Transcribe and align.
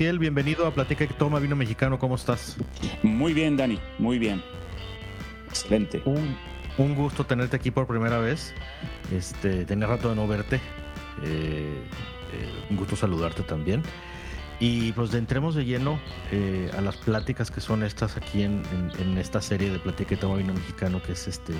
Maciel, 0.00 0.18
bienvenido 0.18 0.66
a 0.66 0.72
Platica 0.72 1.04
y 1.04 1.08
Toma 1.08 1.40
Vino 1.40 1.54
Mexicano, 1.56 1.98
¿cómo 1.98 2.14
estás? 2.14 2.56
Muy 3.02 3.34
bien, 3.34 3.58
Dani, 3.58 3.78
muy 3.98 4.18
bien. 4.18 4.42
Excelente. 5.46 6.00
Un, 6.06 6.38
un 6.78 6.94
gusto 6.94 7.26
tenerte 7.26 7.56
aquí 7.56 7.70
por 7.70 7.86
primera 7.86 8.18
vez. 8.18 8.54
Este, 9.12 9.66
tenía 9.66 9.86
rato 9.86 10.08
de 10.08 10.16
no 10.16 10.26
verte. 10.26 10.56
Eh, 11.22 11.84
eh, 12.32 12.64
un 12.70 12.78
gusto 12.78 12.96
saludarte 12.96 13.42
también. 13.42 13.82
Y 14.58 14.92
pues 14.92 15.12
entremos 15.12 15.54
de 15.54 15.66
lleno 15.66 16.00
eh, 16.32 16.70
a 16.74 16.80
las 16.80 16.96
pláticas 16.96 17.50
que 17.50 17.60
son 17.60 17.82
estas 17.82 18.16
aquí 18.16 18.42
en, 18.42 18.62
en, 18.72 19.02
en, 19.02 19.18
esta 19.18 19.42
serie 19.42 19.70
de 19.70 19.80
Platica 19.80 20.14
y 20.14 20.16
Toma 20.16 20.36
Vino 20.36 20.54
Mexicano, 20.54 21.02
que 21.02 21.12
es 21.12 21.28
este 21.28 21.52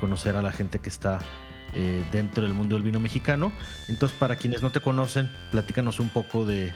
conocer 0.00 0.34
a 0.34 0.40
la 0.40 0.50
gente 0.50 0.78
que 0.78 0.88
está 0.88 1.18
eh, 1.74 2.02
dentro 2.12 2.44
del 2.44 2.54
mundo 2.54 2.76
del 2.76 2.82
vino 2.82 3.00
mexicano. 3.00 3.52
Entonces, 3.88 4.16
para 4.18 4.36
quienes 4.36 4.62
no 4.62 4.72
te 4.72 4.80
conocen, 4.80 5.30
platícanos 5.50 6.00
un 6.00 6.08
poco 6.08 6.44
de, 6.44 6.72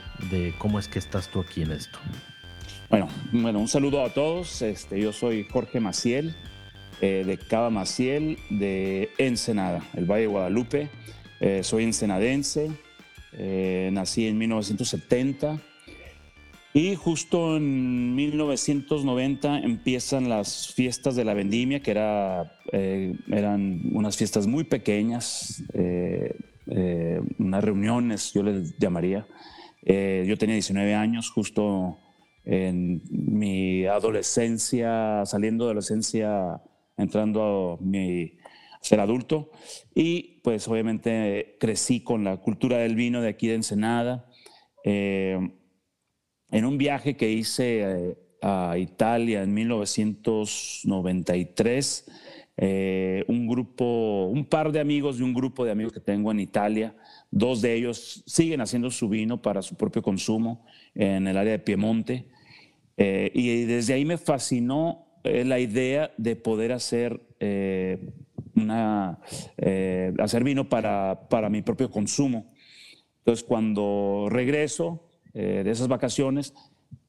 cómo 0.57 0.79
es 0.79 0.87
que 0.87 0.99
estás 0.99 1.29
tú 1.29 1.39
aquí 1.39 1.61
en 1.61 1.71
esto. 1.71 1.99
Bueno, 2.89 3.07
bueno 3.31 3.59
un 3.59 3.67
saludo 3.67 4.05
a 4.05 4.13
todos. 4.13 4.61
Este, 4.61 4.99
yo 4.99 5.13
soy 5.13 5.47
Jorge 5.49 5.79
Maciel, 5.79 6.35
eh, 7.01 7.23
de 7.25 7.37
Cava 7.37 7.69
Maciel, 7.69 8.37
de 8.49 9.11
Ensenada, 9.17 9.81
el 9.93 10.05
Valle 10.05 10.23
de 10.23 10.27
Guadalupe. 10.27 10.89
Eh, 11.39 11.63
soy 11.63 11.85
ensenadense, 11.85 12.69
nací 13.91 14.27
en 14.27 14.37
1970 14.37 15.59
y 16.73 16.95
justo 16.95 17.57
en 17.57 18.15
1990 18.15 19.59
empiezan 19.59 20.29
las 20.29 20.73
fiestas 20.73 21.17
de 21.17 21.25
la 21.25 21.33
vendimia, 21.33 21.81
que 21.81 21.91
era, 21.91 22.59
eh, 22.71 23.13
eran 23.29 23.81
unas 23.93 24.15
fiestas 24.15 24.47
muy 24.47 24.63
pequeñas, 24.63 25.63
eh, 25.73 26.33
eh, 26.67 27.19
unas 27.39 27.63
reuniones, 27.63 28.31
yo 28.33 28.43
les 28.43 28.77
llamaría. 28.77 29.27
yo 29.83 30.37
tenía 30.37 30.55
19 30.55 30.93
años, 30.95 31.31
justo 31.31 31.97
en 32.45 33.01
mi 33.09 33.85
adolescencia, 33.85 35.25
saliendo 35.25 35.65
de 35.65 35.71
adolescencia, 35.71 36.61
entrando 36.97 37.79
a, 37.81 37.85
ser 38.81 38.99
adulto. 38.99 39.51
Y 39.93 40.39
pues 40.43 40.67
obviamente 40.67 41.57
crecí 41.59 42.01
con 42.01 42.23
la 42.23 42.37
cultura 42.37 42.77
del 42.77 42.95
vino 42.95 43.21
de 43.21 43.29
aquí 43.29 43.47
de 43.47 43.55
Ensenada 43.55 44.27
en 46.51 46.65
un 46.65 46.77
viaje 46.77 47.15
que 47.15 47.31
hice 47.31 47.81
eh, 47.81 48.15
a 48.41 48.77
Italia 48.77 49.43
en 49.43 49.53
1993, 49.53 52.11
eh, 52.57 53.23
un 53.27 53.47
grupo, 53.47 54.27
un 54.27 54.45
par 54.45 54.71
de 54.71 54.79
amigos 54.79 55.17
de 55.17 55.23
un 55.23 55.33
grupo 55.33 55.65
de 55.65 55.71
amigos 55.71 55.93
que 55.93 55.99
tengo 55.99 56.31
en 56.31 56.39
Italia, 56.39 56.95
dos 57.31 57.61
de 57.61 57.73
ellos 57.73 58.23
siguen 58.27 58.61
haciendo 58.61 58.91
su 58.91 59.09
vino 59.09 59.41
para 59.41 59.61
su 59.61 59.75
propio 59.75 60.01
consumo 60.01 60.65
en 60.93 61.27
el 61.27 61.37
área 61.37 61.53
de 61.53 61.59
Piemonte. 61.59 62.27
Eh, 62.97 63.31
y 63.33 63.65
desde 63.65 63.93
ahí 63.93 64.05
me 64.05 64.17
fascinó 64.17 65.07
eh, 65.23 65.45
la 65.45 65.59
idea 65.59 66.11
de 66.17 66.35
poder 66.35 66.71
hacer, 66.71 67.21
eh, 67.39 68.11
una, 68.55 69.19
hacer 70.19 70.43
vino 70.43 70.69
para, 70.69 71.27
para 71.29 71.49
mi 71.49 71.61
propio 71.61 71.89
consumo. 71.89 72.53
Entonces, 73.19 73.43
cuando 73.43 74.27
regreso, 74.29 75.10
eh, 75.33 75.61
de 75.63 75.71
esas 75.71 75.87
vacaciones, 75.87 76.53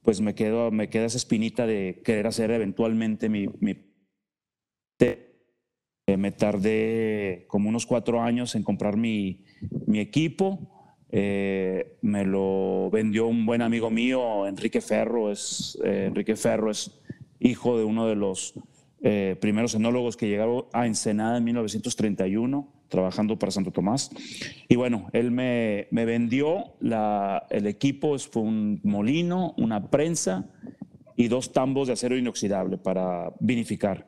pues 0.03 0.21
me, 0.21 0.35
quedo, 0.35 0.71
me 0.71 0.89
queda 0.89 1.07
esa 1.07 1.17
espinita 1.17 1.67
de 1.67 2.01
querer 2.05 2.27
hacer 2.27 2.51
eventualmente 2.51 3.29
mi... 3.29 3.49
mi 3.61 3.77
eh, 4.99 6.17
me 6.17 6.33
tardé 6.33 7.45
como 7.49 7.69
unos 7.69 7.87
cuatro 7.87 8.21
años 8.21 8.55
en 8.55 8.65
comprar 8.65 8.97
mi, 8.97 9.45
mi 9.87 10.01
equipo. 10.01 10.59
Eh, 11.11 11.99
me 12.03 12.25
lo 12.25 12.91
vendió 12.91 13.27
un 13.27 13.47
buen 13.47 13.63
amigo 13.63 13.91
mío, 13.91 14.47
Enrique 14.47 14.81
Ferro. 14.81 15.31
Es, 15.31 15.79
Enrique 15.83 16.37
Ferro 16.37 16.71
es 16.71 17.01
hijo 17.39 17.79
de 17.79 17.85
uno 17.85 18.07
de 18.07 18.17
los 18.17 18.55
primeros 19.41 19.75
enólogos 19.75 20.17
que 20.17 20.29
llegaron 20.29 20.67
a 20.73 20.87
Ensenada 20.87 21.39
en 21.39 21.45
1931 21.45 22.82
trabajando 22.93 23.39
para 23.39 23.51
Santo 23.51 23.73
Tomás. 23.73 24.11
Y 24.69 24.77
bueno, 24.77 25.09
él 25.13 25.33
me, 25.33 25.89
me 25.91 26.05
vendió 26.05 26.75
la, 26.79 27.47
el 27.51 27.67
equipo, 27.67 28.17
fue 28.19 28.43
un 28.43 28.81
molino, 28.85 29.55
una 29.57 29.91
prensa 29.91 30.47
y 31.17 31.29
dos 31.29 31.53
tambos 31.53 31.89
de 31.89 31.95
acero 31.95 32.17
inoxidable 32.17 32.77
para 32.77 33.33
vinificar. 33.41 34.07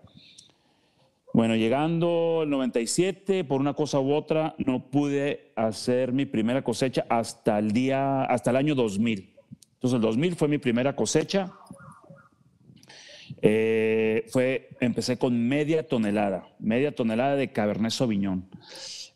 Bueno, 1.33 1.57
llegando 1.57 2.43
el 2.45 2.51
97, 2.51 3.43
por 3.43 3.61
una 3.61 3.75
cosa 3.75 3.99
u 3.99 4.13
otra, 4.13 4.55
no 4.59 4.89
pude 4.91 5.51
hacer 5.57 6.13
mi 6.13 6.27
primera 6.27 6.63
cosecha 6.63 7.07
hasta 7.09 7.59
el 7.59 7.73
día, 7.73 8.23
hasta 8.25 8.51
el 8.51 8.57
año 8.57 8.75
2000. 8.75 9.35
Entonces, 9.75 9.97
el 9.97 10.03
2000 10.03 10.37
fue 10.37 10.47
mi 10.47 10.59
primera 10.59 10.95
cosecha. 10.95 11.51
Eh, 13.43 14.27
fue, 14.31 14.71
empecé 14.81 15.17
con 15.19 15.49
media 15.49 15.87
tonelada, 15.87 16.49
media 16.59 16.95
tonelada 16.95 17.37
de 17.37 17.53
Cabernet 17.53 17.93
Sauvignon. 17.93 18.49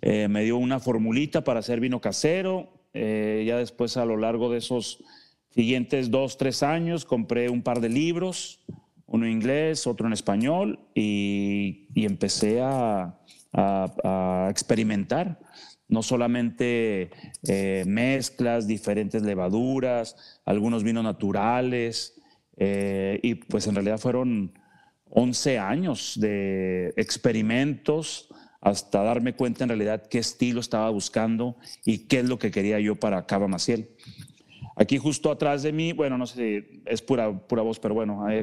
Eh, 0.01 0.29
me 0.29 0.45
dio 0.45 0.57
una 0.57 0.81
formulita 0.81 1.43
para 1.45 1.61
hacer 1.61 1.81
vino 1.81 2.01
casero. 2.01 2.73
Eh, 2.95 3.45
ya 3.47 3.59
después, 3.59 3.97
a 3.97 4.05
lo 4.05 4.17
largo 4.17 4.51
de 4.51 4.59
esos 4.59 5.03
siguientes 5.51 6.11
dos, 6.11 6.39
tres 6.39 6.63
años, 6.63 7.05
compré 7.05 7.49
un 7.49 7.63
par 7.63 7.81
de 7.81 7.89
libros, 7.89 8.61
uno 9.07 9.27
en 9.27 9.33
inglés, 9.33 9.87
otro 9.87 10.07
en 10.07 10.13
español, 10.13 10.79
y, 10.95 11.89
y 11.95 12.05
empecé 12.05 12.61
a, 12.61 13.19
a, 13.53 13.95
a, 14.05 14.51
experimentar. 14.51 15.39
No 15.89 16.03
solamente 16.03 17.11
eh, 17.49 17.85
mezclas, 17.87 18.67
diferentes 18.67 19.23
levaduras, 19.23 20.41
algunos 20.45 20.85
vinos 20.85 21.03
naturales, 21.03 22.18
eh, 22.59 23.19
y 23.23 23.37
pues 23.37 23.67
en 23.67 23.75
realidad 23.75 23.99
fueron 23.99 24.53
11 25.11 25.59
años 25.59 26.19
de 26.21 26.93
experimentos 26.97 28.29
hasta 28.61 29.03
darme 29.03 29.35
cuenta 29.35 29.65
en 29.65 29.71
realidad 29.71 30.07
qué 30.09 30.19
estilo 30.19 30.61
estaba 30.61 30.91
buscando 30.91 31.57
y 31.85 32.07
qué 32.09 32.21
es 32.21 32.29
lo 32.29 32.39
que 32.39 32.51
quería 32.51 32.81
yo 32.81 32.97
para 32.97 33.27
Cava 33.27 33.49
Maciel. 33.49 33.91
Aquí 34.77 34.99
justo 34.99 35.31
atrás 35.31 35.63
de 35.63 35.73
mí, 35.73 35.93
bueno, 35.93 36.19
no 36.19 36.27
sé 36.27 36.35
si 36.35 36.83
es 36.87 37.01
pura, 37.03 37.37
pura 37.37 37.63
voz, 37.63 37.79
pero 37.81 37.95
bueno, 37.95 38.31
eh, 38.31 38.43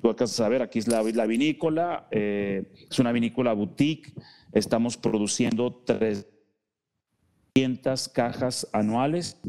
tú 0.00 0.08
alcanzas 0.08 0.40
a 0.40 0.48
ver, 0.48 0.62
aquí 0.62 0.80
es 0.80 0.88
la, 0.88 1.02
la 1.02 1.26
vinícola, 1.26 2.08
eh, 2.10 2.72
es 2.90 2.98
una 2.98 3.12
vinícola 3.12 3.52
boutique, 3.52 4.12
estamos 4.52 4.96
produciendo 4.96 5.72
300 5.84 8.08
cajas 8.08 8.66
anuales. 8.72 9.40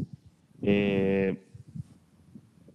Eh, 0.62 1.47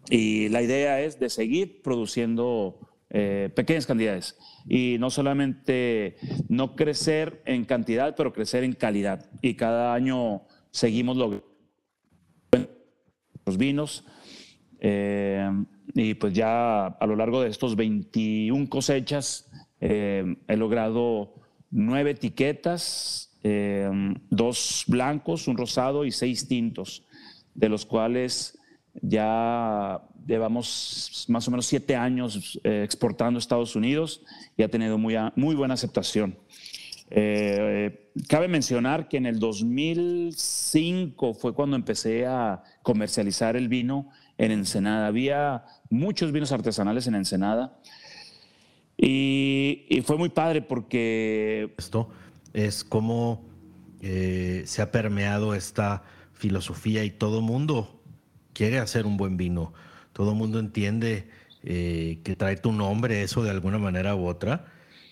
y 0.10 0.50
la 0.50 0.62
idea 0.62 1.02
es 1.02 1.20
de 1.20 1.30
seguir 1.30 1.82
produciendo 1.82 2.80
eh, 3.10 3.50
pequeñas 3.56 3.86
cantidades 3.86 4.38
y 4.68 4.98
no 5.00 5.10
solamente 5.10 6.16
no 6.50 6.76
crecer 6.76 7.42
en 7.46 7.66
cantidad, 7.66 8.16
pero 8.16 8.34
crecer 8.34 8.64
en 8.64 8.74
calidad. 8.74 9.30
Y 9.42 9.56
cada 9.56 9.94
año 9.94 10.44
seguimos 10.72 11.18
los 11.18 11.42
vinos. 13.58 14.06
Eh, 14.80 15.50
y 15.94 16.14
pues 16.16 16.34
ya 16.34 16.88
a 16.88 17.06
lo 17.06 17.16
largo 17.16 17.42
de 17.42 17.50
estos 17.50 17.76
21 17.76 18.68
cosechas 18.68 19.50
eh, 19.80 20.36
he 20.48 20.58
logrado 20.58 21.36
nueve 21.70 22.12
etiquetas, 22.12 23.38
eh, 23.44 23.90
dos 24.30 24.86
blancos, 24.88 25.48
un 25.48 25.58
rosado 25.58 26.06
y 26.06 26.12
seis 26.12 26.48
tintos, 26.48 27.06
de 27.54 27.68
los 27.68 27.86
cuales 27.86 28.58
ya 29.02 30.02
llevamos 30.26 31.26
más 31.28 31.48
o 31.48 31.52
menos 31.52 31.66
siete 31.66 31.96
años 31.96 32.60
eh, 32.64 32.82
exportando 32.84 33.38
a 33.38 33.40
Estados 33.40 33.76
Unidos 33.76 34.22
y 34.56 34.64
ha 34.64 34.70
tenido 34.70 34.98
muy, 34.98 35.16
muy 35.36 35.56
buena 35.56 35.74
aceptación. 35.74 36.38
Eh, 37.10 38.10
cabe 38.28 38.48
mencionar 38.48 39.08
que 39.08 39.18
en 39.18 39.26
el 39.26 39.40
2005 39.40 41.34
fue 41.34 41.54
cuando 41.54 41.76
empecé 41.76 42.26
a 42.26 42.64
comercializar 42.82 43.56
el 43.56 43.68
vino 43.68 44.10
en 44.38 44.52
Ensenada. 44.52 45.08
Había 45.08 45.66
muchos 45.90 46.32
vinos 46.32 46.52
artesanales 46.52 47.08
en 47.08 47.16
Ensenada 47.16 47.78
y, 48.98 50.02
fue 50.06 50.18
muy 50.18 50.30
padre 50.30 50.62
porque... 50.62 51.74
Esto 51.78 52.10
es 52.54 52.84
como 52.84 53.46
eh, 54.02 54.64
se 54.66 54.82
ha 54.82 54.92
permeado 54.92 55.56
esta 55.56 56.04
filosofía 56.34 57.04
y 57.04 57.12
todo 57.12 57.42
mundo 57.42 58.03
quiere 58.54 58.80
hacer 58.80 59.06
un 59.06 59.18
buen 59.18 59.38
vino. 59.38 59.74
Todo 60.14 60.36
mundo 60.36 60.60
entiende 60.60 61.28
eh, 61.64 62.20
que 62.24 62.36
trae 62.36 62.58
tu 62.58 62.72
nombre 62.72 63.24
eso 63.24 63.44
de 63.44 63.50
alguna 63.50 63.78
manera 63.78 64.16
u 64.16 64.26
otra. 64.26 64.66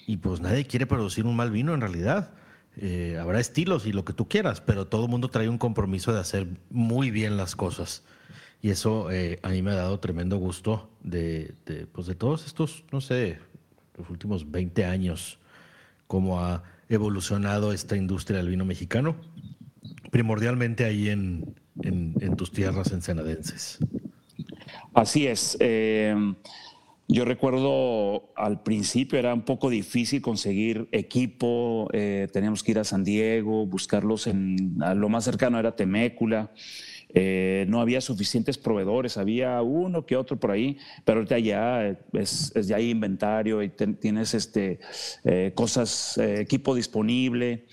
Y 0.07 0.17
pues 0.17 0.41
nadie 0.41 0.65
quiere 0.65 0.85
producir 0.85 1.25
un 1.25 1.35
mal 1.35 1.51
vino 1.51 1.73
en 1.73 1.81
realidad. 1.81 2.31
Eh, 2.77 3.17
habrá 3.19 3.39
estilos 3.39 3.85
y 3.85 3.91
lo 3.91 4.05
que 4.05 4.13
tú 4.13 4.27
quieras, 4.27 4.61
pero 4.61 4.87
todo 4.87 5.05
el 5.05 5.11
mundo 5.11 5.29
trae 5.29 5.49
un 5.49 5.57
compromiso 5.57 6.13
de 6.13 6.19
hacer 6.19 6.47
muy 6.69 7.11
bien 7.11 7.37
las 7.37 7.55
cosas. 7.55 8.03
Y 8.61 8.69
eso 8.69 9.07
a 9.41 9.49
mí 9.49 9.61
me 9.63 9.71
ha 9.71 9.75
dado 9.75 9.99
tremendo 9.99 10.37
gusto 10.37 10.91
de, 11.01 11.55
de, 11.65 11.87
pues 11.87 12.05
de 12.05 12.13
todos 12.13 12.45
estos, 12.45 12.83
no 12.91 13.01
sé, 13.01 13.39
los 13.97 14.09
últimos 14.09 14.51
20 14.51 14.85
años, 14.85 15.39
cómo 16.05 16.41
ha 16.41 16.63
evolucionado 16.89 17.71
esta 17.71 17.95
industria 17.95 18.37
del 18.37 18.49
vino 18.49 18.65
mexicano, 18.65 19.15
primordialmente 20.11 20.83
ahí 20.85 21.09
en, 21.09 21.55
en, 21.83 22.35
tus 22.35 22.51
tierras 22.51 22.91
ensenadenses. 22.91 23.79
Así 24.93 25.27
es. 25.27 25.57
Eh, 25.59 26.15
yo 27.07 27.25
recuerdo 27.25 28.31
al 28.37 28.63
principio 28.63 29.19
era 29.19 29.33
un 29.33 29.41
poco 29.41 29.69
difícil 29.69 30.21
conseguir 30.21 30.87
equipo, 30.93 31.89
eh, 31.91 32.29
teníamos 32.31 32.63
que 32.63 32.71
ir 32.71 32.79
a 32.79 32.85
San 32.85 33.03
Diego, 33.03 33.65
buscarlos 33.65 34.27
en 34.27 34.77
lo 34.95 35.09
más 35.09 35.25
cercano 35.25 35.59
era 35.59 35.75
Temécula. 35.75 36.51
Eh, 37.13 37.65
no 37.67 37.81
había 37.81 37.99
suficientes 37.99 38.57
proveedores, 38.57 39.17
había 39.17 39.61
uno 39.61 40.05
que 40.05 40.15
otro 40.15 40.39
por 40.39 40.51
ahí, 40.51 40.77
pero 41.03 41.19
ahorita 41.19 41.39
ya 41.39 41.97
es, 42.13 42.53
ya 42.53 42.77
hay 42.77 42.89
inventario 42.89 43.61
y 43.61 43.69
tienes 43.69 44.33
este, 44.33 44.79
eh, 45.25 45.51
cosas, 45.53 46.17
eh, 46.17 46.41
equipo 46.41 46.73
disponible, 46.73 47.65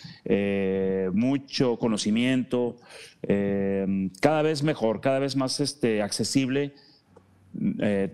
mucho 1.13 1.79
conocimiento, 1.79 2.77
cada 4.21 4.43
vez 4.43 4.63
mejor, 4.63 5.01
cada 5.01 5.19
vez 5.19 5.37
más 5.37 5.61
este, 5.61 6.03
accesible. 6.03 6.75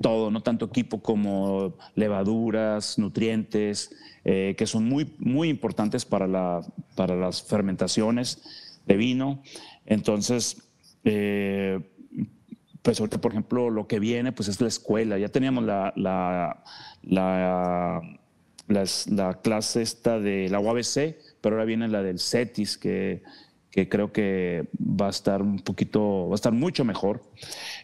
todo, 0.00 0.30
no 0.30 0.42
tanto 0.42 0.66
equipo 0.66 1.02
como 1.02 1.76
levaduras, 1.94 2.98
nutrientes, 2.98 3.90
que 4.22 4.66
son 4.66 4.84
muy, 4.84 5.14
muy 5.18 5.48
importantes 5.48 6.04
para, 6.04 6.26
la, 6.26 6.60
para 6.94 7.16
las 7.16 7.42
fermentaciones 7.42 8.42
de 8.86 8.96
vino. 8.96 9.42
Entonces, 9.86 10.63
eh, 11.04 11.80
pues 12.84 13.00
ahorita, 13.00 13.18
por 13.18 13.32
ejemplo, 13.32 13.70
lo 13.70 13.86
que 13.86 13.98
viene 13.98 14.32
pues 14.32 14.48
es 14.48 14.60
la 14.60 14.68
escuela. 14.68 15.16
Ya 15.18 15.30
teníamos 15.30 15.64
la, 15.64 15.92
la, 15.96 16.62
la, 17.02 18.02
la, 18.68 19.40
clase 19.42 19.80
esta 19.80 20.18
de 20.18 20.48
la 20.50 20.60
UABC, 20.60 21.16
pero 21.40 21.56
ahora 21.56 21.64
viene 21.64 21.88
la 21.88 22.02
del 22.02 22.18
CETIS, 22.18 22.76
que, 22.76 23.22
que 23.70 23.88
creo 23.88 24.12
que 24.12 24.68
va 24.78 25.06
a 25.06 25.10
estar 25.10 25.40
un 25.40 25.60
poquito, 25.60 26.28
va 26.28 26.34
a 26.34 26.36
estar 26.36 26.52
mucho 26.52 26.84
mejor. 26.84 27.22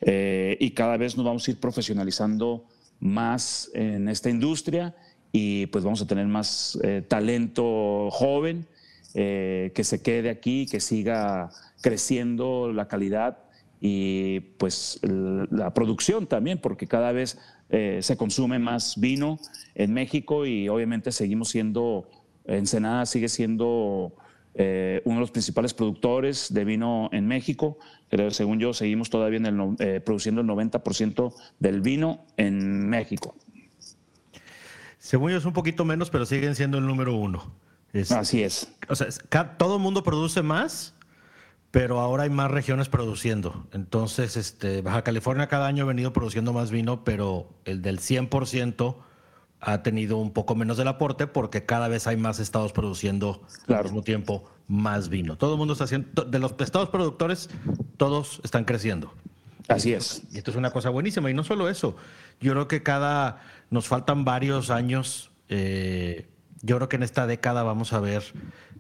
Eh, 0.02 0.58
y 0.60 0.72
cada 0.72 0.98
vez 0.98 1.16
nos 1.16 1.24
vamos 1.24 1.48
a 1.48 1.50
ir 1.50 1.58
profesionalizando 1.58 2.66
más 2.98 3.70
en 3.72 4.06
esta 4.06 4.28
industria 4.28 4.94
y 5.32 5.64
pues 5.66 5.82
vamos 5.82 6.02
a 6.02 6.06
tener 6.06 6.26
más 6.26 6.78
eh, 6.82 7.02
talento 7.06 8.10
joven 8.10 8.66
que 9.12 9.82
se 9.82 10.02
quede 10.02 10.30
aquí, 10.30 10.66
que 10.66 10.78
siga 10.78 11.50
creciendo 11.80 12.72
la 12.72 12.88
calidad 12.88 13.38
y 13.80 14.40
pues 14.58 15.00
la 15.02 15.72
producción 15.72 16.26
también, 16.26 16.58
porque 16.58 16.86
cada 16.86 17.12
vez 17.12 17.38
eh, 17.70 18.00
se 18.02 18.16
consume 18.16 18.58
más 18.58 18.98
vino 18.98 19.38
en 19.74 19.94
México 19.94 20.44
y 20.44 20.68
obviamente 20.68 21.12
seguimos 21.12 21.48
siendo, 21.48 22.10
Ensenada 22.44 23.06
sigue 23.06 23.28
siendo 23.28 24.14
eh, 24.54 25.00
uno 25.04 25.16
de 25.16 25.20
los 25.20 25.30
principales 25.30 25.72
productores 25.72 26.52
de 26.52 26.64
vino 26.64 27.08
en 27.12 27.26
México. 27.26 27.78
Pero 28.08 28.30
según 28.32 28.58
yo, 28.58 28.74
seguimos 28.74 29.08
todavía 29.08 29.38
en 29.38 29.46
el, 29.46 29.76
eh, 29.78 30.00
produciendo 30.00 30.40
el 30.40 30.48
90% 30.48 31.32
del 31.60 31.80
vino 31.80 32.26
en 32.36 32.88
México. 32.88 33.36
Según 34.98 35.30
yo 35.30 35.38
es 35.38 35.44
un 35.44 35.52
poquito 35.52 35.84
menos, 35.84 36.10
pero 36.10 36.26
siguen 36.26 36.54
siendo 36.54 36.78
el 36.78 36.86
número 36.86 37.14
uno. 37.14 37.54
Así 38.10 38.42
es. 38.42 38.72
O 38.88 38.94
sea, 38.94 39.08
todo 39.56 39.76
el 39.76 39.82
mundo 39.82 40.02
produce 40.02 40.42
más, 40.42 40.94
pero 41.70 42.00
ahora 42.00 42.24
hay 42.24 42.30
más 42.30 42.50
regiones 42.50 42.88
produciendo. 42.88 43.66
Entonces, 43.72 44.36
este, 44.36 44.82
Baja 44.82 45.02
California 45.02 45.46
cada 45.46 45.66
año 45.66 45.84
ha 45.84 45.86
venido 45.86 46.12
produciendo 46.12 46.52
más 46.52 46.70
vino, 46.70 47.04
pero 47.04 47.48
el 47.64 47.80
del 47.82 48.00
100% 48.00 48.96
ha 49.60 49.82
tenido 49.82 50.16
un 50.16 50.32
poco 50.32 50.54
menos 50.54 50.78
del 50.78 50.88
aporte 50.88 51.26
porque 51.26 51.66
cada 51.66 51.88
vez 51.88 52.06
hay 52.06 52.16
más 52.16 52.40
estados 52.40 52.72
produciendo 52.72 53.42
al 53.68 53.84
mismo 53.84 54.02
tiempo 54.02 54.50
más 54.66 55.08
vino. 55.08 55.36
Todo 55.36 55.52
el 55.52 55.58
mundo 55.58 55.74
está 55.74 55.84
haciendo, 55.84 56.24
de 56.24 56.38
los 56.38 56.54
estados 56.58 56.88
productores, 56.88 57.50
todos 57.96 58.40
están 58.42 58.64
creciendo. 58.64 59.12
Así 59.68 59.92
es. 59.92 60.22
Y 60.32 60.38
esto 60.38 60.50
es 60.50 60.56
una 60.56 60.70
cosa 60.70 60.90
buenísima. 60.90 61.30
Y 61.30 61.34
no 61.34 61.44
solo 61.44 61.68
eso, 61.68 61.94
yo 62.40 62.52
creo 62.52 62.68
que 62.68 62.82
cada, 62.82 63.42
nos 63.70 63.86
faltan 63.86 64.24
varios 64.24 64.70
años. 64.70 65.30
Eh, 65.48 66.26
yo 66.62 66.76
creo 66.76 66.88
que 66.88 66.96
en 66.96 67.02
esta 67.02 67.26
década 67.26 67.62
vamos 67.62 67.92
a 67.92 68.00
ver 68.00 68.22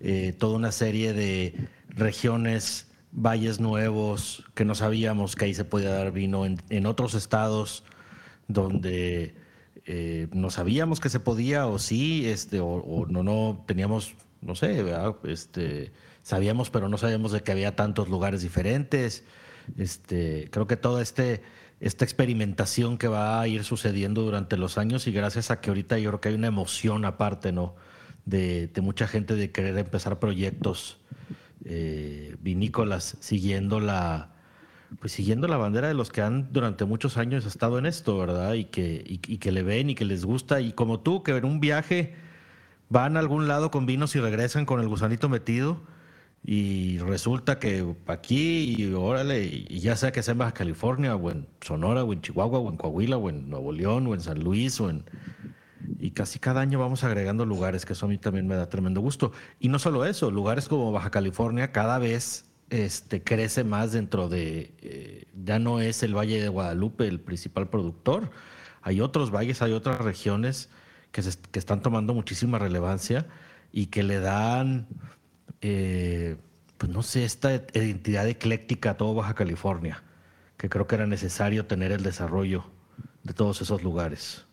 eh, 0.00 0.34
toda 0.38 0.56
una 0.56 0.72
serie 0.72 1.12
de 1.12 1.68
regiones, 1.88 2.88
valles 3.12 3.60
nuevos, 3.60 4.44
que 4.54 4.64
no 4.64 4.74
sabíamos 4.74 5.34
que 5.34 5.46
ahí 5.46 5.54
se 5.54 5.64
podía 5.64 5.90
dar 5.90 6.12
vino 6.12 6.44
en, 6.44 6.86
otros 6.86 7.14
estados 7.14 7.84
donde 8.48 9.34
eh, 9.86 10.28
no 10.32 10.50
sabíamos 10.50 11.00
que 11.00 11.08
se 11.08 11.20
podía 11.20 11.66
o 11.66 11.78
sí, 11.78 12.28
este, 12.28 12.60
o, 12.60 13.06
no, 13.08 13.22
no 13.22 13.64
teníamos, 13.66 14.14
no 14.42 14.54
sé, 14.54 14.84
este, 15.24 15.92
sabíamos, 16.22 16.70
pero 16.70 16.88
no 16.88 16.98
sabíamos 16.98 17.32
de 17.32 17.42
que 17.42 17.52
había 17.52 17.76
tantos 17.76 18.08
lugares 18.08 18.42
diferentes. 18.42 19.24
Este, 19.78 20.48
creo 20.50 20.66
que 20.66 20.76
toda 20.76 21.02
este, 21.02 21.42
esta 21.80 22.04
experimentación 22.04 22.98
que 22.98 23.08
va 23.08 23.40
a 23.40 23.48
ir 23.48 23.64
sucediendo 23.64 24.22
durante 24.22 24.56
los 24.56 24.76
años 24.76 25.06
y 25.06 25.12
gracias 25.12 25.50
a 25.50 25.60
que 25.60 25.70
ahorita 25.70 25.98
yo 25.98 26.10
creo 26.10 26.20
que 26.20 26.28
hay 26.28 26.34
una 26.34 26.46
emoción 26.46 27.04
aparte, 27.04 27.52
¿no? 27.52 27.74
De, 28.26 28.70
mucha 28.82 29.08
gente 29.08 29.34
de 29.34 29.50
querer 29.50 29.76
empezar 29.78 30.18
proyectos 30.18 30.98
eh, 31.64 32.36
vinícolas 32.40 33.16
siguiendo 33.20 33.80
la, 33.80 34.34
pues 34.98 35.12
siguiendo 35.12 35.48
la 35.48 35.56
bandera 35.56 35.88
de 35.88 35.94
los 35.94 36.10
que 36.10 36.20
han 36.20 36.52
durante 36.52 36.84
muchos 36.84 37.16
años 37.16 37.46
estado 37.46 37.78
en 37.78 37.86
esto, 37.86 38.18
¿verdad? 38.18 38.54
Y 38.54 38.64
que, 38.66 39.02
y, 39.06 39.38
que 39.38 39.52
le 39.52 39.62
ven 39.62 39.90
y 39.90 39.94
que 39.94 40.04
les 40.04 40.24
gusta. 40.24 40.60
Y 40.60 40.72
como 40.72 41.00
tú, 41.00 41.22
que 41.22 41.36
en 41.36 41.44
un 41.44 41.60
viaje 41.60 42.14
van 42.88 43.16
a 43.16 43.20
algún 43.20 43.46
lado 43.46 43.70
con 43.70 43.86
vinos 43.86 44.14
y 44.16 44.20
regresan 44.20 44.66
con 44.66 44.80
el 44.80 44.88
gusanito 44.88 45.28
metido. 45.28 45.80
Y 46.42 46.98
resulta 46.98 47.58
que 47.58 47.94
aquí, 48.06 48.74
y 48.78 48.92
órale, 48.94 49.44
y 49.44 49.80
ya 49.80 49.94
sea 49.96 50.10
que 50.10 50.22
sea 50.22 50.32
en 50.32 50.38
Baja 50.38 50.52
California, 50.52 51.14
o 51.14 51.30
en 51.30 51.46
Sonora, 51.60 52.02
o 52.02 52.12
en 52.12 52.22
Chihuahua, 52.22 52.58
o 52.60 52.70
en 52.70 52.76
Coahuila, 52.76 53.18
o 53.18 53.28
en 53.28 53.50
Nuevo 53.50 53.72
León, 53.72 54.06
o 54.06 54.14
en 54.14 54.20
San 54.20 54.42
Luis, 54.42 54.80
o 54.80 54.88
en, 54.88 55.04
y 55.98 56.12
casi 56.12 56.38
cada 56.38 56.60
año 56.62 56.78
vamos 56.78 57.04
agregando 57.04 57.44
lugares, 57.44 57.84
que 57.84 57.92
eso 57.92 58.06
a 58.06 58.08
mí 58.08 58.18
también 58.18 58.46
me 58.46 58.56
da 58.56 58.68
tremendo 58.68 59.00
gusto. 59.00 59.32
Y 59.58 59.68
no 59.68 59.78
solo 59.78 60.04
eso, 60.06 60.30
lugares 60.30 60.68
como 60.68 60.92
Baja 60.92 61.10
California 61.10 61.72
cada 61.72 61.98
vez 61.98 62.46
este, 62.70 63.22
crece 63.22 63.64
más 63.64 63.92
dentro 63.92 64.28
de, 64.28 64.74
eh, 64.80 65.24
ya 65.44 65.58
no 65.58 65.80
es 65.80 66.02
el 66.02 66.16
Valle 66.16 66.40
de 66.40 66.48
Guadalupe 66.48 67.06
el 67.06 67.20
principal 67.20 67.68
productor, 67.68 68.30
hay 68.82 69.00
otros 69.00 69.30
valles, 69.30 69.60
hay 69.60 69.72
otras 69.72 69.98
regiones 70.00 70.70
que, 71.12 71.22
que 71.50 71.58
están 71.58 71.82
tomando 71.82 72.14
muchísima 72.14 72.58
relevancia 72.58 73.26
y 73.72 73.86
que 73.86 74.02
le 74.02 74.20
dan, 74.20 74.86
eh, 75.60 76.36
pues 76.78 76.90
no 76.90 77.02
sé, 77.02 77.24
esta 77.24 77.54
identidad 77.74 78.26
ecléctica 78.28 78.90
a 78.90 78.96
todo 78.96 79.14
Baja 79.14 79.34
California, 79.34 80.02
que 80.56 80.68
creo 80.68 80.86
que 80.86 80.94
era 80.94 81.06
necesario 81.06 81.66
tener 81.66 81.92
el 81.92 82.02
desarrollo 82.02 82.64
de 83.22 83.34
todos 83.34 83.60
esos 83.60 83.82
lugares. 83.82 84.44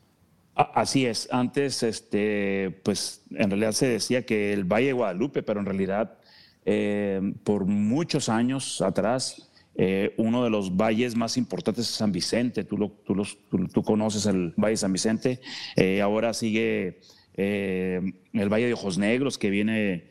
Así 0.56 1.06
es. 1.06 1.30
Antes, 1.32 1.84
este, 1.84 2.82
pues 2.84 3.22
en 3.32 3.50
realidad 3.50 3.72
se 3.74 3.88
decía 3.88 4.26
que 4.26 4.54
el 4.54 4.64
Valle 4.64 4.88
de 4.88 4.94
Guadalupe, 4.94 5.44
pero 5.44 5.60
en 5.60 5.68
realidad 5.68 6.18
eh, 6.66 7.22
por 7.44 7.66
muchos 7.66 8.28
años 8.28 8.82
atrás, 8.82 9.50
eh, 9.76 10.16
uno 10.18 10.44
de 10.44 10.50
los 10.50 10.76
valles 10.76 11.16
más 11.16 11.38
importantes 11.38 11.88
es 11.88 11.96
San 11.96 12.12
Vicente. 12.12 12.64
Tú, 12.64 12.78
lo, 12.78 12.90
tú, 12.90 13.14
los, 13.14 13.38
tú, 13.50 13.84
conoces 13.84 14.26
el 14.26 14.54
Valle 14.58 14.76
San 14.76 14.92
Vicente. 14.92 15.40
Ahora 16.02 16.34
sigue 16.34 17.00
el 17.38 18.50
Valle 18.50 18.66
de 18.66 18.74
Ojos 18.74 18.98
Negros, 18.98 19.38
que 19.38 19.50
viene 19.50 20.10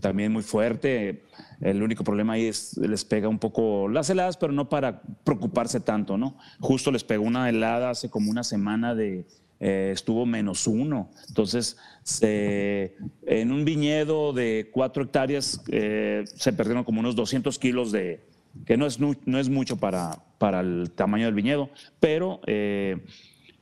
también 0.00 0.32
muy 0.32 0.42
fuerte. 0.42 1.24
El 1.60 1.82
único 1.82 2.04
problema 2.04 2.34
ahí 2.34 2.46
es 2.46 2.76
les 2.76 3.04
pega 3.04 3.28
un 3.28 3.38
poco 3.38 3.88
las 3.88 4.08
heladas, 4.10 4.36
pero 4.36 4.52
no 4.52 4.68
para 4.68 5.02
preocuparse 5.24 5.80
tanto, 5.80 6.16
¿no? 6.16 6.38
Justo 6.60 6.92
les 6.92 7.04
pegó 7.04 7.24
una 7.24 7.48
helada 7.48 7.90
hace 7.90 8.08
como 8.08 8.30
una 8.30 8.44
semana 8.44 8.94
de 8.94 9.26
eh, 9.60 9.90
estuvo 9.92 10.24
menos 10.24 10.66
uno. 10.68 11.10
Entonces, 11.28 11.76
en 12.20 13.52
un 13.52 13.64
viñedo 13.64 14.32
de 14.32 14.70
cuatro 14.72 15.02
hectáreas 15.02 15.62
eh, 15.68 16.24
se 16.26 16.52
perdieron 16.52 16.84
como 16.84 17.00
unos 17.00 17.16
200 17.16 17.58
kilos 17.58 17.90
de, 17.90 18.24
que 18.66 18.76
no 18.76 18.86
es, 18.86 19.00
no 19.00 19.38
es 19.38 19.48
mucho 19.48 19.76
para, 19.76 20.22
para 20.38 20.60
el 20.60 20.92
tamaño 20.92 21.26
del 21.26 21.34
viñedo, 21.34 21.70
pero 21.98 22.40
eh, 22.46 23.04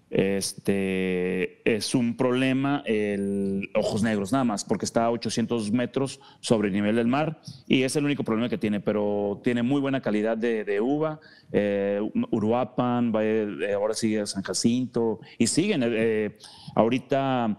este, 0.08 1.68
es 1.68 1.94
un 1.94 2.16
problema 2.16 2.82
el 2.86 3.68
Ojos 3.75 4.04
Negros, 4.04 4.30
nada 4.30 4.44
más, 4.44 4.64
porque 4.64 4.84
está 4.84 5.06
a 5.06 5.10
800 5.10 5.72
metros 5.72 6.20
sobre 6.40 6.68
el 6.68 6.75
nivel 6.75 6.94
del 6.94 7.08
mar 7.08 7.40
y 7.66 7.82
es 7.82 7.96
el 7.96 8.04
único 8.04 8.22
problema 8.22 8.48
que 8.48 8.56
tiene, 8.56 8.78
pero 8.80 9.40
tiene 9.42 9.62
muy 9.62 9.80
buena 9.80 10.00
calidad 10.00 10.36
de, 10.36 10.80
uva. 10.80 11.20
Eh, 11.52 12.00
Uruapan, 12.30 13.12
eh, 13.20 13.72
ahora 13.75 13.94
sigue 13.94 14.26
San 14.26 14.42
Jacinto 14.42 15.20
y 15.38 15.48
siguen. 15.48 15.82
Eh, 15.84 16.38
ahorita 16.75 17.58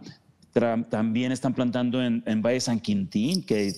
también 0.90 1.32
están 1.32 1.54
plantando 1.54 2.04
en, 2.04 2.42
Valle 2.42 2.60
San 2.62 2.80
Quintín, 2.80 3.44
que 3.44 3.74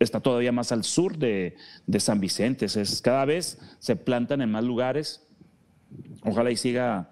está, 0.00 0.20
todavía 0.20 0.50
más 0.50 0.72
al 0.72 0.82
sur 0.82 1.16
de, 1.16 1.54
San 1.98 2.20
Vicente. 2.20 2.64
Es, 2.64 3.02
cada 3.02 3.24
vez 3.26 3.58
se 3.78 3.96
plantan 3.96 4.40
en 4.40 4.50
más 4.50 4.64
lugares. 4.64 5.22
Ojalá 6.22 6.50
y 6.50 6.56
siga 6.56 7.10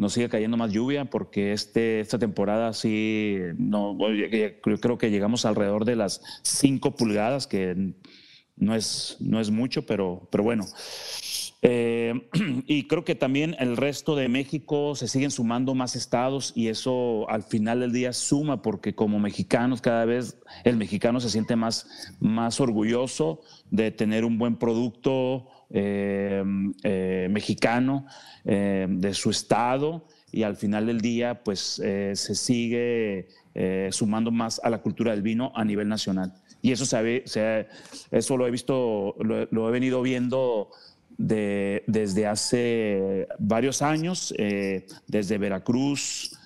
nos 0.00 0.14
sigue 0.14 0.30
cayendo 0.30 0.56
más 0.56 0.72
lluvia 0.72 1.04
porque 1.04 1.52
este, 1.52 2.00
esta 2.00 2.18
temporada 2.18 2.72
sí, 2.72 3.36
no, 3.58 3.98
creo 4.80 4.96
que 4.96 5.10
llegamos 5.10 5.44
alrededor 5.44 5.84
de 5.84 5.94
las 5.94 6.22
5 6.42 6.96
pulgadas, 6.96 7.46
que 7.46 7.92
no 8.56 8.74
es, 8.74 9.18
no 9.20 9.40
es 9.40 9.50
mucho, 9.50 9.84
pero, 9.84 10.26
pero 10.30 10.42
bueno. 10.42 10.64
Eh, 11.60 12.14
y 12.66 12.88
creo 12.88 13.04
que 13.04 13.14
también 13.14 13.54
el 13.58 13.76
resto 13.76 14.16
de 14.16 14.30
México 14.30 14.94
se 14.94 15.06
siguen 15.06 15.30
sumando 15.30 15.74
más 15.74 15.94
estados 15.94 16.54
y 16.56 16.68
eso 16.68 17.28
al 17.28 17.42
final 17.42 17.80
del 17.80 17.92
día 17.92 18.14
suma 18.14 18.62
porque 18.62 18.94
como 18.94 19.18
mexicanos 19.18 19.82
cada 19.82 20.06
vez 20.06 20.38
el 20.64 20.78
mexicano 20.78 21.20
se 21.20 21.28
siente 21.28 21.56
más, 21.56 22.16
más 22.20 22.58
orgulloso 22.58 23.42
de 23.70 23.90
tener 23.90 24.24
un 24.24 24.38
buen 24.38 24.56
producto 24.56 25.46
eh, 25.72 26.42
eh, 26.82 27.28
mexicano 27.30 28.04
eh, 28.44 28.88
de 28.88 29.14
su 29.14 29.30
estado 29.30 30.04
y 30.32 30.42
al 30.42 30.56
final 30.56 30.86
del 30.86 31.00
día 31.00 31.44
pues 31.44 31.60
se 31.60 32.34
sigue 32.34 33.28
sumando 33.90 34.30
más 34.30 34.60
a 34.62 34.70
la 34.70 34.78
cultura 34.78 35.12
del 35.12 35.22
vino 35.22 35.52
a 35.54 35.64
nivel 35.64 35.88
nacional. 35.88 36.32
Y 36.62 36.72
eso, 36.72 36.86
se, 36.86 37.66
eso 38.10 38.36
lo 38.36 38.46
he 38.46 38.50
visto, 38.50 39.16
lo, 39.18 39.68
he 39.68 39.72
venido 39.72 40.02
viendo 40.02 40.70
de, 41.18 41.82
desde 41.88 42.26
hace 42.26 43.26
varios 43.40 43.82
años, 43.82 44.32
desde 45.08 45.38
Veracruz, 45.38 46.38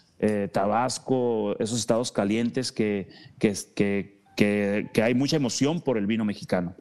Tabasco, 0.52 1.58
esos 1.58 1.78
estados 1.78 2.10
calientes 2.10 2.72
que, 2.72 3.08
que, 3.38 4.22
que 4.34 5.02
hay 5.02 5.14
mucha 5.14 5.36
emoción 5.36 5.82
por 5.82 5.98
el 5.98 6.06
vino 6.06 6.24
mexicano. 6.24 6.74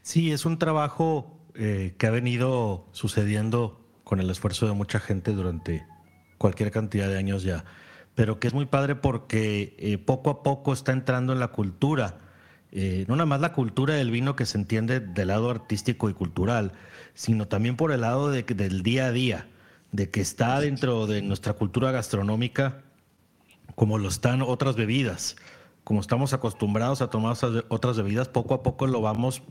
Sí, 0.00 0.32
es 0.32 0.46
un 0.46 0.58
trabajo 0.58 1.38
eh, 1.54 1.94
que 1.98 2.06
ha 2.06 2.10
venido 2.10 2.86
sucediendo 2.92 3.84
con 4.04 4.20
el 4.20 4.30
esfuerzo 4.30 4.66
de 4.66 4.72
mucha 4.72 5.00
gente 5.00 5.32
durante 5.32 5.84
cualquier 6.38 6.70
cantidad 6.70 7.08
de 7.08 7.18
años 7.18 7.42
ya, 7.42 7.64
pero 8.14 8.40
que 8.40 8.48
es 8.48 8.54
muy 8.54 8.66
padre 8.66 8.94
porque 8.94 9.76
eh, 9.78 9.98
poco 9.98 10.30
a 10.30 10.42
poco 10.42 10.72
está 10.72 10.92
entrando 10.92 11.32
en 11.32 11.40
la 11.40 11.48
cultura, 11.48 12.18
eh, 12.72 13.04
no 13.06 13.16
nada 13.16 13.26
más 13.26 13.40
la 13.40 13.52
cultura 13.52 13.94
del 13.94 14.10
vino 14.10 14.34
que 14.34 14.46
se 14.46 14.58
entiende 14.58 15.00
del 15.00 15.28
lado 15.28 15.50
artístico 15.50 16.08
y 16.08 16.14
cultural, 16.14 16.72
sino 17.14 17.48
también 17.48 17.76
por 17.76 17.92
el 17.92 18.00
lado 18.00 18.30
de, 18.30 18.42
del 18.42 18.82
día 18.82 19.06
a 19.06 19.12
día, 19.12 19.48
de 19.92 20.10
que 20.10 20.20
está 20.20 20.58
dentro 20.60 21.06
de 21.06 21.22
nuestra 21.22 21.52
cultura 21.52 21.92
gastronómica 21.92 22.82
como 23.74 23.98
lo 23.98 24.08
están 24.08 24.42
otras 24.42 24.74
bebidas 24.74 25.36
como 25.84 26.00
estamos 26.00 26.32
acostumbrados 26.32 27.02
a 27.02 27.10
tomar 27.10 27.36
otras 27.68 27.96
bebidas, 27.96 28.28
poco 28.28 28.54
a 28.54 28.62
poco 28.62 28.86
lo 28.86 29.00
vamos, 29.00 29.42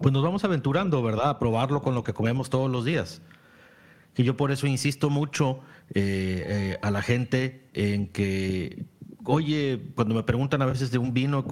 pues 0.00 0.12
nos 0.12 0.22
vamos 0.22 0.44
aventurando, 0.44 1.02
¿verdad? 1.02 1.30
A 1.30 1.38
probarlo 1.38 1.82
con 1.82 1.94
lo 1.94 2.02
que 2.04 2.12
comemos 2.12 2.50
todos 2.50 2.70
los 2.70 2.84
días. 2.84 3.22
Y 4.16 4.24
yo 4.24 4.36
por 4.36 4.50
eso 4.50 4.66
insisto 4.66 5.10
mucho 5.10 5.60
eh, 5.94 6.44
eh, 6.46 6.78
a 6.82 6.90
la 6.90 7.02
gente 7.02 7.70
en 7.72 8.08
que, 8.08 8.86
oye, 9.24 9.92
cuando 9.94 10.14
me 10.14 10.24
preguntan 10.24 10.60
a 10.60 10.66
veces 10.66 10.90
de 10.90 10.98
un 10.98 11.14
vino, 11.14 11.46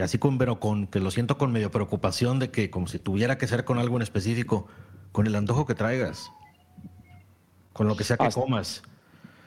así 0.00 0.18
con, 0.18 0.38
pero 0.38 0.60
con, 0.60 0.86
que 0.86 1.00
lo 1.00 1.10
siento 1.10 1.36
con 1.36 1.50
medio 1.50 1.72
preocupación 1.72 2.38
de 2.38 2.52
que 2.52 2.70
como 2.70 2.86
si 2.86 3.00
tuviera 3.00 3.36
que 3.36 3.48
ser 3.48 3.64
con 3.64 3.78
algo 3.78 3.96
en 3.96 4.02
específico, 4.02 4.68
con 5.10 5.26
el 5.26 5.34
antojo 5.34 5.66
que 5.66 5.74
traigas, 5.74 6.30
con 7.72 7.88
lo 7.88 7.96
que 7.96 8.04
sea 8.04 8.16
que 8.16 8.28
comas. 8.28 8.82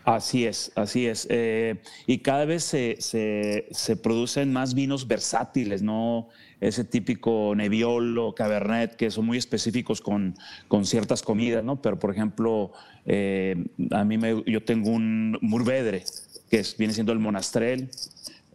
Así 0.08 0.46
es, 0.46 0.72
así 0.76 1.06
es. 1.06 1.28
Eh, 1.30 1.82
y 2.06 2.20
cada 2.20 2.46
vez 2.46 2.64
se, 2.64 2.96
se, 3.02 3.96
producen 3.98 4.54
más 4.54 4.74
vinos 4.74 5.06
versátiles, 5.06 5.82
no 5.82 6.30
ese 6.62 6.86
típico 6.86 7.54
Nebbiolo, 7.54 8.34
Cabernet, 8.34 8.96
que 8.96 9.12
son 9.12 9.26
muy 9.26 9.38
específicos 9.38 10.00
con, 10.00 10.36
con 10.70 10.86
ciertas 10.86 11.22
comidas, 11.22 11.62
¿no? 11.66 11.82
Pero, 11.82 12.00
por 12.00 12.12
ejemplo, 12.12 12.72
eh, 13.06 13.66
a 13.92 14.06
mí 14.06 14.18
me, 14.18 14.44
yo 14.46 14.64
tengo 14.64 14.92
un 14.92 15.38
Murvedre, 15.42 16.06
que 16.50 16.64
viene 16.78 16.94
siendo 16.94 17.12
el 17.12 17.20
Monastrel. 17.20 17.90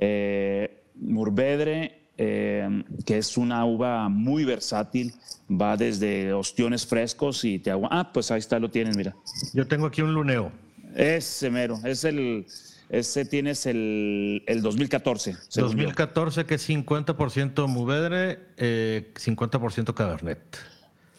Eh, 0.00 0.84
Murvedre, 0.94 1.98
que 2.16 3.18
es 3.18 3.36
una 3.36 3.66
uva 3.66 4.08
muy 4.08 4.46
versátil, 4.46 5.12
va 5.50 5.76
desde 5.76 6.32
ostiones 6.32 6.86
frescos 6.86 7.44
y 7.44 7.58
te 7.58 7.70
agua. 7.70 7.90
Ah, 7.92 8.10
pues 8.10 8.30
ahí 8.30 8.38
está, 8.38 8.58
lo 8.58 8.70
tienes, 8.70 8.96
mira. 8.96 9.14
Yo 9.52 9.68
tengo 9.68 9.84
aquí 9.84 10.00
un 10.00 10.14
luneo. 10.14 10.50
Ese 10.94 11.50
mero, 11.50 11.78
es 11.84 12.04
el, 12.04 12.46
ese 12.88 13.24
tienes 13.24 13.66
el, 13.66 14.42
el 14.46 14.62
2014. 14.62 15.36
2014 15.54 16.44
que 16.44 16.54
es 16.56 16.68
50% 16.68 17.66
Muvedre, 17.68 18.40
eh, 18.56 19.12
50% 19.14 19.94
Cabernet. 19.94 20.38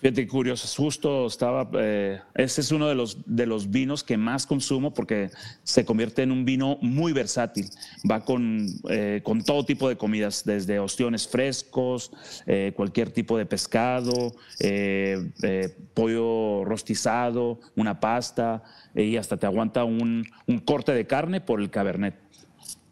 Fíjate, 0.03 0.27
curioso, 0.27 0.67
justo 0.83 1.27
estaba, 1.27 1.69
eh, 1.75 2.19
ese 2.35 2.59
es 2.59 2.73
uno 2.73 2.89
de 2.89 2.93
los, 2.93 3.19
de 3.25 3.45
los 3.45 3.71
vinos 3.71 4.03
que 4.03 4.17
más 4.17 4.45
consumo 4.45 4.93
porque 4.93 5.29
se 5.63 5.85
convierte 5.85 6.23
en 6.23 6.33
un 6.33 6.43
vino 6.43 6.77
muy 6.81 7.13
versátil. 7.13 7.69
Va 8.11 8.19
con, 8.19 8.67
eh, 8.89 9.21
con 9.23 9.45
todo 9.45 9.63
tipo 9.63 9.87
de 9.87 9.95
comidas, 9.95 10.43
desde 10.43 10.77
ostiones 10.77 11.25
frescos, 11.25 12.11
eh, 12.45 12.73
cualquier 12.75 13.11
tipo 13.11 13.37
de 13.37 13.45
pescado, 13.45 14.33
pollo 15.93 16.65
rostizado, 16.65 17.61
una 17.77 18.01
pasta, 18.01 18.61
y 18.93 19.15
hasta 19.15 19.37
te 19.37 19.45
aguanta 19.45 19.85
un, 19.85 20.25
un 20.47 20.59
corte 20.59 20.91
de 20.91 21.07
carne 21.07 21.39
por 21.39 21.61
el 21.61 21.69
cabernet. 21.69 22.22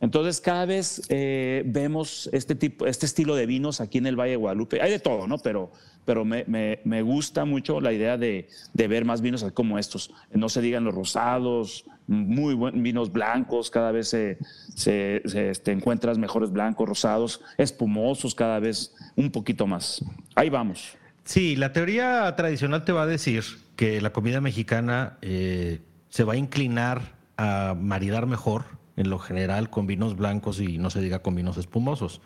Entonces, 0.02 0.42
cada 0.42 0.66
vez 0.66 1.02
vemos 1.10 2.30
este, 2.34 2.56
tipo, 2.56 2.86
este 2.86 3.06
estilo 3.06 3.36
de 3.36 3.46
vinos 3.46 3.80
aquí 3.80 4.00
en 4.00 4.08
el 4.08 4.20
Valle 4.20 4.32
de 4.32 4.38
Guadalupe. 4.38 4.82
Hay 4.82 4.92
de 4.92 5.00
todo, 5.00 5.28
¿no? 5.28 5.38
Pero 5.38 5.72
pero 6.06 6.26
me, 6.26 6.46
me, 6.84 7.02
gusta 7.04 7.46
mucho 7.46 7.80
la 7.80 7.94
idea 7.94 8.18
de, 8.18 8.48
de, 8.74 8.88
ver 8.88 9.06
más 9.06 9.22
vinos 9.22 9.46
como 9.54 9.78
estos. 9.78 10.12
No 10.34 10.50
se 10.50 10.62
digan 10.62 10.84
los 10.84 10.96
rosados, 10.96 11.86
muy 12.08 12.56
buenos 12.56 12.82
vinos 12.82 13.12
blancos, 13.12 13.70
cada 13.70 13.92
vez 13.92 14.10
se, 14.10 14.38
se, 14.76 15.22
este, 15.24 15.72
encuentras 15.72 16.18
mejores 16.18 16.52
blancos, 16.52 16.88
rosados, 16.88 17.42
espumosos 17.58 18.36
cada 18.36 18.60
vez 18.60 18.94
un 19.16 19.32
poquito 19.32 19.68
más. 19.68 20.04
Ahí 20.36 20.50
vamos. 20.50 20.98
Sí, 21.24 21.56
la 21.56 21.72
teoría 21.72 22.36
tradicional 22.36 22.84
te 22.84 22.92
va 22.92 23.04
a 23.04 23.08
decir 23.08 23.44
que 23.76 24.02
la 24.02 24.12
comida 24.12 24.42
mexicana 24.42 25.18
eh, 25.22 25.80
se 26.10 26.24
va 26.24 26.34
a 26.34 26.38
inclinar 26.38 27.02
a 27.38 27.76
maridar 27.80 28.26
mejor 28.26 28.66
en 28.96 29.10
lo 29.10 29.20
general 29.20 29.70
con 29.70 29.88
vinos 29.88 30.16
blancos 30.16 30.60
y 30.60 30.78
no 30.78 30.90
se 30.90 31.02
diga 31.02 31.20
con 31.20 31.36
vinos 31.36 31.58
espumosos. 31.58 32.22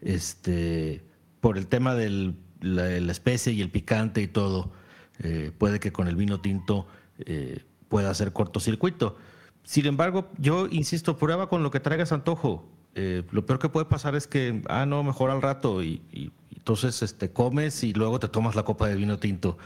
Este, 0.00 1.02
por 1.40 1.58
el 1.58 1.66
tema 1.66 1.94
del 1.94 2.36
la, 2.64 3.12
especie 3.12 3.52
y 3.52 3.60
el 3.60 3.70
picante 3.70 4.22
y 4.22 4.26
todo, 4.26 4.72
eh, 5.22 5.52
puede 5.56 5.80
que 5.80 5.92
con 5.92 6.08
el 6.08 6.16
vino 6.16 6.40
tinto 6.40 6.86
eh, 7.18 7.60
pueda 7.88 8.10
hacer 8.10 8.32
cortocircuito. 8.32 9.16
Sin 9.62 9.86
embargo, 9.86 10.30
yo 10.38 10.66
insisto, 10.70 11.16
prueba 11.16 11.48
con 11.48 11.62
lo 11.62 11.70
que 11.70 11.80
traigas 11.80 12.12
antojo. 12.12 12.68
Eh, 12.94 13.22
lo 13.30 13.44
peor 13.46 13.58
que 13.58 13.68
puede 13.68 13.86
pasar 13.86 14.14
es 14.14 14.26
que, 14.26 14.62
ah, 14.68 14.86
no, 14.86 15.02
mejor 15.02 15.30
al 15.30 15.42
rato, 15.42 15.82
y, 15.82 16.02
entonces 16.54 17.02
este, 17.02 17.30
comes 17.30 17.84
y 17.84 17.92
luego 17.92 18.18
te 18.18 18.28
tomas 18.28 18.54
la 18.54 18.62
copa 18.62 18.88
de 18.88 18.96
vino 18.96 19.18
tinto 19.18 19.58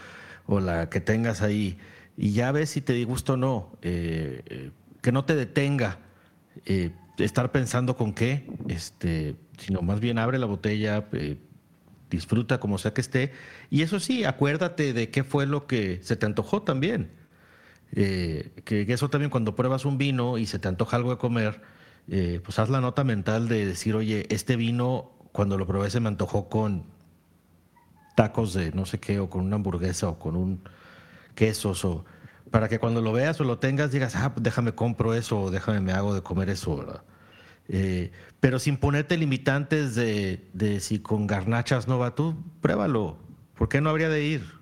o 0.46 0.60
la 0.60 0.88
que 0.88 1.00
tengas 1.00 1.42
ahí, 1.42 1.78
y 2.16 2.32
ya 2.32 2.50
ves 2.52 2.70
si 2.70 2.80
te 2.80 3.04
gusta 3.04 3.34
o 3.34 3.36
no. 3.36 3.72
que 3.80 5.12
no 5.12 5.24
te 5.24 5.36
detenga 5.36 5.98
estar 7.18 7.52
pensando 7.52 7.96
con 7.96 8.12
qué, 8.12 8.46
este, 8.68 9.36
sino 9.58 9.82
más 9.82 10.00
bien 10.00 10.18
abre 10.18 10.38
la 10.38 10.46
botella, 10.46 11.08
disfruta 12.10 12.60
como 12.60 12.78
sea 12.78 12.94
que 12.94 13.00
esté. 13.00 13.32
Y 13.70 13.82
eso 13.82 14.00
sí, 14.00 14.24
acuérdate 14.24 14.92
de 14.92 15.10
qué 15.10 15.24
fue 15.24 15.46
lo 15.46 15.66
que 15.66 16.00
se 16.02 16.16
te 16.16 16.26
antojó 16.26 16.62
también. 16.62 17.10
Eh, 17.92 18.52
que, 18.64 18.82
eso 18.92 19.08
también 19.08 19.30
cuando 19.30 19.54
pruebas 19.56 19.84
un 19.84 19.98
vino 19.98 20.38
y 20.38 20.46
se 20.46 20.58
te 20.58 20.68
antoja 20.68 20.96
algo 20.96 21.10
de 21.10 21.18
comer, 21.18 21.62
eh, 22.08 22.40
pues 22.44 22.58
haz 22.58 22.68
la 22.68 22.80
nota 22.80 23.04
mental 23.04 23.48
de 23.48 23.66
decir, 23.66 23.94
oye, 23.94 24.26
este 24.30 24.56
vino 24.56 25.12
cuando 25.32 25.58
lo 25.58 25.66
probé 25.66 25.90
se 25.90 26.00
me 26.00 26.08
antojó 26.08 26.48
con 26.48 26.84
tacos 28.16 28.52
de 28.52 28.72
no 28.72 28.86
sé 28.86 28.98
qué, 28.98 29.20
o 29.20 29.30
con 29.30 29.44
una 29.44 29.56
hamburguesa, 29.56 30.08
o 30.08 30.18
con 30.18 30.36
un 30.36 30.62
quesos, 31.34 31.84
o 31.84 32.04
para 32.50 32.68
que 32.68 32.78
cuando 32.78 33.00
lo 33.00 33.12
veas 33.12 33.40
o 33.40 33.44
lo 33.44 33.58
tengas 33.58 33.90
digas, 33.90 34.16
ah, 34.16 34.32
pues 34.34 34.42
déjame 34.42 34.72
compro 34.72 35.14
eso, 35.14 35.40
o 35.42 35.50
déjame 35.50 35.80
me 35.80 35.92
hago 35.92 36.14
de 36.14 36.22
comer 36.22 36.50
eso, 36.50 36.76
¿verdad? 36.76 37.02
Eh, 37.68 38.12
pero 38.40 38.58
sin 38.58 38.76
ponerte 38.76 39.16
limitantes 39.16 39.94
de, 39.94 40.78
si 40.80 41.00
con 41.00 41.26
garnachas 41.26 41.86
no 41.86 41.98
va 41.98 42.14
tú, 42.14 42.36
pruébalo. 42.60 43.18
¿Por 43.56 43.68
qué 43.68 43.80
no 43.80 43.90
habría 43.90 44.08
de 44.08 44.24
ir? 44.24 44.57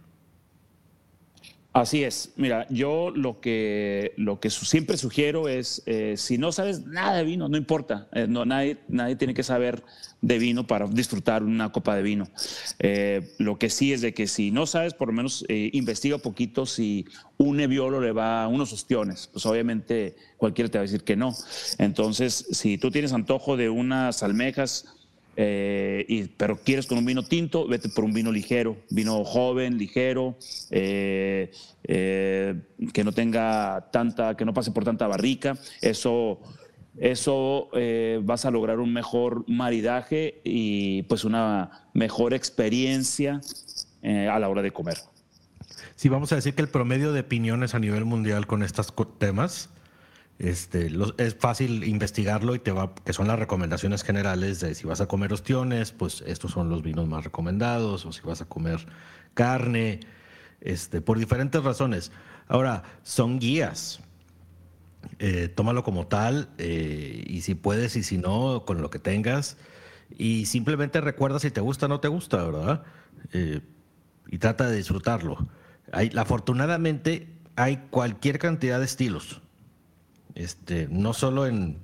Así 1.80 2.04
es. 2.04 2.32
Mira, 2.36 2.66
yo 2.70 3.10
lo 3.14 3.40
que, 3.40 4.12
lo 4.16 4.40
que 4.40 4.50
siempre 4.50 4.96
sugiero 4.96 5.48
es, 5.48 5.82
eh, 5.86 6.14
si 6.16 6.38
no 6.38 6.50
sabes 6.52 6.86
nada 6.86 7.16
de 7.18 7.24
vino, 7.24 7.48
no 7.48 7.56
importa. 7.56 8.08
Eh, 8.12 8.26
no, 8.28 8.44
nadie, 8.44 8.78
nadie 8.88 9.16
tiene 9.16 9.34
que 9.34 9.42
saber 9.42 9.82
de 10.22 10.38
vino 10.38 10.66
para 10.66 10.86
disfrutar 10.86 11.42
una 11.42 11.70
copa 11.72 11.94
de 11.94 12.02
vino. 12.02 12.28
Eh, 12.78 13.34
lo 13.38 13.58
que 13.58 13.68
sí 13.68 13.92
es 13.92 14.00
de 14.00 14.14
que 14.14 14.26
si 14.26 14.50
no 14.50 14.66
sabes, 14.66 14.94
por 14.94 15.08
lo 15.08 15.14
menos 15.14 15.44
investiga 15.48 16.18
poquito 16.18 16.64
si 16.64 17.06
un 17.36 17.58
Nebbiolo 17.58 18.00
le 18.00 18.12
va 18.12 18.44
a 18.44 18.48
unos 18.48 18.72
ostiones. 18.72 19.28
Pues 19.32 19.44
obviamente 19.44 20.16
cualquiera 20.38 20.70
te 20.70 20.78
va 20.78 20.82
a 20.82 20.86
decir 20.86 21.04
que 21.04 21.16
no. 21.16 21.34
Entonces, 21.78 22.46
si 22.50 22.78
tú 22.78 22.90
tienes 22.90 23.12
antojo 23.12 23.56
de 23.56 23.68
unas 23.68 24.22
almejas 24.22 24.95
eh, 25.36 26.04
y, 26.08 26.24
pero 26.24 26.56
quieres 26.56 26.86
con 26.86 26.98
un 26.98 27.04
vino 27.04 27.22
tinto, 27.22 27.68
vete 27.68 27.90
por 27.90 28.04
un 28.04 28.12
vino 28.12 28.32
ligero, 28.32 28.78
vino 28.90 29.22
joven, 29.24 29.76
ligero, 29.76 30.36
eh, 30.70 31.52
eh, 31.84 32.54
que 32.92 33.04
no 33.04 33.12
tenga 33.12 33.90
tanta, 33.92 34.36
que 34.36 34.44
no 34.44 34.54
pase 34.54 34.70
por 34.70 34.84
tanta 34.84 35.06
barrica. 35.06 35.58
Eso, 35.82 36.40
eso 36.98 37.68
vas 38.22 38.46
a 38.46 38.50
lograr 38.50 38.80
un 38.80 38.92
mejor 38.92 39.44
maridaje 39.46 40.40
y 40.44 41.02
pues 41.02 41.24
una 41.24 41.88
mejor 41.92 42.32
experiencia 42.32 43.40
a 44.02 44.38
la 44.38 44.48
hora 44.48 44.62
de 44.62 44.72
comer. 44.72 44.96
Sí, 45.96 46.08
vamos 46.08 46.32
a 46.32 46.36
decir 46.36 46.54
que 46.54 46.62
el 46.62 46.68
promedio 46.68 47.12
de 47.12 47.20
opiniones 47.20 47.74
a 47.74 47.78
nivel 47.78 48.04
mundial 48.04 48.46
con 48.46 48.62
estos 48.62 48.92
temas 49.18 49.70
este, 50.38 50.90
es 51.16 51.34
fácil 51.34 51.84
investigarlo 51.84 52.54
y 52.54 52.58
te 52.58 52.70
va, 52.70 52.94
que 52.94 53.14
son 53.14 53.26
las 53.26 53.38
recomendaciones 53.38 54.02
generales 54.02 54.60
de 54.60 54.74
si 54.74 54.86
vas 54.86 55.00
a 55.00 55.06
comer 55.06 55.32
ostiones, 55.32 55.92
pues 55.92 56.22
estos 56.26 56.52
son 56.52 56.68
los 56.68 56.82
vinos 56.82 57.08
más 57.08 57.24
recomendados, 57.24 58.04
o 58.04 58.12
si 58.12 58.20
vas 58.20 58.42
a 58.42 58.44
comer 58.44 58.86
carne, 59.32 60.00
este, 60.60 61.00
por 61.00 61.18
diferentes 61.18 61.62
razones. 61.62 62.12
Ahora, 62.48 62.82
son 63.02 63.38
guías. 63.38 64.00
Eh, 65.18 65.48
tómalo 65.48 65.84
como 65.84 66.06
tal, 66.06 66.50
eh, 66.58 67.24
y 67.26 67.40
si 67.40 67.54
puedes 67.54 67.96
y 67.96 68.02
si 68.02 68.18
no, 68.18 68.64
con 68.66 68.82
lo 68.82 68.90
que 68.90 68.98
tengas. 68.98 69.56
Y 70.18 70.46
simplemente 70.46 71.00
recuerda 71.00 71.38
si 71.38 71.50
te 71.50 71.60
gusta 71.62 71.86
o 71.86 71.88
no 71.88 72.00
te 72.00 72.08
gusta, 72.08 72.42
¿verdad? 72.44 72.82
Eh, 73.32 73.60
y 74.28 74.38
trata 74.38 74.68
de 74.68 74.76
disfrutarlo. 74.76 75.48
Hay, 75.92 76.12
afortunadamente, 76.16 77.28
hay 77.54 77.78
cualquier 77.90 78.38
cantidad 78.38 78.78
de 78.78 78.84
estilos 78.84 79.40
este, 80.36 80.86
no 80.90 81.14
solo 81.14 81.46
en, 81.46 81.78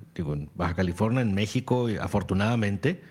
Baja 0.55 0.75
California, 0.75 1.21
en 1.21 1.33
México, 1.33 1.87
afortunadamente, 1.99 3.01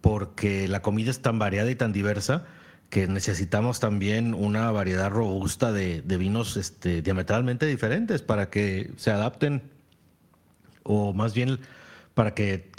porque 0.00 0.68
la 0.68 0.82
comida 0.82 1.10
es 1.10 1.22
tan 1.22 1.38
variada 1.38 1.70
y 1.70 1.74
tan 1.74 1.92
diversa 1.92 2.44
que 2.90 3.08
necesitamos 3.08 3.80
también 3.80 4.34
una 4.34 4.70
variedad 4.70 5.10
robusta 5.10 5.72
de, 5.72 6.02
vinos 6.02 6.56
este, 6.56 7.02
diametralmente 7.02 7.66
diferentes 7.66 8.22
para 8.22 8.50
que 8.50 8.92
se 8.96 9.10
adapten, 9.10 9.62
o 10.82 11.14
más 11.14 11.34
bien 11.34 11.58
para 12.12 12.34
que 12.34 12.70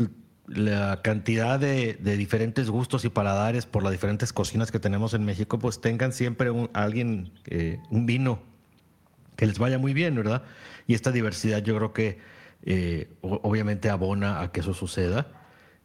la 0.47 1.01
cantidad 1.01 1.59
de, 1.59 1.97
diferentes 2.17 2.69
gustos 2.69 3.03
y 3.03 3.09
paladares 3.09 3.65
por 3.65 3.81
las 3.81 3.91
diferentes 3.91 4.31
cocinas 4.31 4.71
que 4.71 4.79
tenemos 4.79 5.15
en 5.15 5.25
México, 5.25 5.57
pues 5.57 5.81
tengan 5.81 6.13
siempre 6.13 6.51
alguien, 6.73 7.31
eh, 7.45 7.79
un 7.89 8.05
vino 8.05 8.54
que 9.35 9.45
les 9.45 9.59
vaya 9.59 9.77
muy 9.77 9.93
bien, 9.93 10.15
¿verdad? 10.15 10.43
Y 10.87 10.93
esta 10.93 11.11
diversidad 11.11 11.63
yo 11.63 11.75
creo 11.75 11.93
que 11.93 12.19
eh, 12.63 13.09
obviamente 13.21 13.89
abona 13.89 14.41
a 14.41 14.51
que 14.51 14.61
eso 14.61 14.73
suceda 14.73 15.27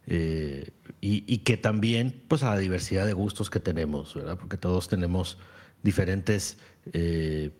eh, 0.07 0.71
y, 0.99 1.37
que 1.39 1.57
también 1.57 2.23
pues 2.27 2.43
a 2.43 2.49
la 2.49 2.57
diversidad 2.57 3.05
de 3.05 3.13
gustos 3.13 3.49
que 3.49 3.59
tenemos, 3.59 4.15
¿verdad? 4.15 4.37
Porque 4.37 4.57
todos 4.57 4.87
tenemos 4.87 5.37
diferentes 5.83 6.57
eh, 6.93 7.51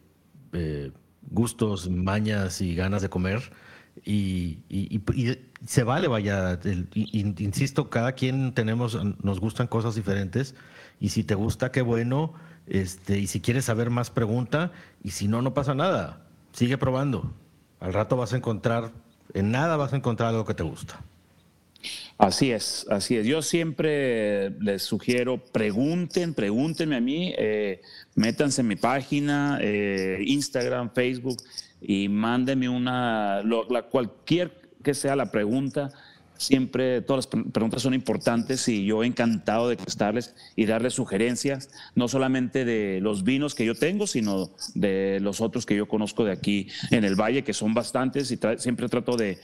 gustos, 1.30 1.89
mañas 1.89 2.62
y 2.62 2.76
ganas 2.76 3.02
de 3.02 3.10
comer 3.10 3.42
y, 4.06 4.60
se 5.66 5.84
vale, 5.84 6.08
vaya, 6.08 6.60
insisto, 6.94 7.89
cada 7.89 8.13
quien 8.13 8.54
tenemos, 8.54 8.98
nos 9.24 9.39
gustan 9.39 9.68
cosas 9.68 9.96
diferentes 9.96 10.56
y 11.00 11.10
si 11.10 11.24
te 11.24 11.36
gusta, 11.36 11.72
qué 11.72 11.82
bueno, 11.82 12.34
este, 12.72 13.20
y 13.20 13.28
si 13.28 13.40
quieres 13.42 13.66
saber 13.66 13.90
más, 13.90 14.10
pregunta, 14.10 14.72
y 15.04 15.12
si 15.12 15.28
no, 15.28 15.42
no 15.42 15.54
pasa 15.54 15.76
nada 15.76 16.22
sigue 16.54 16.78
probando. 16.78 17.32
Al 17.80 17.94
rato 17.94 18.16
vas 18.16 18.34
a 18.34 18.38
encontrar, 18.38 18.92
en 19.34 19.52
nada 19.52 19.78
vas 19.78 19.94
a 19.94 19.98
encontrar 19.98 20.30
algo 20.30 20.46
que 20.46 20.54
te 20.54 20.64
gusta. 20.64 21.02
Así 22.18 22.52
es, 22.52 22.86
así 22.90 23.18
es. 23.18 23.26
Yo 23.26 23.42
siempre 23.42 24.52
les 24.62 24.84
sugiero, 24.84 25.44
pregunten, 25.44 26.36
pregúntenme 26.36 26.96
a 26.96 27.02
mí, 27.02 27.34
eh, 27.36 27.82
métanse 28.14 28.62
en 28.62 28.68
mi 28.68 28.76
página, 28.76 29.58
eh, 29.60 30.20
Instagram, 30.28 30.92
Facebook, 30.94 31.38
y 31.82 32.10
mándenme 32.10 32.70
una, 32.70 33.42
cualquier 33.90 34.56
que 34.84 34.94
sea 34.94 35.16
la 35.16 35.32
pregunta, 35.32 35.90
Siempre 36.42 37.04
todas 37.04 37.30
las 37.32 37.44
preguntas 37.52 37.84
son 37.84 37.94
importantes 37.94 38.68
y 38.68 38.84
yo 38.84 39.04
encantado 39.04 39.70
de 39.70 39.78
contestarles 39.78 40.34
y 40.56 40.66
darles 40.66 40.96
sugerencias, 40.96 41.70
no 41.94 42.08
solamente 42.08 42.66
de 42.66 43.00
los 43.00 43.24
vinos 43.24 43.54
que 43.54 43.64
yo 43.64 43.76
tengo, 43.76 44.08
sino 44.08 44.50
de 44.74 45.20
los 45.22 45.40
otros 45.40 45.68
que 45.68 45.76
yo 45.76 45.88
conozco 45.88 46.26
de 46.26 46.32
aquí 46.32 46.68
en 46.90 47.04
el 47.04 47.14
valle, 47.14 47.44
que 47.44 47.54
son 47.54 47.76
bastantes 47.76 48.32
y 48.32 48.40
siempre 48.58 48.90
trato 48.90 49.16
de, 49.18 49.38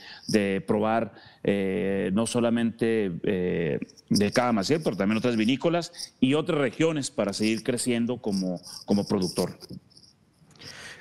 probar 0.66 1.14
eh, 1.44 2.10
no 2.12 2.26
solamente 2.26 3.12
eh, 3.22 3.78
de 4.10 4.32
cada 4.32 4.52
Maciel, 4.52 4.80
pero 4.82 4.96
también 4.96 5.18
otras 5.18 5.36
vinícolas 5.36 6.12
y 6.18 6.34
otras 6.34 6.58
regiones 6.58 7.12
para 7.12 7.32
seguir 7.32 7.62
creciendo 7.62 8.16
como, 8.20 8.60
como 8.86 9.06
productor. 9.06 9.56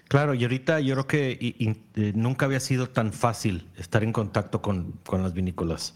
Claro, 0.08 0.34
y 0.34 0.44
ahorita 0.44 0.80
yo 0.80 0.94
creo 0.94 1.08
que 1.08 1.56
eh, 1.96 2.12
nunca 2.16 2.46
había 2.46 2.62
sido 2.62 2.90
tan 2.90 3.12
fácil 3.12 3.68
estar 3.78 4.04
en 4.04 4.14
contacto 4.14 4.62
con, 4.62 5.00
las 5.12 5.34
vinícolas, 5.34 5.96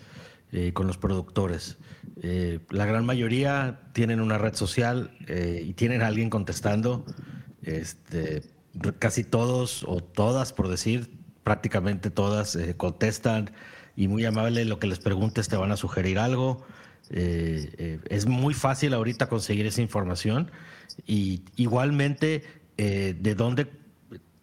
eh, 0.51 0.73
con 0.73 0.85
los 0.87 0.97
productores. 0.97 1.77
Eh, 2.21 2.59
la 2.69 2.85
gran 2.85 3.05
mayoría 3.05 3.79
tienen 3.93 4.19
una 4.19 4.37
red 4.37 4.53
social 4.53 5.11
y 5.27 5.73
tienen 5.73 6.01
a 6.01 6.07
alguien 6.07 6.29
contestando. 6.29 7.05
Este, 7.63 8.41
casi 8.99 9.23
todos 9.23 9.85
o 9.87 10.01
todas, 10.01 10.51
por 10.51 10.67
decir, 10.67 11.09
prácticamente 11.43 12.09
todas 12.09 12.57
contestan 12.77 13.51
y 13.95 14.07
muy 14.07 14.25
amable 14.25 14.65
lo 14.65 14.79
que 14.79 14.87
les 14.87 14.99
preguntes 14.99 15.47
te 15.47 15.55
van 15.55 15.71
a 15.71 15.77
sugerir 15.77 16.19
algo. 16.19 16.65
es 17.09 18.25
muy 18.25 18.53
fácil 18.53 18.93
ahorita 18.93 19.29
conseguir 19.29 19.65
esa 19.67 19.81
información 19.81 20.51
y 21.05 21.43
igualmente 21.55 22.43
de 22.77 23.35
dónde 23.35 23.80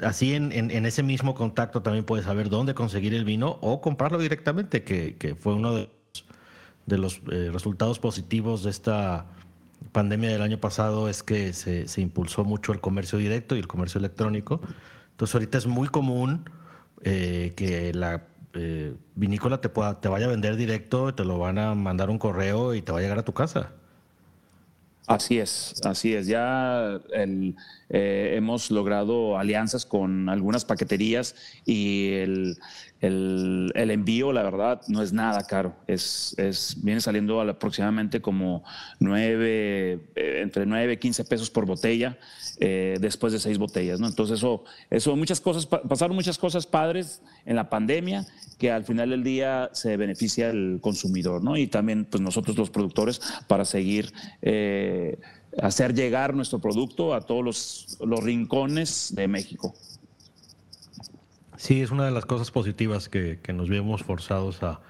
así 0.00 0.34
en, 0.34 0.52
ese 0.87 1.02
mismo 1.02 1.34
contacto 1.34 1.82
también 1.82 2.04
puedes 2.04 2.26
saber 2.26 2.48
dónde 2.48 2.74
conseguir 2.74 3.14
el 3.14 3.24
vino 3.24 3.58
o 3.61 3.80
comprarlo 3.80 4.18
directamente, 4.18 4.84
que, 4.84 5.37
fue 5.38 5.54
uno 5.54 5.74
de 5.74 6.98
los, 6.98 7.20
eh, 7.30 7.50
resultados 7.52 7.98
positivos 7.98 8.62
de 8.62 8.70
esta 8.70 9.26
pandemia 9.92 10.30
del 10.30 10.42
año 10.42 10.58
pasado, 10.58 11.08
es 11.08 11.22
que 11.22 11.52
se, 11.52 12.00
impulsó 12.00 12.44
mucho 12.44 12.72
el 12.72 12.80
comercio 12.80 13.18
directo 13.18 13.56
y 13.56 13.58
el 13.58 13.66
comercio 13.66 13.98
electrónico. 13.98 14.61
Entonces 15.11 15.34
ahorita 15.34 15.58
es 15.58 15.66
muy 15.66 15.88
común 15.88 16.48
eh, 17.02 17.52
que 17.56 17.92
la 17.94 18.26
eh, 18.54 18.94
vinícola 19.14 19.61
te, 19.61 19.68
pueda, 19.68 20.00
te 20.00 20.08
vaya 20.08 20.26
a 20.26 20.30
vender 20.30 20.56
directo, 20.56 21.14
te 21.14 21.24
lo 21.24 21.38
van 21.38 21.58
a 21.58 21.74
mandar 21.74 22.11
un 22.11 22.18
correo 22.18 22.74
y 22.74 22.82
te 22.82 22.92
va 22.92 22.98
a 22.98 23.02
llegar 23.02 23.18
a 23.18 23.24
tu 23.24 23.32
casa. 23.32 23.72
Así 25.09 25.38
es, 25.38 25.81
así 25.85 26.14
es. 26.14 26.27
Ya 26.27 27.01
el, 27.14 27.57
eh, 27.88 28.35
hemos 28.37 28.71
logrado 28.71 29.38
alianzas 29.38 29.87
con 29.87 30.29
algunas 30.29 30.66
paqueterías 30.66 31.35
y 31.64 32.11
el, 32.12 32.59
el, 33.00 33.72
envío, 33.74 34.32
la 34.32 34.42
verdad, 34.42 34.82
no 34.88 35.02
es 35.02 35.12
nada 35.12 35.46
caro. 35.46 35.74
Es, 35.87 36.34
es, 36.38 36.76
viene 36.82 37.00
saliendo 37.00 37.40
aproximadamente 37.40 38.20
como 38.20 38.64
nueve, 38.98 40.00
eh, 40.16 40.40
entre 40.42 40.66
9 40.66 40.94
y 40.94 40.96
15 40.96 41.24
pesos 41.24 41.50
por 41.50 41.66
botella 41.66 42.18
eh, 42.58 42.96
después 43.00 43.32
de 43.32 43.38
seis 43.38 43.58
botellas. 43.58 44.00
¿no? 44.00 44.06
Entonces, 44.06 44.38
eso, 44.38 44.64
eso 44.90 45.14
muchas 45.16 45.40
cosas, 45.40 45.66
pasaron 45.66 46.16
muchas 46.16 46.38
cosas 46.38 46.66
padres 46.66 47.22
en 47.44 47.56
la 47.56 47.70
pandemia 47.70 48.26
que 48.58 48.72
al 48.72 48.84
final 48.84 49.11
del 49.11 49.22
día 49.22 49.70
se 49.72 49.96
beneficia 49.96 50.50
el 50.50 50.78
consumidor, 50.80 51.44
¿no? 51.44 51.56
Y 51.56 51.68
también 51.68 52.04
pues 52.04 52.20
nosotros 52.20 52.56
los 52.56 52.70
productores 52.70 53.20
para 53.46 53.64
seguir 53.64 54.12
hacer 55.62 55.94
llegar 55.94 56.34
nuestro 56.34 56.58
producto 56.58 57.14
a 57.14 57.20
todos 57.20 57.96
los 58.00 58.24
rincones 58.24 59.12
de 59.14 59.28
México. 59.28 59.74
Sí, 61.59 61.83
es 61.83 61.90
una 61.90 62.05
de 62.05 62.12
las 62.12 62.25
cosas 62.25 62.53
positivas 62.53 63.09
que, 63.09 63.40
nos 63.53 63.68
vemos 63.68 64.05
forzados 64.05 64.61
a, 64.62 64.81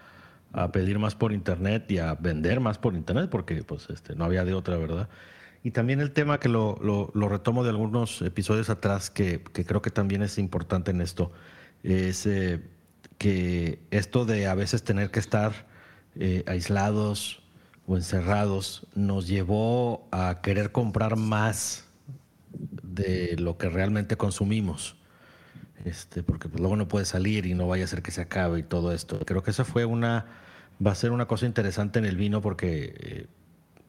pedir 0.70 0.98
más 0.98 1.14
por 1.14 1.32
internet 1.32 1.90
y 1.90 1.98
a 1.98 2.14
vender 2.14 2.60
más 2.60 2.76
por 2.76 2.94
internet, 2.94 3.30
porque 3.30 3.62
pues 3.62 3.88
este, 3.88 4.14
no 4.14 4.24
había 4.24 4.44
de 4.44 4.52
otra, 4.52 4.76
¿verdad? 4.76 5.08
Y 5.64 5.70
también 5.70 6.00
el 6.00 6.12
tema 6.12 6.38
que 6.38 6.50
lo, 6.50 6.78
lo, 6.82 7.28
retomo 7.28 7.64
de 7.64 7.70
algunos 7.70 8.20
episodios 8.20 8.68
atrás, 8.68 9.08
que, 9.10 9.42
creo 9.42 9.80
que 9.80 9.90
también 9.90 10.22
es 10.22 10.38
importante 10.38 10.90
en 10.90 11.00
esto, 11.00 11.32
es 11.82 12.26
eh, 12.26 12.60
que 13.16 13.80
esto 13.90 14.26
de 14.26 14.46
a 14.46 14.54
veces 14.54 14.82
tener 14.82 15.10
que 15.10 15.20
estar 15.20 15.66
eh, 16.16 16.44
aislados, 16.46 17.42
o 17.86 17.96
encerrados 17.96 18.86
nos 18.94 19.26
llevó 19.26 20.06
a 20.12 20.42
querer 20.42 20.70
comprar 20.70 21.16
más 21.16 21.88
de 22.50 23.36
lo 23.38 23.56
que 23.56 23.70
realmente 23.70 24.16
consumimos. 24.16 24.98
Este, 25.84 26.22
porque 26.22 26.48
pues, 26.48 26.60
luego 26.60 26.76
no 26.76 26.88
puede 26.88 27.04
salir 27.04 27.46
y 27.46 27.54
no 27.54 27.68
vaya 27.68 27.84
a 27.84 27.86
ser 27.86 28.02
que 28.02 28.10
se 28.10 28.20
acabe 28.20 28.60
y 28.60 28.62
todo 28.62 28.92
esto. 28.92 29.20
Creo 29.24 29.42
que 29.42 29.50
esa 29.50 29.64
fue 29.64 29.84
una, 29.84 30.26
va 30.84 30.92
a 30.92 30.94
ser 30.94 31.12
una 31.12 31.26
cosa 31.26 31.46
interesante 31.46 31.98
en 31.98 32.04
el 32.04 32.16
vino 32.16 32.40
porque 32.40 32.94
eh, 32.98 33.26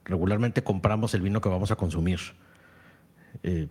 regularmente 0.06 0.64
compramos 0.64 1.14
el 1.14 1.22
vino 1.22 1.42
que 1.42 1.50
vamos 1.50 1.72
a 1.72 1.76
consumir. 1.76 2.20
Eh, 3.44 3.68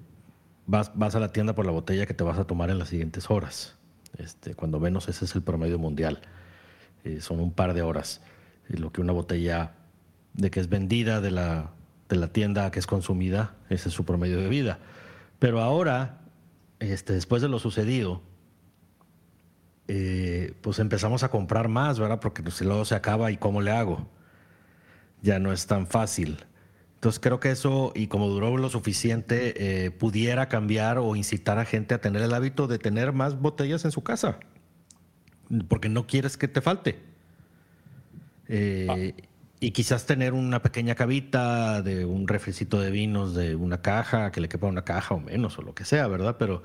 vas, 0.67 0.93
vas 0.95 1.15
a 1.15 1.21
la 1.21 1.33
tienda 1.33 1.55
por 1.55 1.67
la 1.67 1.73
botella 1.73 2.07
que 2.07 2.15
te 2.15 2.25
vas 2.25 2.39
a 2.39 2.45
tomar 2.45 2.71
en 2.71 2.79
las 2.79 2.89
siguientes 2.89 3.31
horas. 3.31 3.77
Este, 4.17 4.55
cuando 4.55 4.81
menos 4.81 5.09
ese 5.09 5.25
es 5.25 5.35
el 5.35 5.43
promedio 5.43 5.79
mundial. 5.79 6.21
Eh, 7.05 7.21
son 7.21 7.41
un 7.41 7.53
par 7.53 7.75
de 7.75 7.83
horas. 7.83 8.21
lo 8.69 8.93
que 8.93 9.01
una 9.01 9.13
botella 9.13 9.73
de 10.35 10.51
que 10.51 10.61
es 10.61 10.69
vendida 10.69 11.21
de 11.21 11.31
la, 11.31 11.71
de 12.09 12.17
la 12.17 12.29
tienda 12.29 12.71
que 12.71 12.79
es 12.79 12.87
consumida, 12.87 13.55
ese 13.71 13.89
es 13.89 13.95
su 13.95 14.05
promedio 14.05 14.39
de 14.41 14.49
vida. 14.49 14.79
Pero 15.39 15.61
ahora, 15.61 16.19
este, 16.81 17.13
después 17.13 17.43
de 17.43 17.49
lo 17.49 17.59
sucedido, 17.59 18.23
eh, 19.89 20.55
pues 20.61 20.79
empezamos 20.79 21.23
a 21.23 21.31
comprar 21.31 21.69
más, 21.69 21.99
¿verdad? 21.99 22.21
Porque 22.21 22.49
si 22.51 22.65
luego 22.65 22.85
se 22.85 22.95
acaba 22.95 23.31
y 23.31 23.37
cómo 23.37 23.63
le 23.63 23.71
hago. 23.71 24.09
Ya 25.23 25.39
no 25.39 25.53
es 25.53 25.67
tan 25.67 25.87
fácil. 25.87 26.45
Entonces 26.95 27.21
creo 27.21 27.41
que 27.41 27.51
eso, 27.51 27.93
y 27.95 28.09
como 28.09 28.29
duró 28.29 28.57
lo 28.57 28.69
suficiente, 28.69 29.87
eh, 29.87 29.91
pudiera 29.91 30.49
cambiar 30.49 30.99
o 30.99 31.15
incitar 31.17 31.59
a 31.59 31.65
gente 31.65 31.95
a 31.95 32.01
tener 32.01 32.23
el 32.23 32.35
hábito 32.35 32.67
de 32.67 32.79
tener 32.79 33.13
más 33.13 33.39
botellas 33.41 33.85
en 33.85 33.93
su 33.93 34.03
casa, 34.03 34.41
porque 35.69 35.89
no 35.89 36.07
quieres 36.09 36.37
que 36.37 36.49
te 36.49 36.61
falte. 36.61 36.99
Eh, 38.49 39.15
y 39.61 39.73
quizás 39.73 40.07
tener 40.07 40.35
una 40.35 40.63
pequeña 40.63 40.95
cabita 40.95 41.83
de 41.83 42.05
un 42.05 42.29
refrescito 42.29 42.81
de 42.81 42.91
vinos, 42.91 43.35
de 43.35 43.57
una 43.57 43.83
caja, 43.83 44.31
que 44.31 44.41
le 44.41 44.49
quepa 44.49 44.67
una 44.67 44.85
caja 44.85 45.15
o 45.15 45.21
menos, 45.21 45.59
o 45.59 45.63
lo 45.63 45.75
que 45.75 45.85
sea, 45.85 46.07
¿verdad? 46.07 46.37
Pero 46.39 46.63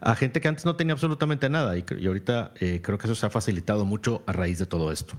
a 0.00 0.16
gente 0.16 0.40
que 0.40 0.48
antes 0.48 0.64
no 0.64 0.74
tenía 0.74 0.94
absolutamente 0.94 1.48
nada, 1.48 1.76
y, 1.78 1.84
ahorita 2.06 2.52
eh, 2.60 2.80
creo 2.82 2.98
que 2.98 3.06
eso 3.06 3.14
se 3.14 3.26
ha 3.26 3.30
facilitado 3.30 3.84
mucho 3.84 4.22
a 4.26 4.32
raíz 4.32 4.58
de 4.58 4.66
todo 4.66 4.90
esto. 4.90 5.14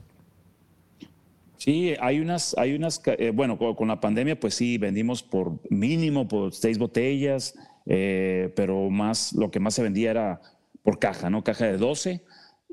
Sí, 1.58 1.94
hay 2.02 2.20
unas, 2.20 2.58
hay 2.58 2.76
unas, 2.76 3.02
eh, 3.06 3.32
bueno, 3.34 3.58
con, 3.58 3.88
la 3.88 4.02
pandemia, 4.02 4.38
pues 4.38 4.56
sí, 4.56 4.78
vendimos 4.78 5.24
por 5.24 5.60
mínimo, 5.70 6.28
por 6.28 6.54
seis 6.54 6.78
botellas, 6.78 7.56
eh, 7.86 8.52
pero 8.58 8.90
más, 8.90 9.32
lo 9.32 9.50
que 9.50 9.62
más 9.62 9.74
se 9.76 9.84
vendía 9.84 10.12
era 10.12 10.42
por 10.84 11.00
caja, 11.00 11.30
¿no? 11.30 11.42
Caja 11.42 11.68
de 11.68 11.78
12. 11.78 12.22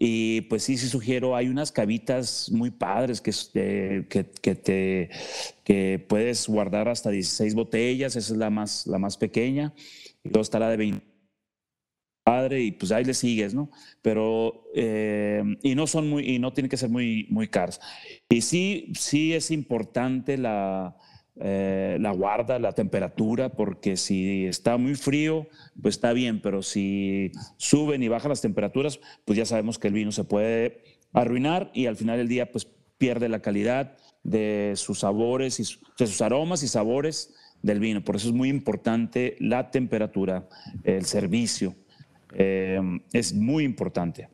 Y 0.03 0.41
pues 0.43 0.63
sí, 0.63 0.79
sí 0.79 0.89
sugiero, 0.89 1.37
hay 1.37 1.49
unas 1.49 1.73
cabitas 1.73 2.51
muy 2.51 2.71
padres 2.71 3.21
que, 3.21 3.33
eh, 3.53 4.07
que, 4.09 4.25
que, 4.31 4.55
te, 4.55 5.11
que 5.63 6.03
puedes 6.09 6.49
guardar 6.49 6.89
hasta 6.89 7.11
16 7.11 7.55
botellas, 7.55 8.17
esa 8.17 8.33
es 8.33 8.39
la 8.39 8.49
más, 8.49 8.87
la 8.87 8.99
más 8.99 9.19
pequeña, 9.19 9.75
y 10.25 10.31
luego 10.31 10.41
está 10.41 10.59
la 10.59 10.71
de 10.71 10.79
20 10.79 11.11
padre 12.25 12.63
y 12.63 12.73
pues 12.73 12.93
ahí 12.93 13.05
le 13.05 13.13
sigues, 13.15 13.55
¿no? 13.55 13.71
Pero, 14.03 14.65
eh, 14.75 15.43
y 15.63 15.75
no 15.75 15.87
son 15.87 16.09
muy, 16.09 16.27
y 16.29 16.39
no 16.39 16.53
tienen 16.53 16.71
que 16.71 16.77
ser 16.77 16.89
muy, 16.89 17.27
muy 17.29 17.49
caros. 17.49 17.81
Y 18.29 18.41
sí, 18.41 18.93
sí 18.95 19.35
es 19.35 19.51
importante 19.51 20.39
la, 20.39 20.97
eh, 21.42 21.96
la 22.00 22.12
guarda, 22.12 22.59
la 22.59 22.72
temperatura, 22.72 23.48
porque 23.48 23.96
si 23.96 24.46
está 24.46 24.76
muy 24.76 24.94
frío, 24.94 25.48
pues 25.81 25.96
está 25.96 26.12
bien, 26.12 26.42
pero 26.42 26.62
si 26.62 27.33
suben 27.57 28.03
y 28.03 28.09
bajan 28.09 28.29
las 28.29 28.42
temperaturas, 28.42 29.00
pues 29.24 29.38
ya 29.38 29.46
sabemos 29.46 29.79
que 29.79 29.88
el 29.88 29.94
vino 29.94 30.12
se 30.12 30.24
puede 30.24 30.83
arruinar 31.14 31.70
y 31.72 31.87
al 31.87 31.96
final 31.96 32.18
del 32.18 32.29
día, 32.29 32.53
pues 32.53 32.68
pierde 32.98 33.31
la 33.31 33.40
calidad 33.40 33.96
de 34.22 34.74
sus 34.76 35.00
sabores 35.00 35.59
y 35.61 35.62
de 35.98 36.07
sus 36.07 36.20
aromas 36.20 36.62
y 36.62 36.68
sabores 36.68 37.35
del 37.62 37.81
vino. 37.81 38.05
Por 38.05 38.16
eso 38.16 38.29
es 38.29 38.35
muy 38.35 38.50
importante 38.50 39.37
la 39.40 39.70
temperatura, 39.70 40.46
el 40.85 41.07
servicio. 41.07 41.74
Eh, 42.35 42.81
es 43.12 43.33
muy 43.33 43.64
importante. 43.64 44.29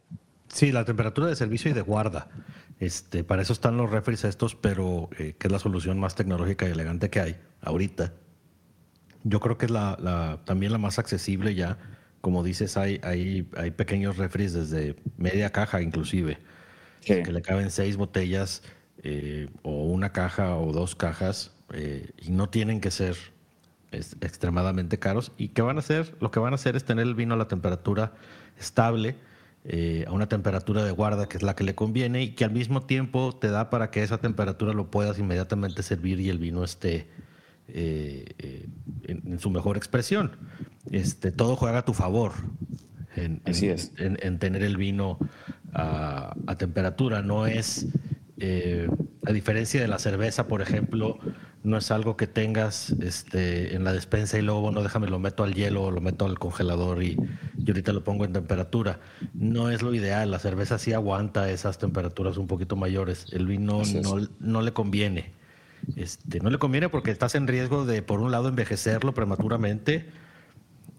Sí, 0.48 0.72
la 0.72 0.84
temperatura 0.84 1.28
de 1.28 1.36
servicio 1.36 1.70
y 1.70 1.74
de 1.74 1.82
guarda. 1.82 2.28
Este, 2.78 3.24
para 3.24 3.42
eso 3.42 3.52
están 3.52 3.76
los 3.76 3.90
refres 3.90 4.24
estos, 4.24 4.54
pero 4.54 5.08
eh, 5.18 5.34
que 5.38 5.48
es 5.48 5.52
la 5.52 5.58
solución 5.58 5.98
más 5.98 6.14
tecnológica 6.14 6.68
y 6.68 6.72
elegante 6.72 7.10
que 7.10 7.20
hay 7.20 7.36
ahorita. 7.62 8.12
Yo 9.24 9.40
creo 9.40 9.58
que 9.58 9.66
es 9.66 9.72
la, 9.72 10.40
también 10.44 10.72
la 10.72 10.78
más 10.78 10.98
accesible 10.98 11.54
ya. 11.54 11.78
Como 12.20 12.42
dices, 12.42 12.76
hay, 12.76 13.00
hay, 13.02 13.48
hay 13.56 13.70
pequeños 13.70 14.16
refres 14.16 14.52
desde 14.52 14.96
media 15.16 15.50
caja 15.50 15.80
inclusive, 15.80 16.38
que 17.00 17.32
le 17.32 17.42
caben 17.42 17.70
seis 17.70 17.96
botellas 17.96 18.62
eh, 19.02 19.48
o 19.62 19.84
una 19.84 20.12
caja 20.12 20.56
o 20.56 20.72
dos 20.72 20.94
cajas 20.96 21.52
y 22.18 22.30
no 22.30 22.48
tienen 22.48 22.80
que 22.80 22.90
ser 22.90 23.16
es 23.90 24.16
extremadamente 24.20 24.98
caros 24.98 25.32
y 25.36 25.48
que 25.48 25.62
van 25.62 25.76
a 25.76 25.80
hacer, 25.80 26.16
lo 26.20 26.30
que 26.30 26.38
van 26.38 26.52
a 26.52 26.56
hacer 26.56 26.76
es 26.76 26.84
tener 26.84 27.06
el 27.06 27.14
vino 27.14 27.34
a 27.34 27.36
la 27.36 27.48
temperatura 27.48 28.14
estable, 28.58 29.16
eh, 29.68 30.04
a 30.06 30.12
una 30.12 30.28
temperatura 30.28 30.84
de 30.84 30.92
guarda 30.92 31.28
que 31.28 31.38
es 31.38 31.42
la 31.42 31.56
que 31.56 31.64
le 31.64 31.74
conviene 31.74 32.22
y 32.22 32.36
que 32.36 32.44
al 32.44 32.52
mismo 32.52 32.82
tiempo 32.82 33.34
te 33.34 33.50
da 33.50 33.68
para 33.68 33.90
que 33.90 34.04
esa 34.04 34.18
temperatura 34.18 34.72
lo 34.72 34.92
puedas 34.92 35.18
inmediatamente 35.18 35.82
servir 35.82 36.20
y 36.20 36.28
el 36.28 36.38
vino 36.38 36.62
esté 36.62 37.08
eh, 37.66 38.26
eh, 38.38 38.68
en, 39.08 39.40
su 39.40 39.50
mejor 39.50 39.76
expresión. 39.76 40.36
Este, 40.92 41.32
todo 41.32 41.56
juega 41.56 41.78
a 41.78 41.84
tu 41.84 41.94
favor. 41.94 42.34
En, 43.16 43.42
Así 43.44 43.66
es. 43.66 43.90
En, 43.96 44.38
tener 44.38 44.62
el 44.62 44.76
vino 44.76 45.18
a, 45.74 46.36
a 46.46 46.56
temperatura. 46.56 47.22
No 47.22 47.48
es, 47.48 47.88
a 49.26 49.32
diferencia 49.32 49.80
de 49.80 49.88
la 49.88 49.98
cerveza, 49.98 50.46
por 50.46 50.62
ejemplo, 50.62 51.18
no 51.66 51.76
es 51.76 51.90
algo 51.90 52.16
que 52.16 52.28
tengas 52.28 52.90
este, 53.02 53.74
en 53.74 53.82
la 53.82 53.92
despensa 53.92 54.38
y 54.38 54.42
luego, 54.42 54.60
bueno, 54.60 54.84
déjame 54.84 55.08
lo 55.08 55.18
meto 55.18 55.42
al 55.42 55.52
hielo 55.52 55.82
o 55.82 55.90
lo 55.90 56.00
meto 56.00 56.24
al 56.24 56.38
congelador 56.38 57.02
y, 57.02 57.16
ahorita 57.66 57.92
lo 57.92 58.04
pongo 58.04 58.24
en 58.24 58.32
temperatura. 58.32 59.00
No 59.34 59.68
es 59.70 59.82
lo 59.82 59.92
ideal, 59.92 60.30
la 60.30 60.38
cerveza 60.38 60.78
sí 60.78 60.92
aguanta 60.92 61.50
esas 61.50 61.78
temperaturas 61.78 62.36
un 62.36 62.46
poquito 62.46 62.76
mayores, 62.76 63.26
el 63.32 63.46
vino 63.46 63.82
no, 64.02 64.28
no, 64.38 64.62
le 64.62 64.72
conviene. 64.72 65.32
Este, 65.96 66.38
no 66.38 66.50
le 66.50 66.58
conviene 66.58 66.88
porque 66.88 67.10
estás 67.10 67.34
en 67.34 67.48
riesgo 67.48 67.84
de, 67.84 68.00
por 68.00 68.20
un 68.20 68.30
lado, 68.30 68.48
envejecerlo 68.48 69.12
prematuramente 69.12 70.08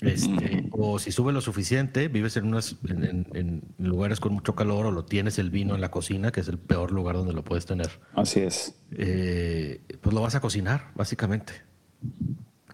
este, 0.02 0.68
o 0.72 1.00
si 1.00 1.12
sube 1.12 1.34
lo 1.34 1.42
suficiente, 1.42 2.08
vives 2.08 2.38
en, 2.38 2.46
unas, 2.46 2.76
en, 2.88 3.64
lugares 3.80 4.20
con 4.20 4.34
mucho 4.34 4.54
calor 4.54 4.86
o 4.86 4.92
lo 4.92 5.06
tienes 5.06 5.40
el 5.40 5.50
vino 5.50 5.74
en 5.74 5.82
la 5.82 5.90
cocina, 5.90 6.32
que 6.32 6.42
es 6.42 6.48
el 6.48 6.60
peor 6.60 6.92
lugar 6.92 7.16
donde 7.16 7.34
lo 7.34 7.44
puedes 7.44 7.66
tener. 7.66 7.90
Así 8.14 8.42
es. 8.42 8.76
Eh, 8.92 9.82
pues 10.02 10.14
lo 10.14 10.22
vas 10.22 10.36
a 10.36 10.40
cocinar, 10.40 10.92
básicamente. 10.94 11.54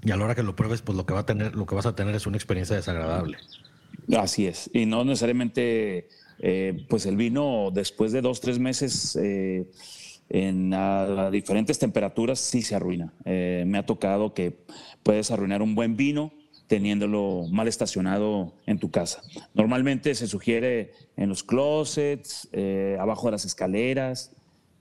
Y 0.02 0.12
a 0.12 0.18
la 0.18 0.26
hora 0.26 0.36
que 0.36 0.44
lo 0.44 0.56
pruebes, 0.56 0.82
pues 0.82 0.98
lo 0.98 1.06
que, 1.06 1.14
va 1.14 1.22
a 1.22 1.26
tener, 1.26 1.56
lo 1.56 1.66
que 1.66 1.76
vas 1.76 1.86
a 1.86 1.96
tener 1.96 2.14
es 2.14 2.28
una 2.28 2.36
experiencia 2.36 2.76
desagradable. 2.76 3.38
Así 4.18 4.46
es. 4.46 4.70
Y 4.74 4.86
no 4.86 5.06
necesariamente, 5.06 6.10
eh, 6.40 6.86
pues 6.90 7.06
el 7.06 7.16
vino 7.16 7.70
después 7.74 8.12
de 8.12 8.22
dos, 8.22 8.42
tres 8.42 8.60
meses 8.60 9.18
eh, 9.22 9.72
en 10.28 10.74
a, 10.74 11.32
diferentes 11.32 11.80
temperaturas 11.80 12.40
sí 12.40 12.64
se 12.64 12.76
arruina. 12.76 13.14
me 13.24 13.78
ha 13.78 13.86
tocado 13.86 14.34
que 14.34 14.66
puedes 15.04 15.32
arruinar 15.32 15.62
un 15.62 15.74
buen 15.74 15.96
vino 15.96 16.34
teniéndolo 16.74 17.46
mal 17.52 17.68
estacionado 17.68 18.52
en 18.66 18.80
tu 18.80 18.90
casa. 18.90 19.22
Normalmente 19.54 20.16
se 20.16 20.26
sugiere 20.26 20.92
en 21.18 21.30
los 21.30 21.44
closets, 21.44 22.50
eh, 22.52 22.98
abajo 23.00 23.28
de 23.28 23.34
las 23.34 23.46
escaleras. 23.46 24.32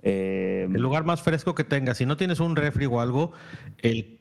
Eh, 0.03 0.67
el 0.73 0.81
lugar 0.81 1.05
más 1.05 1.21
fresco 1.21 1.55
que 1.55 1.65
tengas. 1.65 1.99
Si 1.99 2.07
no 2.07 2.17
tienes 2.17 2.41
un 2.41 2.57
refri 2.57 2.87
o 2.87 3.03
algo, 3.03 3.33
el, 3.83 4.21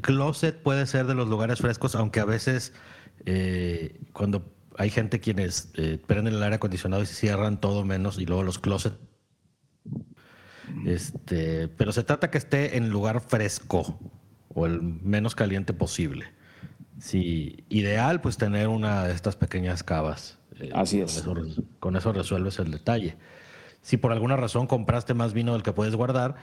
closet 0.00 0.62
puede 0.62 0.86
ser 0.86 1.04
de 1.04 1.14
los 1.14 1.28
lugares 1.28 1.58
frescos, 1.58 1.94
aunque 1.94 2.20
a 2.20 2.24
veces 2.24 2.72
eh, 3.26 4.00
cuando 4.14 4.50
hay 4.78 4.88
gente 4.88 5.20
quienes 5.20 5.70
prenden 6.06 6.36
el 6.36 6.42
aire 6.42 6.56
acondicionado 6.56 7.02
y 7.02 7.06
cierran 7.06 7.60
todo 7.60 7.84
menos 7.84 8.18
y 8.18 8.24
luego 8.24 8.44
los 8.44 8.58
closets. 8.58 8.96
Este, 10.86 11.68
pero 11.68 11.92
se 11.92 12.02
trata 12.02 12.30
que 12.30 12.38
esté 12.38 12.78
en 12.78 12.88
lugar 12.88 13.20
fresco 13.20 14.00
o 14.54 14.64
el 14.64 14.80
menos 14.80 15.34
caliente 15.34 15.74
posible. 15.74 16.37
Sí, 17.00 17.64
ideal 17.68 18.20
pues 18.20 18.36
tener 18.36 18.68
una 18.68 19.04
de 19.04 19.14
estas 19.14 19.36
pequeñas 19.36 19.82
cavas. 19.82 20.38
Eh, 20.58 20.70
Así 20.74 21.00
es. 21.00 21.24
con 21.78 21.96
eso 21.96 22.12
resuelves 22.12 22.58
el 22.58 22.70
detalle. 22.70 23.16
Si 23.82 23.96
por 23.96 24.12
alguna 24.12 24.36
razón 24.36 24.66
compraste 24.66 25.14
más 25.14 25.32
vino 25.32 25.52
del 25.52 25.62
que 25.62 25.72
puedes 25.72 25.94
guardar, 25.94 26.34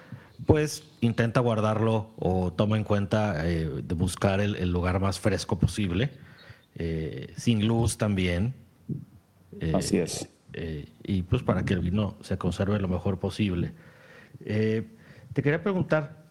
pues 0.45 0.83
intenta 1.01 1.41
guardarlo 1.41 2.13
o 2.17 2.53
toma 2.53 2.77
en 2.77 2.83
cuenta 2.85 3.47
eh, 3.47 3.69
de 3.83 3.95
buscar 3.95 4.39
el, 4.39 4.71
lugar 4.71 4.99
más 4.99 5.19
fresco 5.19 5.59
posible, 5.59 6.11
eh, 6.75 7.33
sin 7.35 7.67
luz 7.67 7.97
también. 7.97 8.55
Así 9.73 9.97
es. 9.97 10.29
y 11.03 11.21
pues 11.23 11.43
para 11.43 11.63
que 11.63 11.73
el 11.73 11.79
vino 11.79 12.17
se 12.21 12.37
conserve 12.37 12.79
lo 12.79 12.87
mejor 12.87 13.19
posible. 13.19 13.73
te 14.39 15.41
quería 15.41 15.61
preguntar, 15.61 16.24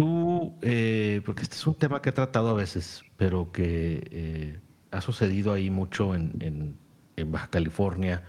Tú, 0.00 0.54
eh, 0.62 1.20
porque 1.26 1.42
este 1.42 1.56
es 1.56 1.66
un 1.66 1.74
tema 1.74 2.00
que 2.00 2.08
he 2.08 2.12
tratado 2.12 2.48
a 2.48 2.54
veces, 2.54 3.02
pero 3.18 3.52
que 3.52 4.08
eh, 4.10 4.58
ha 4.90 5.02
sucedido 5.02 5.52
ahí 5.52 5.68
mucho 5.68 6.14
en, 6.14 6.78
Baja 7.26 7.48
California 7.48 8.22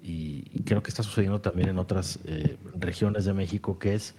y, 0.00 0.62
creo 0.62 0.80
que 0.80 0.90
está 0.90 1.02
sucediendo 1.02 1.40
también 1.40 1.70
en 1.70 1.80
otras 1.80 2.20
eh, 2.24 2.56
regiones 2.78 3.24
de 3.24 3.34
México, 3.34 3.80
que 3.80 3.94
es 3.94 4.14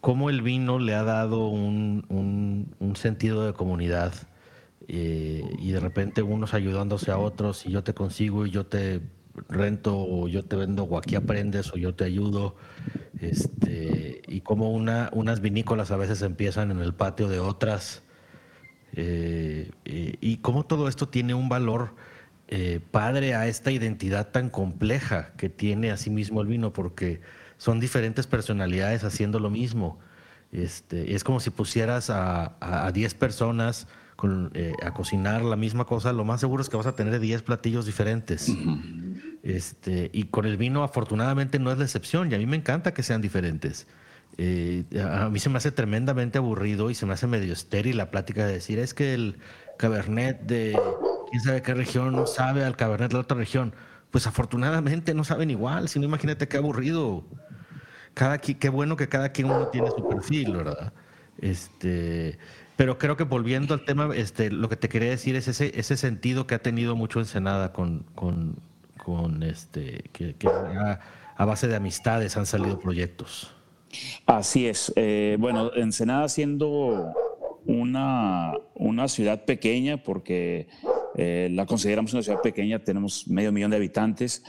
cómo 0.00 0.30
el 0.30 0.40
vino 0.40 0.78
le 0.78 0.94
ha 0.94 1.02
dado 1.02 1.48
un, 1.48 2.94
sentido 2.94 3.44
de 3.44 3.52
comunidad 3.52 4.14
y 4.86 5.70
de 5.70 5.80
repente 5.80 6.22
unos 6.22 6.54
ayudándose 6.54 7.10
a 7.10 7.18
otros 7.18 7.66
y 7.66 7.72
yo 7.72 7.84
te 7.84 7.92
consigo 7.92 8.46
y 8.46 8.50
yo 8.50 8.64
te 8.64 9.02
rento 9.48 9.96
o 9.96 10.28
yo 10.28 10.44
te 10.44 10.56
vendo 10.56 10.84
o 10.84 10.98
aquí 10.98 11.16
aprendes 11.16 11.72
o 11.72 11.76
yo 11.76 11.94
te 11.94 12.04
ayudo. 12.04 12.56
Este, 13.20 14.22
y 14.28 14.40
como 14.40 14.72
una, 14.72 15.10
unas 15.12 15.40
vinícolas 15.40 15.90
a 15.90 15.96
veces 15.96 16.22
empiezan 16.22 16.70
en 16.70 16.80
el 16.80 16.94
patio 16.94 17.28
de 17.28 17.40
otras. 17.40 18.02
Eh, 18.92 19.70
eh, 19.84 20.16
y 20.20 20.38
cómo 20.38 20.64
todo 20.64 20.88
esto 20.88 21.08
tiene 21.08 21.34
un 21.34 21.48
valor 21.48 21.94
eh, 22.48 22.80
padre 22.90 23.34
a 23.34 23.46
esta 23.46 23.70
identidad 23.70 24.30
tan 24.30 24.48
compleja 24.50 25.32
que 25.36 25.48
tiene 25.48 25.90
a 25.90 25.96
sí 25.96 26.10
mismo 26.10 26.40
el 26.40 26.46
vino, 26.46 26.72
porque 26.72 27.20
son 27.58 27.80
diferentes 27.80 28.26
personalidades 28.26 29.04
haciendo 29.04 29.40
lo 29.40 29.50
mismo. 29.50 29.98
Este, 30.52 31.14
es 31.14 31.24
como 31.24 31.40
si 31.40 31.50
pusieras 31.50 32.08
a 32.10 32.90
10 32.94 33.14
personas 33.14 33.86
a 34.82 34.94
cocinar 34.94 35.42
la 35.42 35.56
misma 35.56 35.84
cosa, 35.84 36.12
lo 36.12 36.24
más 36.24 36.40
seguro 36.40 36.62
es 36.62 36.68
que 36.68 36.76
vas 36.76 36.86
a 36.86 36.94
tener 36.94 37.18
10 37.20 37.42
platillos 37.42 37.86
diferentes. 37.86 38.52
Este, 39.42 40.10
y 40.12 40.24
con 40.24 40.44
el 40.44 40.56
vino, 40.56 40.82
afortunadamente, 40.82 41.58
no 41.58 41.70
es 41.70 41.78
la 41.78 41.84
excepción, 41.84 42.30
y 42.30 42.34
a 42.34 42.38
mí 42.38 42.46
me 42.46 42.56
encanta 42.56 42.92
que 42.92 43.02
sean 43.02 43.20
diferentes. 43.22 43.86
Eh, 44.36 44.84
a 45.02 45.28
mí 45.28 45.40
se 45.40 45.48
me 45.48 45.58
hace 45.58 45.72
tremendamente 45.72 46.38
aburrido 46.38 46.90
y 46.90 46.94
se 46.94 47.06
me 47.06 47.14
hace 47.14 47.26
medio 47.26 47.52
estéril 47.52 47.96
la 47.96 48.10
plática 48.10 48.46
de 48.46 48.52
decir, 48.52 48.78
es 48.78 48.94
que 48.94 49.12
el 49.12 49.38
cabernet 49.78 50.42
de 50.42 50.78
quién 51.30 51.42
sabe 51.42 51.62
qué 51.62 51.74
región 51.74 52.12
no 52.12 52.26
sabe 52.26 52.64
al 52.64 52.76
cabernet 52.76 53.08
de 53.10 53.14
la 53.14 53.20
otra 53.20 53.36
región. 53.36 53.74
Pues 54.12 54.26
afortunadamente 54.26 55.12
no 55.12 55.24
saben 55.24 55.50
igual, 55.50 55.88
si 55.88 55.98
no 55.98 56.04
imagínate 56.04 56.46
qué 56.46 56.56
aburrido. 56.56 57.24
Cada, 58.14 58.38
qué 58.38 58.68
bueno 58.68 58.96
que 58.96 59.08
cada 59.08 59.30
quien 59.30 59.50
uno 59.50 59.68
tiene 59.68 59.90
su 59.90 60.08
perfil, 60.08 60.56
¿verdad? 60.56 60.92
Este, 61.38 62.38
pero 62.78 62.96
creo 62.96 63.16
que 63.16 63.24
volviendo 63.24 63.74
al 63.74 63.84
tema, 63.84 64.08
este, 64.14 64.52
lo 64.52 64.68
que 64.68 64.76
te 64.76 64.88
quería 64.88 65.10
decir 65.10 65.34
es 65.34 65.48
ese, 65.48 65.72
ese 65.74 65.96
sentido 65.96 66.46
que 66.46 66.54
ha 66.54 66.62
tenido 66.62 66.94
mucho 66.94 67.18
Ensenada 67.18 67.72
con, 67.72 68.04
con, 68.14 68.60
con 69.04 69.42
este, 69.42 70.04
que, 70.12 70.36
a, 70.46 71.44
base 71.44 71.66
de 71.66 71.74
amistades 71.74 72.36
han 72.36 72.46
salido 72.46 72.78
proyectos. 72.78 73.52
Así 74.26 74.68
es. 74.68 74.92
Eh, 74.94 75.36
bueno, 75.40 75.72
Ensenada 75.74 76.28
siendo 76.28 77.12
una, 77.66 78.52
una 78.76 79.08
ciudad 79.08 79.44
pequeña, 79.44 80.04
porque 80.04 80.68
eh, 81.16 81.48
la 81.50 81.66
consideramos 81.66 82.12
una 82.12 82.22
ciudad 82.22 82.40
pequeña, 82.42 82.78
tenemos 82.84 83.26
medio 83.26 83.50
millón 83.50 83.72
de 83.72 83.78
habitantes, 83.78 84.44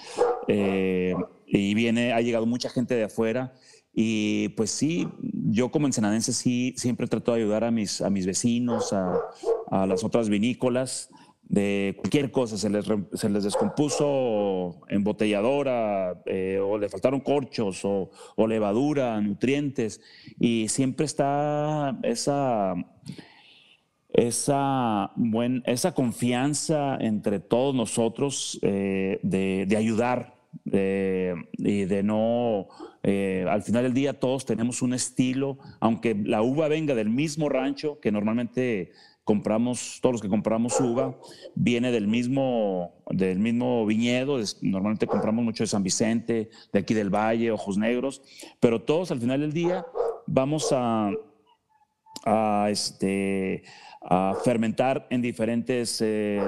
eh, 0.48 1.16
y 1.48 1.74
viene, 1.74 2.14
ha 2.14 2.22
llegado 2.22 2.46
mucha 2.46 2.70
gente 2.70 2.94
de 2.94 3.06
afuera. 3.06 3.56
Y 3.92 4.50
pues 4.50 4.70
sí, 4.70 5.08
yo 5.52 5.72
como 5.72 5.88
ensenadense 5.88 6.34
sí 6.34 6.74
siempre 6.78 7.08
trato 7.08 7.34
de 7.34 7.42
ayudar 7.42 7.64
a 7.64 7.72
mis, 7.72 8.02
a 8.02 8.10
mis 8.10 8.26
vecinos, 8.26 8.94
a, 8.94 9.86
las 9.86 10.04
otras 10.04 10.30
vinícolas 10.30 11.10
de 11.44 11.96
cualquier 11.98 12.32
cosa, 12.32 12.58
se 12.58 12.70
les, 12.70 12.86
se 13.14 13.30
les 13.30 13.44
descompuso 13.44 14.82
embotelladora, 14.88 16.22
eh, 16.26 16.60
o 16.62 16.78
le 16.78 16.90
faltaron 16.90 17.22
corchos, 17.22 17.82
o, 17.84 18.12
levadura, 18.48 19.20
nutrientes, 19.20 20.00
y 20.40 20.68
siempre 20.70 21.08
está 21.08 21.98
esa, 22.04 22.76
esa, 24.10 25.12
buen, 25.16 25.64
esa 25.66 25.94
confianza 25.94 26.98
entre 27.00 27.40
todos 27.40 27.74
nosotros 27.74 28.60
eh, 28.62 29.20
de, 29.24 29.76
ayudar 29.76 30.36
y 30.66 31.86
de 31.86 32.02
no, 32.04 32.68
eh, 33.04 33.46
al 33.50 33.64
final 33.64 33.84
del 33.84 33.94
día 33.94 34.20
todos 34.20 34.46
tenemos 34.46 34.82
un 34.82 34.94
estilo, 34.94 35.58
aunque 35.80 36.16
la 36.16 36.42
uva 36.42 36.68
venga 36.68 36.96
del 36.96 37.10
mismo 37.10 37.50
rancho, 37.50 38.00
que 38.00 38.12
normalmente 38.12 38.92
compramos, 39.30 40.00
todos 40.02 40.14
los 40.14 40.22
que 40.24 40.28
compramos 40.28 40.80
uva, 40.80 41.16
viene 41.54 41.92
del 41.92 42.08
mismo, 42.08 43.04
del 43.12 43.38
mismo 43.38 43.86
viñedo, 43.86 44.40
normalmente 44.62 45.06
compramos 45.06 45.46
mucho 45.46 45.64
de 45.64 45.68
San 45.68 45.84
Vicente, 45.84 46.50
de 46.74 46.80
aquí 46.80 46.96
del 46.96 47.14
Valle, 47.14 47.52
Ojos 47.52 47.78
Negros, 47.78 48.24
pero 48.60 48.82
todos 48.82 49.12
al 49.12 49.20
final 49.20 49.42
del 49.42 49.54
día 49.54 49.86
vamos 50.26 50.70
a, 50.72 51.12
este, 52.70 53.62
a 54.02 54.34
fermentar 54.44 55.06
en 55.12 55.22
diferentes, 55.22 56.02
eh, 56.02 56.42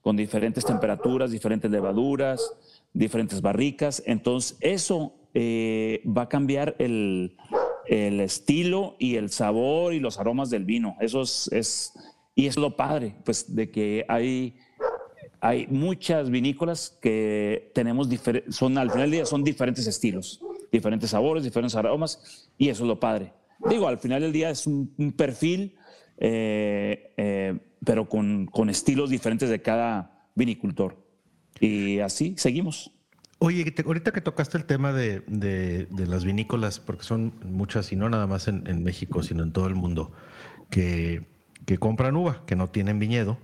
con 0.00 0.16
diferentes 0.16 0.64
temperaturas, 0.64 1.30
diferentes 1.30 1.70
levaduras, 1.70 2.52
diferentes 2.92 3.40
barricas, 3.40 4.02
entonces 4.06 4.58
eso 4.60 5.17
eh, 5.34 6.02
va 6.06 6.22
a 6.22 6.28
cambiar 6.28 6.76
el, 6.78 7.36
el 7.88 8.20
estilo 8.20 8.96
y 8.98 9.16
el 9.16 9.30
sabor 9.30 9.94
y 9.94 10.00
los 10.00 10.18
aromas 10.18 10.50
del 10.50 10.64
vino. 10.64 10.96
Eso 11.00 11.22
es, 11.22 11.92
y 12.34 12.46
es 12.46 12.56
lo 12.56 12.76
padre, 12.76 13.16
pues, 13.24 13.54
de 13.54 13.70
que 13.70 14.04
hay, 14.08 14.56
hay 15.40 15.66
muchas 15.68 16.30
vinícolas 16.30 16.98
que 17.00 17.70
tenemos, 17.74 18.08
son 18.50 18.78
al 18.78 18.90
final 18.90 19.10
del 19.10 19.18
día 19.18 19.26
son 19.26 19.42
diferentes 19.42 19.86
estilos, 19.86 20.40
diferentes 20.70 21.10
sabores, 21.10 21.42
diferentes 21.42 21.74
aromas, 21.74 22.50
y 22.58 22.68
eso 22.68 22.84
es 22.84 22.88
lo 22.88 23.00
padre. 23.00 23.32
Digo, 23.68 23.88
al 23.88 23.98
final 23.98 24.20
del 24.20 24.32
día 24.32 24.50
es 24.50 24.66
un, 24.66 25.14
perfil, 25.16 25.74
eh, 26.18 27.12
eh, 27.16 27.58
pero 27.84 28.08
con, 28.08 28.46
con 28.46 28.70
estilos 28.70 29.10
diferentes 29.10 29.48
de 29.48 29.60
cada 29.60 30.26
vinicultor. 30.34 30.96
Y 31.60 31.98
así 31.98 32.34
seguimos. 32.36 32.92
Oye, 33.40 33.72
ahorita 33.84 34.10
que 34.10 34.20
tocaste 34.20 34.58
el 34.58 34.64
tema 34.64 34.92
de, 34.92 35.20
de, 35.28 36.06
las 36.06 36.24
vinícolas, 36.24 36.80
porque 36.80 37.04
son 37.04 37.34
muchas 37.44 37.92
y 37.92 37.96
no 37.96 38.08
nada 38.08 38.26
más 38.26 38.48
en, 38.48 38.82
México, 38.82 39.22
sino 39.22 39.44
en 39.44 39.52
todo 39.52 39.68
el 39.68 39.76
mundo, 39.76 40.12
que, 40.70 41.24
que 41.64 41.78
compran 41.78 42.16
uva, 42.16 42.42
que 42.46 42.56
no 42.56 42.68
tienen 42.70 42.98
viñedo, 42.98 43.38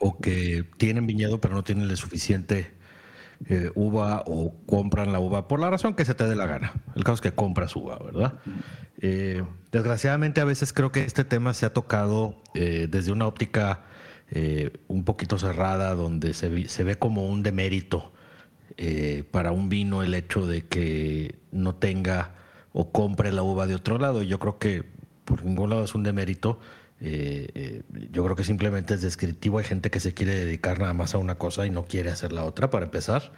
o 0.00 0.18
que 0.18 0.64
tienen 0.78 1.06
viñedo 1.06 1.40
pero 1.40 1.54
no 1.54 1.64
tienen 1.64 1.94
suficiente 1.96 2.74
eh, 3.46 3.70
uva 3.74 4.22
o 4.26 4.54
compran 4.66 5.12
la 5.12 5.20
uva 5.20 5.48
por 5.48 5.60
la 5.60 5.68
razón 5.68 5.94
que 5.94 6.04
se 6.04 6.14
te 6.14 6.26
dé 6.26 6.34
la 6.34 6.46
gana. 6.46 6.72
El 6.94 7.04
caso 7.04 7.16
es 7.16 7.20
que 7.20 7.32
compras 7.32 7.76
uva, 7.76 7.98
¿verdad? 7.98 8.34
Eh, 9.00 9.44
desgraciadamente 9.72 10.40
a 10.40 10.44
veces 10.44 10.72
creo 10.72 10.92
que 10.92 11.04
este 11.04 11.24
tema 11.24 11.52
se 11.52 11.66
ha 11.66 11.72
tocado 11.72 12.40
eh, 12.54 12.86
desde 12.90 13.12
una 13.12 13.26
óptica 13.26 13.82
un 14.88 15.04
poquito 15.04 15.38
cerrada, 15.38 15.94
donde 15.94 16.34
se, 16.34 16.66
se 16.66 16.82
ve 16.82 16.96
como 16.96 17.28
un 17.28 17.44
demérito 17.44 18.13
eh, 18.76 19.22
para 19.30 19.52
un 19.52 19.68
vino 19.68 20.02
el 20.02 20.14
hecho 20.14 20.46
de 20.46 20.66
que 20.66 21.36
no 21.52 21.76
tenga 21.76 22.34
o 22.72 22.90
compre 22.90 23.30
la 23.30 23.42
uva 23.42 23.66
de 23.66 23.76
otro 23.76 23.98
lado. 23.98 24.22
Yo 24.22 24.38
creo 24.40 24.58
que 24.58 24.84
por 25.24 25.44
ningún 25.44 25.70
lado 25.70 25.84
es 25.84 25.94
un 25.94 26.02
demérito. 26.02 26.58
Eh, 27.00 27.48
eh, 27.54 27.82
yo 28.10 28.24
creo 28.24 28.34
que 28.34 28.42
simplemente 28.42 28.94
es 28.94 29.02
descriptivo. 29.02 29.58
Hay 29.58 29.64
gente 29.64 29.90
que 29.90 30.00
se 30.00 30.12
quiere 30.12 30.34
dedicar 30.34 30.80
nada 30.80 30.92
más 30.92 31.14
a 31.14 31.18
una 31.18 31.36
cosa 31.36 31.66
y 31.66 31.70
no 31.70 31.84
quiere 31.84 32.10
hacer 32.10 32.32
la 32.32 32.44
otra, 32.44 32.70
para 32.70 32.84
empezar. 32.86 33.32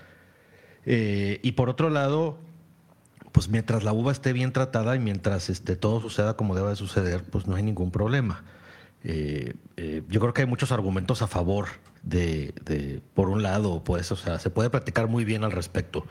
y 0.86 1.52
por 1.52 1.68
otro 1.68 1.90
lado, 1.90 2.38
pues 3.32 3.48
mientras 3.48 3.84
la 3.84 3.92
uva 3.92 4.12
esté 4.12 4.32
bien 4.32 4.52
tratada 4.52 4.96
y 4.96 4.98
mientras 5.00 5.50
este, 5.50 5.76
todo 5.76 6.00
suceda 6.00 6.34
como 6.36 6.54
debe 6.54 6.70
de 6.70 6.76
suceder, 6.76 7.24
pues 7.24 7.46
no 7.46 7.56
hay 7.56 7.62
ningún 7.62 7.90
problema. 7.90 8.44
yo 9.04 10.20
creo 10.20 10.32
que 10.32 10.42
hay 10.42 10.48
muchos 10.48 10.72
argumentos 10.72 11.22
a 11.22 11.26
favor 11.26 11.66
de, 12.06 13.02
por 13.14 13.28
un 13.28 13.42
lado, 13.42 13.82
pues, 13.84 14.10
o 14.12 14.16
sea, 14.16 14.38
se 14.38 14.50
puede 14.50 14.70
platicar 14.70 15.08
muy 15.08 15.24
bien 15.24 15.44
al 15.44 15.52
respecto. 15.52 16.06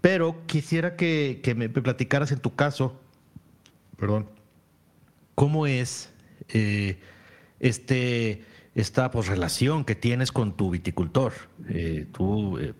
Pero 0.00 0.46
quisiera 0.46 0.96
que, 0.96 1.40
me 1.56 1.68
platicaras 1.68 2.32
en 2.32 2.40
tu 2.40 2.54
caso, 2.54 3.00
perdón, 3.96 4.28
cómo 5.34 5.66
es 5.66 6.10
eh, 6.48 6.98
este, 7.60 8.44
esta 8.74 9.10
pues, 9.10 9.28
relación 9.28 9.84
que 9.84 9.94
tienes 9.94 10.32
con 10.32 10.56
tu 10.56 10.70
viticultor. 10.70 11.32
Eh, 11.68 12.06
tú, 12.12 12.58
eh, 12.58 12.74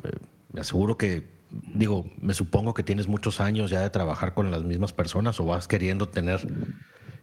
me 0.52 0.60
aseguro 0.60 0.98
que, 0.98 1.26
digo, 1.50 2.06
me 2.20 2.34
supongo 2.34 2.74
que 2.74 2.82
tienes 2.82 3.06
muchos 3.08 3.40
años 3.40 3.70
ya 3.70 3.80
de 3.80 3.90
trabajar 3.90 4.34
con 4.34 4.50
las 4.50 4.64
mismas 4.64 4.92
personas 4.92 5.38
o 5.40 5.44
vas 5.44 5.68
queriendo 5.68 6.08
tener 6.08 6.40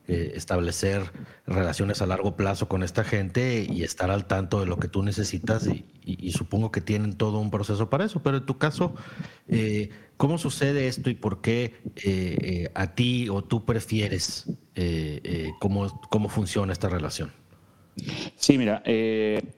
eh, 0.07 0.33
establecer 0.35 1.01
relaciones 1.47 1.99
a 1.99 2.05
largo 2.05 2.35
plazo 2.35 2.67
con 2.67 2.83
esta 2.83 3.03
gente 3.03 3.65
y 3.67 3.81
estar 3.81 4.11
al 4.11 4.27
tanto 4.27 4.59
de 4.59 4.67
lo 4.67 4.77
que 4.77 4.87
tú 4.87 5.01
necesitas 5.01 5.67
y, 5.67 6.31
supongo 6.31 6.71
que 6.71 6.79
tienen 6.79 7.13
todo 7.13 7.39
un 7.39 7.49
proceso 7.49 7.89
para 7.89 8.05
eso, 8.05 8.21
pero 8.21 8.37
en 8.37 8.45
tu 8.45 8.59
caso, 8.59 8.93
eh, 9.47 9.89
¿cómo 10.15 10.37
sucede 10.37 10.87
esto 10.87 11.09
y 11.09 11.15
por 11.15 11.41
qué 11.41 11.81
eh, 11.95 12.69
a 12.75 12.93
ti 12.93 13.29
o 13.29 13.43
tú 13.43 13.65
prefieres 13.65 14.45
cómo, 15.59 15.99
cómo 16.11 16.29
funciona 16.29 16.71
esta 16.71 16.87
relación? 16.87 17.31
Sí, 18.35 18.59
mira, 18.59 18.83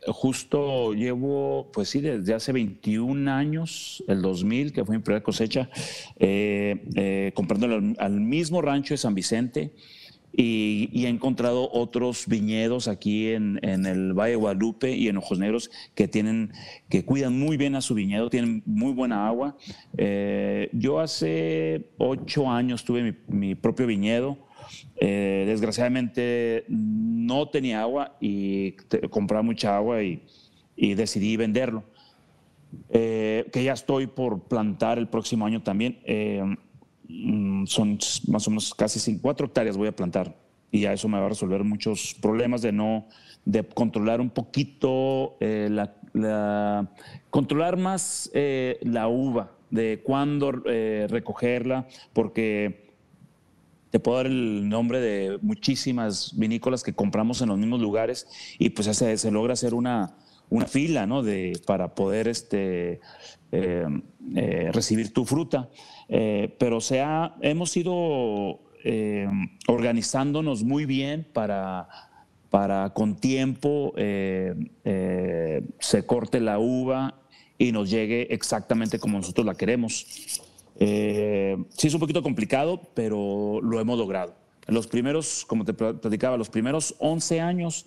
justo 0.08 0.94
llevo, 0.94 1.70
pues 1.74 1.90
sí, 1.90 2.00
desde 2.00 2.34
hace 2.34 2.54
21 2.54 3.30
años, 3.30 4.02
el 4.08 4.22
2000, 4.22 4.72
que 4.72 4.86
fue 4.86 4.96
mi 4.96 5.04
primera 5.04 5.24
cosecha, 5.24 5.70
comprando 7.34 7.96
al, 8.00 8.22
mismo 8.22 8.62
rancho 8.62 8.94
de 8.94 8.98
San 8.98 9.14
Vicente, 9.14 9.74
y, 10.40 11.06
he 11.06 11.10
encontrado 11.10 11.70
otros 11.72 12.26
viñedos 12.28 12.88
aquí 12.88 13.30
en, 13.30 13.60
el 13.64 14.14
Valle 14.14 14.32
de 14.32 14.36
Guadalupe 14.36 14.96
y 14.96 15.08
en 15.08 15.18
Ojos 15.18 15.40
Negros 15.40 15.72
que 15.96 16.08
tienen, 16.08 16.52
que 16.90 17.04
cuidan 17.06 17.38
muy 17.40 17.58
bien 17.58 17.76
a 17.76 17.82
su 17.82 17.96
viñedo, 17.96 18.30
tienen 18.30 18.62
muy 18.66 18.94
buena 18.94 19.28
agua. 19.28 19.58
Eh, 19.98 20.70
yo 20.74 21.00
hace 21.00 21.90
ocho 21.98 22.50
años 22.50 22.84
tuve 22.84 23.16
mi, 23.28 23.56
propio 23.56 23.88
viñedo. 23.88 24.38
Eh, 25.00 25.46
desgraciadamente 25.48 26.66
no 26.68 27.50
tenía 27.50 27.82
agua 27.82 28.18
y 28.20 28.74
compraba 29.10 29.42
mucha 29.42 29.76
agua 29.76 30.04
y, 30.04 30.24
decidí 30.76 31.36
venderlo. 31.38 31.84
Eh, 32.90 33.48
que 33.52 33.64
ya 33.64 33.74
estoy 33.74 34.08
por 34.08 34.42
plantar 34.44 35.00
el 35.00 35.08
próximo 35.08 35.48
año 35.48 35.64
también. 35.64 35.98
Mm, 37.10 37.66
son 37.66 37.98
más 38.28 38.48
o 38.48 38.52
menos 38.52 38.74
casi 38.74 39.20
cuatro 39.20 39.48
hectáreas 39.48 39.78
voy 39.78 39.88
a 39.88 39.96
plantar. 39.96 40.36
Y 40.72 40.82
ya 40.82 40.94
eso 40.94 41.08
me 41.08 41.18
va 41.18 41.26
a 41.28 41.30
resolver 41.30 41.64
muchos 41.64 42.16
problemas 42.22 42.62
de 42.62 42.72
no 42.72 43.08
de 43.46 43.64
controlar 43.64 44.20
un 44.20 44.30
poquito 44.30 45.38
la, 45.40 46.90
controlar 47.30 47.78
más 47.78 48.30
la 48.34 49.08
uva 49.08 49.58
de 49.70 50.02
cuándo 50.04 50.64
eh, 50.66 51.08
recogerla, 51.10 51.88
porque 52.14 52.88
te 53.90 54.00
puedo 54.00 54.18
dar 54.18 54.28
el 54.28 54.68
nombre 54.68 55.00
de 55.00 55.40
muchísimas 55.42 56.38
vinícolas 56.38 56.84
que 56.84 56.94
compramos 56.94 57.42
en 57.42 57.50
los 57.50 57.58
mismos 57.58 57.82
lugares 57.82 58.28
y 58.60 58.70
pues 58.70 58.88
se 58.88 59.32
logra 59.32 59.54
hacer 59.54 59.74
una, 59.74 60.16
una 60.50 60.66
fila 60.66 61.06
¿no? 61.06 61.24
de, 61.24 61.60
para 61.66 61.96
poder 61.96 62.28
este, 62.28 63.00
eh, 63.52 63.86
eh, 64.36 64.70
recibir 64.74 65.14
tu 65.14 65.26
fruta. 65.26 65.70
pero 66.08 66.82
sea, 66.82 67.36
hemos 67.42 67.76
ido 67.76 68.62
organizándonos 69.68 70.64
muy 70.64 70.86
bien 70.86 71.28
para, 71.34 71.90
para 72.50 72.94
con 72.94 73.18
tiempo 73.18 73.94
se 73.96 74.56
corte 76.06 76.40
la 76.40 76.60
uva 76.60 77.16
y 77.58 77.72
nos 77.72 77.90
llegue 77.90 78.34
exactamente 78.34 79.00
como 79.00 79.18
nosotros 79.18 79.46
la 79.46 79.56
queremos. 79.56 80.42
Eh, 80.80 81.58
sí 81.70 81.88
es 81.88 81.94
un 81.94 82.00
poquito 82.00 82.22
complicado, 82.22 82.82
pero 82.94 83.60
lo 83.62 83.80
hemos 83.80 83.98
logrado. 83.98 84.36
Los 84.68 84.88
primeros, 84.88 85.46
como 85.46 85.66
te 85.66 85.74
platicaba, 85.74 86.38
los 86.38 86.50
primeros 86.50 86.96
11 87.00 87.42
años 87.42 87.86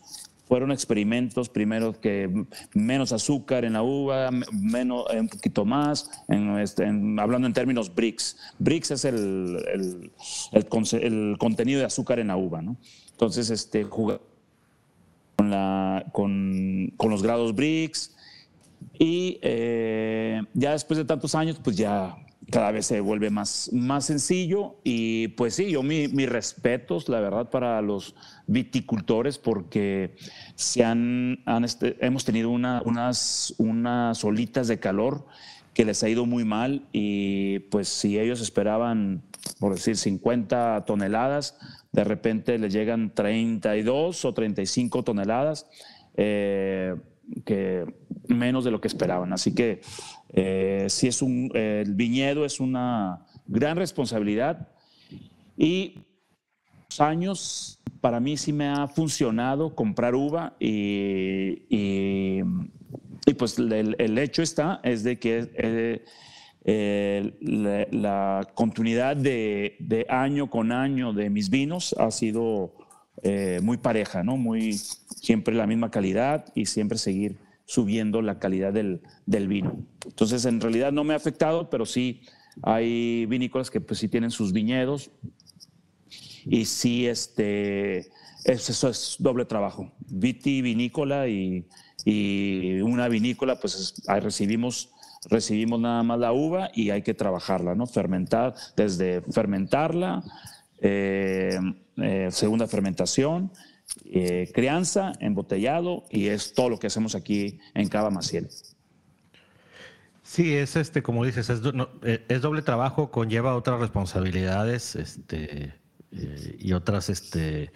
fueron 0.51 0.73
experimentos, 0.73 1.49
primero 1.49 2.01
que 2.01 2.29
menos 2.75 3.13
azúcar 3.13 3.65
en 3.65 3.75
la 3.75 3.85
uva, 3.85 4.31
menos, 4.53 5.05
un 5.17 5.29
poquito 5.29 5.65
más, 5.65 6.11
este, 6.59 6.85
hablando 7.19 7.47
en 7.47 7.53
términos 7.53 7.95
BRICS. 7.95 8.37
BRICS 8.59 8.91
es 8.91 9.05
el, 9.05 10.11
el, 10.51 11.39
contenido 11.39 11.79
de 11.79 11.87
azúcar 11.87 12.19
en 12.19 12.27
la 12.27 12.37
uva. 12.37 12.65
Entonces, 13.13 13.49
este, 13.51 13.89
con, 13.89 14.19
la, 15.39 16.05
con, 16.11 16.95
con 16.97 17.11
los 17.13 17.23
grados 17.23 17.55
BRICS, 17.55 18.17
y 18.99 19.39
eh, 19.43 20.43
ya 20.53 20.73
después 20.73 20.99
de 20.99 21.05
tantos 21.05 21.37
años, 21.37 21.61
pues 21.63 21.77
ya 21.77 22.17
cada 22.51 22.71
vez 22.71 22.87
se 22.87 23.01
vuelve 23.01 23.31
más, 23.31 23.71
más 23.73 24.07
sencillo. 24.07 24.77
Y 24.85 25.29
pues 25.29 25.55
sí, 25.55 25.71
yo 25.71 25.83
mis 25.83 26.29
respetos, 26.29 27.09
la 27.09 27.21
verdad, 27.21 27.51
para 27.51 27.81
los 27.83 28.15
viticultores, 28.47 29.39
porque 29.39 30.17
se 30.55 30.85
han, 30.85 31.43
este, 31.65 31.97
hemos 32.05 32.25
tenido 32.25 32.51
unas, 32.51 33.55
unas 33.59 34.25
olitas 34.25 34.69
de 34.69 34.79
calor 34.79 35.27
que 35.75 35.85
les 35.85 36.03
ha 36.03 36.09
ido 36.09 36.27
muy 36.27 36.45
mal. 36.45 36.87
Y 36.93 37.61
pues 37.71 37.89
si 37.89 38.19
ellos 38.19 38.41
esperaban, 38.41 39.23
por 39.59 39.75
decir, 39.75 39.97
50 39.97 40.85
toneladas, 40.87 41.57
de 41.93 42.05
repente 42.05 42.59
les 42.59 42.73
llegan 42.73 43.15
32 43.15 44.25
o 44.25 44.35
35 44.35 45.03
toneladas. 45.03 45.67
Eh, 46.17 46.97
que 47.45 47.85
menos 48.29 48.65
de 48.65 48.71
lo 48.71 48.81
que 48.81 48.89
esperaban. 48.89 49.33
Así 49.33 49.55
que 49.55 49.81
eh, 50.33 50.87
es 50.87 51.23
un, 51.23 51.51
el 51.55 51.95
viñedo 51.95 52.45
es 52.45 52.61
una 52.61 53.27
gran 53.47 53.77
responsabilidad 53.77 54.69
y 55.57 55.99
años 56.99 57.81
para 58.01 58.21
mí 58.21 58.37
sí 58.37 58.53
me 58.53 58.69
ha 58.69 58.89
funcionado 58.89 59.75
comprar 59.75 60.15
uva 60.15 60.57
y, 60.59 61.65
y, 61.69 62.43
pues 63.39 63.59
el, 63.59 64.19
hecho 64.19 64.43
está 64.43 64.81
es 64.83 65.05
de 65.05 65.19
que 65.19 65.51
eh, 65.55 66.05
eh, 66.65 67.35
la, 67.93 68.49
continuidad 68.55 69.17
de, 69.17 69.77
de, 69.79 70.07
año 70.09 70.51
con 70.51 70.73
año 70.73 71.13
de 71.13 71.31
mis 71.31 71.51
vinos 71.51 71.95
ha 71.99 72.11
sido 72.11 72.75
muy 73.63 73.77
pareja, 73.77 74.23
¿no? 74.23 74.37
Muy, 74.37 74.75
siempre 74.75 75.55
la 75.55 75.67
misma 75.67 75.91
calidad 75.91 76.47
y 76.55 76.67
siempre 76.67 76.99
seguir 76.99 77.39
subiendo 77.67 78.23
la 78.23 78.39
calidad 78.39 78.73
del, 78.73 79.01
del, 79.27 79.47
vino. 79.47 79.85
Entonces, 80.05 80.45
en 80.45 80.61
realidad 80.61 80.93
no 80.93 81.05
me 81.05 81.15
ha 81.15 81.17
afectado, 81.17 81.71
pero 81.71 81.87
sí 81.87 82.23
hay 82.63 83.27
vinícolas 83.27 83.71
que 83.71 83.81
pues 83.81 84.01
sí 84.01 84.09
tienen 84.09 84.31
sus 84.31 84.53
viñedos 84.53 85.11
y 86.45 86.65
sí, 86.65 87.07
este, 87.07 88.09
eso 88.45 88.89
es 88.89 89.17
doble 89.19 89.45
trabajo. 89.45 89.93
Viti, 90.09 90.63
vinícola 90.63 91.29
y, 91.29 91.67
y 92.05 92.81
una 92.81 93.09
vinícola, 93.09 93.61
pues 93.61 94.03
ahí 94.09 94.21
recibimos 94.21 94.91
recibimos 95.29 95.81
nada 95.81 96.03
más 96.03 96.19
la 96.19 96.33
uva 96.33 96.71
y 96.75 96.91
hay 96.91 97.03
que 97.03 97.15
trabajarla, 97.15 97.75
¿no? 97.75 97.87
Fermentar, 97.87 98.55
desde 98.77 99.21
fermentarla, 99.21 100.23
eh, 100.83 101.59
eh, 101.99 102.29
segunda 102.31 102.67
fermentación, 102.67 103.53
eh, 104.07 104.51
crianza, 104.55 105.13
embotellado 105.21 106.05
y 106.11 106.29
es 106.29 106.55
todo 106.55 106.71
lo 106.71 106.79
que 106.79 106.87
hacemos 106.87 107.15
aquí 107.15 107.59
en 107.75 107.89
Cava 107.89 108.11
Maciel. 108.11 108.49
Sí, 110.23 110.55
es 110.55 110.77
este, 110.77 111.03
como 111.03 111.25
dices, 111.25 111.51
es, 111.51 111.61
es, 112.29 112.41
doble 112.41 112.63
trabajo, 112.63 113.11
conlleva 113.11 113.57
otras 113.57 113.81
responsabilidades 113.81 114.95
este, 114.97 115.75
y 116.59 116.73
otras 116.73 117.11
este, 117.11 117.73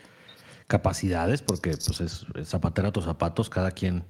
capacidades, 0.67 1.43
porque 1.43 1.71
pues 1.71 2.01
es, 2.01 2.27
zapatera 2.45 2.89
a 2.89 2.93
tus 2.93 3.05
zapatos, 3.05 3.51
cada 3.51 3.73
quien 3.73 4.05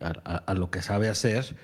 a, 0.00 0.54
lo 0.54 0.70
que 0.70 0.82
sabe 0.82 1.08
hacer. 1.08 1.56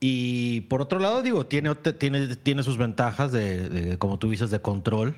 Y 0.00 0.62
por 0.62 0.82
otro 0.82 0.98
lado, 0.98 1.22
digo, 1.22 1.46
tiene, 1.46 1.74
tiene, 1.76 2.34
tiene 2.34 2.62
sus 2.64 2.76
ventajas 2.76 3.30
de, 3.30 3.96
como 3.98 4.18
tú 4.18 4.30
dices, 4.30 4.50
de 4.50 4.60
control, 4.60 5.16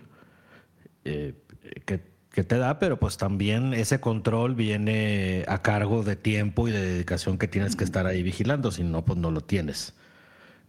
que 1.03 2.13
que 2.33 2.45
te 2.45 2.59
da, 2.59 2.79
pero 2.79 2.99
pues 2.99 3.19
también 3.19 3.75
ese 3.75 4.01
control 4.01 4.55
viene 4.55 5.45
a 5.49 5.61
cargo 5.61 6.03
de 6.03 6.17
tiempo 6.17 6.67
y 6.67 6.73
de 6.73 6.81
dedicación 6.81 7.39
que 7.39 7.47
tienes 7.47 7.77
que 7.77 7.85
estar 7.85 8.07
ahí 8.07 8.23
vigilando, 8.23 8.71
si 8.71 8.83
no, 8.85 9.05
pues 9.05 9.19
no 9.19 9.31
lo 9.31 9.43
tienes. 9.43 9.95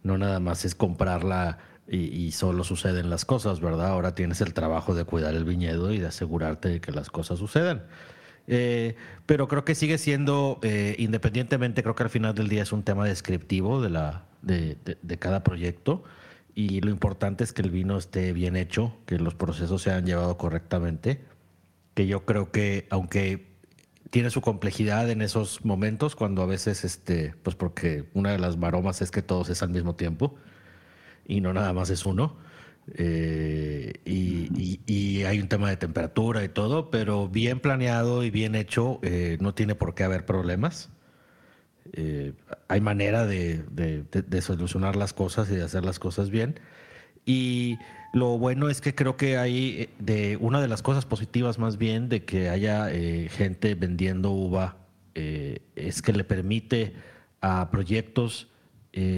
No 0.02 0.18
nada 0.18 0.40
más 0.40 0.64
es 0.66 0.74
comprarla 0.74 1.58
y, 1.88 2.32
solo 2.32 2.64
suceden 2.64 3.10
las 3.10 3.24
cosas, 3.24 3.60
¿verdad? 3.60 3.88
Ahora 3.88 4.14
tienes 4.14 4.40
el 4.40 4.52
trabajo 4.54 4.94
de 4.94 5.04
cuidar 5.04 5.34
el 5.34 5.44
viñedo 5.44 5.92
y 5.92 5.98
de 5.98 6.06
asegurarte 6.06 6.68
de 6.68 6.80
que 6.80 6.92
las 6.92 7.10
cosas 7.10 7.38
sucedan. 7.38 7.84
Eh, 8.46 8.96
pero 9.24 9.48
creo 9.48 9.64
que 9.64 9.74
sigue 9.74 9.96
siendo, 9.96 10.58
eh, 10.62 10.96
independientemente, 10.98 11.82
creo 11.82 11.94
que 11.94 12.02
al 12.02 12.10
final 12.10 12.34
del 12.34 12.48
día 12.48 12.62
es 12.62 12.72
un 12.72 12.82
tema 12.82 13.06
descriptivo 13.06 13.80
de, 13.80 13.90
la, 13.90 14.24
de 14.42 15.18
cada 15.18 15.42
proyecto 15.42 16.04
y 16.54 16.80
lo 16.80 16.90
importante 16.90 17.44
es 17.44 17.52
que 17.52 17.62
el 17.62 17.70
vino 17.70 17.98
esté 17.98 18.32
bien 18.32 18.56
hecho, 18.56 18.96
que 19.06 19.18
los 19.18 19.34
procesos 19.34 19.82
se 19.82 19.90
han 19.90 20.06
llevado 20.06 20.36
correctamente 20.38 21.24
que 21.94 22.06
yo 22.06 22.24
creo 22.24 22.50
que 22.50 22.86
aunque 22.90 23.54
tiene 24.10 24.30
su 24.30 24.40
complejidad 24.40 25.10
en 25.10 25.22
esos 25.22 25.64
momentos, 25.64 26.14
cuando 26.14 26.42
a 26.42 26.46
veces, 26.46 26.84
este, 26.84 27.34
pues 27.42 27.56
porque 27.56 28.04
una 28.14 28.32
de 28.32 28.38
las 28.38 28.56
maromas 28.56 29.02
es 29.02 29.10
que 29.10 29.22
todos 29.22 29.48
es 29.48 29.62
al 29.62 29.70
mismo 29.70 29.94
tiempo 29.94 30.36
y 31.26 31.40
no 31.40 31.52
nada 31.52 31.72
más 31.72 31.90
es 31.90 32.04
uno. 32.06 32.36
Eh, 32.94 33.94
y, 34.04 35.22
hay 35.24 35.40
un 35.40 35.48
tema 35.48 35.70
de 35.70 35.78
temperatura 35.78 36.44
y 36.44 36.50
todo, 36.50 36.90
pero 36.90 37.28
bien 37.28 37.58
planeado 37.58 38.24
y 38.24 38.30
bien 38.30 38.54
hecho, 38.54 39.00
eh, 39.02 39.38
no 39.40 39.54
tiene 39.54 39.74
por 39.74 39.94
qué 39.94 40.04
haber 40.04 40.26
problemas. 40.26 40.90
Eh, 41.92 42.32
hay 42.68 42.80
manera 42.80 43.26
de, 43.26 43.62
de, 43.62 44.42
solucionar 44.42 44.96
las 44.96 45.12
cosas 45.12 45.50
y 45.50 45.56
de 45.56 45.62
hacer 45.62 45.84
las 45.84 45.98
cosas 45.98 46.30
bien. 46.30 46.58
Y 47.26 47.78
lo 48.14 48.38
bueno 48.38 48.68
es 48.68 48.80
que 48.80 48.94
creo 48.94 49.16
que 49.16 49.36
hay 49.36 49.82
eh, 49.82 49.90
de 49.98 50.36
una 50.36 50.60
de 50.60 50.68
las 50.68 50.82
cosas 50.82 51.04
positivas 51.04 51.58
más 51.58 51.78
bien 51.78 52.08
de 52.08 52.24
que 52.24 52.48
haya 52.48 52.90
eh, 52.92 53.28
gente 53.28 53.74
vendiendo 53.74 54.30
uva 54.30 54.76
eh, 55.14 55.60
es 55.74 56.00
que 56.00 56.12
le 56.12 56.24
permite 56.24 56.94
a 57.40 57.70
proyectos 57.70 58.48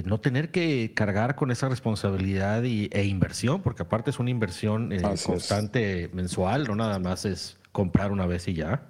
no 0.07 0.19
tener 0.21 0.51
que 0.51 0.95
cargar 0.95 1.37
con 1.37 1.51
esa 1.51 1.69
responsabilidad 1.69 2.65
e 2.65 3.05
inversión, 3.05 3.61
porque 3.61 3.83
aparte 3.83 4.09
es 4.09 4.19
una 4.19 4.31
inversión 4.31 4.91
constante 5.23 6.09
mensual, 6.15 6.65
no 6.67 6.77
nada 6.77 6.99
más 6.99 7.27
es 7.27 7.59
comprar 7.73 8.11
una 8.11 8.25
vez 8.25 8.49
y 8.49 8.55
ya. 8.55 8.87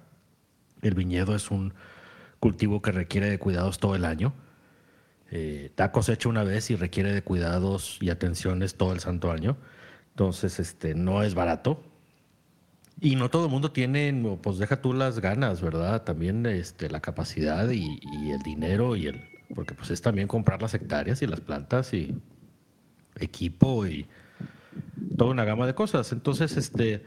El 0.81 0.93
viñedo 0.95 1.35
es 1.35 1.51
un 1.51 1.73
cultivo 2.39 2.81
que 2.81 2.91
requiere 2.91 3.29
de 3.29 3.39
cuidados 3.39 3.79
todo 3.79 3.95
el 3.95 4.05
año. 4.05 4.33
da 5.75 5.91
cosecha 5.91 6.29
una 6.29 6.43
vez 6.43 6.69
y 6.71 6.75
requiere 6.75 7.13
de 7.13 7.21
cuidados 7.21 7.97
y 8.01 8.09
atenciones 8.09 8.75
todo 8.75 8.93
el 8.93 8.99
santo 8.99 9.31
año. 9.31 9.57
Entonces, 10.17 10.59
este, 10.59 10.95
no 10.95 11.21
es 11.21 11.35
barato. 11.35 11.83
Y 12.99 13.15
no 13.15 13.29
todo 13.29 13.45
el 13.45 13.51
mundo 13.51 13.71
tiene, 13.71 14.11
pues 14.41 14.57
deja 14.57 14.81
tú 14.81 14.93
las 14.93 15.19
ganas, 15.19 15.61
¿verdad? 15.61 16.03
También 16.03 16.43
este, 16.47 16.89
la 16.89 16.99
capacidad 16.99 17.69
y, 17.69 17.99
el 18.31 18.39
dinero 18.39 18.95
y 18.95 19.05
el. 19.05 19.21
Porque 19.53 19.75
pues 19.75 19.91
es 19.91 20.01
también 20.01 20.27
comprar 20.27 20.59
las 20.59 20.73
hectáreas 20.73 21.21
y 21.21 21.27
las 21.27 21.39
plantas 21.39 21.93
y 21.93 22.19
equipo 23.19 23.85
y 23.85 24.07
toda 25.15 25.29
una 25.29 25.45
gama 25.45 25.67
de 25.67 25.75
cosas. 25.75 26.11
Entonces, 26.11 26.57
este, 26.57 27.03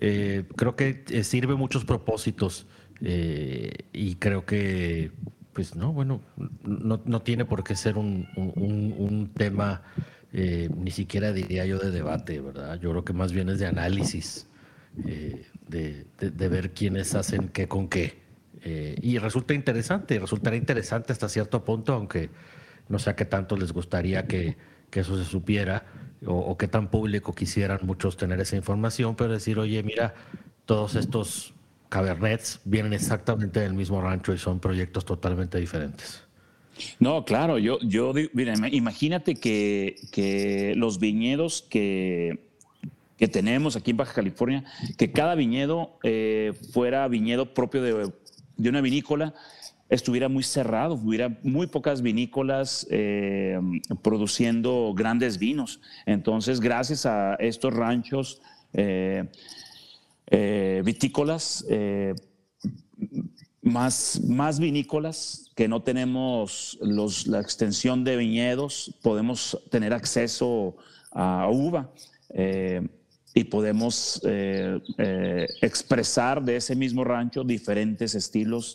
eh, 0.00 0.44
creo 0.56 0.74
que 0.74 1.04
eh, 1.10 1.22
sirve 1.22 1.54
muchos 1.56 1.84
propósitos 1.84 2.66
y 3.00 4.14
creo 4.16 4.44
que, 4.44 5.10
pues 5.52 5.76
no, 5.76 5.92
bueno, 5.92 6.20
no, 6.64 7.22
tiene 7.22 7.44
por 7.44 7.64
qué 7.64 7.76
ser 7.76 7.96
un, 7.98 9.30
tema 9.36 9.82
ni 10.32 10.90
siquiera 10.90 11.32
diría 11.32 11.64
yo 11.66 11.78
de 11.78 11.90
debate, 11.90 12.40
¿verdad? 12.40 12.78
Yo 12.80 12.90
creo 12.90 13.04
que 13.04 13.12
más 13.12 13.32
bien 13.32 13.48
es 13.48 13.58
de 13.58 13.66
análisis, 13.66 14.46
de, 14.94 16.06
de, 16.18 16.48
ver 16.48 16.72
quiénes 16.72 17.14
hacen 17.14 17.48
qué 17.48 17.68
con 17.68 17.88
qué. 17.88 18.18
y 19.00 19.18
resulta 19.18 19.54
interesante, 19.54 20.18
resultará 20.18 20.56
interesante 20.56 21.12
hasta 21.12 21.28
cierto 21.28 21.64
punto, 21.64 21.92
aunque 21.92 22.30
no 22.88 22.98
sé 22.98 23.10
a 23.10 23.16
qué 23.16 23.24
tanto 23.24 23.56
les 23.56 23.72
gustaría 23.72 24.26
que, 24.26 24.56
que 24.90 25.00
eso 25.00 25.16
se 25.16 25.24
supiera 25.24 25.84
o, 26.26 26.56
qué 26.56 26.68
tan 26.68 26.88
público 26.88 27.34
quisieran 27.34 27.80
muchos 27.82 28.16
tener 28.16 28.40
esa 28.40 28.56
información, 28.56 29.16
pero 29.16 29.32
decir, 29.32 29.58
oye, 29.58 29.82
mira, 29.82 30.14
todos 30.64 30.94
estos 30.94 31.52
cabernets 31.94 32.60
vienen 32.64 32.92
exactamente 32.92 33.60
del 33.60 33.72
mismo 33.72 34.00
rancho 34.00 34.34
y 34.34 34.38
son 34.38 34.58
proyectos 34.58 35.04
totalmente 35.04 35.60
diferentes. 35.60 36.24
No, 36.98 37.24
claro, 37.24 37.56
yo, 37.58 37.78
yo 37.82 38.12
imagínate 38.72 39.36
que, 39.36 39.94
que 40.10 40.74
los 40.76 40.98
viñedos 40.98 41.62
que, 41.70 42.48
que, 43.16 43.28
tenemos 43.28 43.76
aquí 43.76 43.92
en 43.92 43.98
Baja 43.98 44.12
California, 44.12 44.64
que 44.98 45.12
cada 45.12 45.36
viñedo 45.36 45.96
eh, 46.02 46.52
fuera 46.72 47.06
viñedo 47.06 47.54
propio 47.54 47.80
de, 47.80 48.12
de 48.56 48.68
una 48.68 48.80
vinícola, 48.80 49.32
estuviera 49.88 50.28
muy 50.28 50.42
cerrado, 50.42 50.94
hubiera 50.94 51.38
muy 51.44 51.68
pocas 51.68 52.02
vinícolas 52.02 52.88
eh, 52.90 53.56
produciendo 54.02 54.92
grandes 54.96 55.38
vinos. 55.38 55.80
Entonces, 56.06 56.58
gracias 56.58 57.06
a 57.06 57.34
estos 57.34 57.72
ranchos 57.72 58.40
eh, 58.72 59.28
eh, 60.26 60.82
vitícolas, 60.84 61.64
más, 63.62 64.20
más 64.26 64.58
vinícolas, 64.58 65.50
que 65.54 65.68
no 65.68 65.82
tenemos 65.82 66.78
la 66.80 67.40
extensión 67.40 68.04
de 68.04 68.16
viñedos, 68.16 68.94
podemos 69.02 69.58
tener 69.70 69.94
acceso 69.94 70.76
a 71.12 71.48
uva 71.50 71.90
y 73.34 73.44
podemos 73.44 74.20
expresar 75.60 76.42
de 76.42 76.56
ese 76.56 76.76
mismo 76.76 77.04
rancho 77.04 77.44
diferentes 77.44 78.14
estilos 78.14 78.74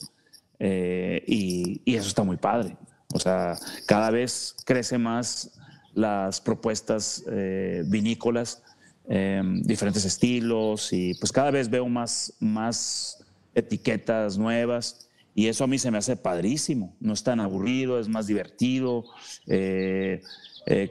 eh, 0.60 1.24
y, 1.26 1.96
eso 1.96 2.08
está 2.08 2.24
muy 2.24 2.38
padre. 2.38 2.78
O 3.14 3.20
sea, 3.20 3.58
cada 3.88 4.12
vez 4.12 4.56
crece 4.66 4.98
más 4.98 5.52
las 5.94 6.40
propuestas 6.42 7.24
eh, 7.28 7.84
vinícolas, 7.88 8.62
em, 9.10 9.62
diferentes 9.64 10.06
estilos 10.06 10.94
y 10.94 11.14
pues 11.16 11.32
cada 11.32 11.52
vez 11.52 11.70
veo 11.70 11.88
más, 11.90 12.34
más 12.40 13.26
etiquetas 13.54 14.38
nuevas 14.38 15.10
y 15.36 15.48
eso 15.48 15.64
a 15.64 15.68
mí 15.68 15.78
se 15.78 15.92
me 15.92 15.98
hace 15.98 16.16
padrísimo. 16.16 16.96
No 17.00 17.14
es 17.14 17.24
tan 17.24 17.40
aburrido, 17.40 18.00
es 18.00 18.08
más 18.08 18.28
divertido. 18.28 19.06
Eh, 19.48 20.22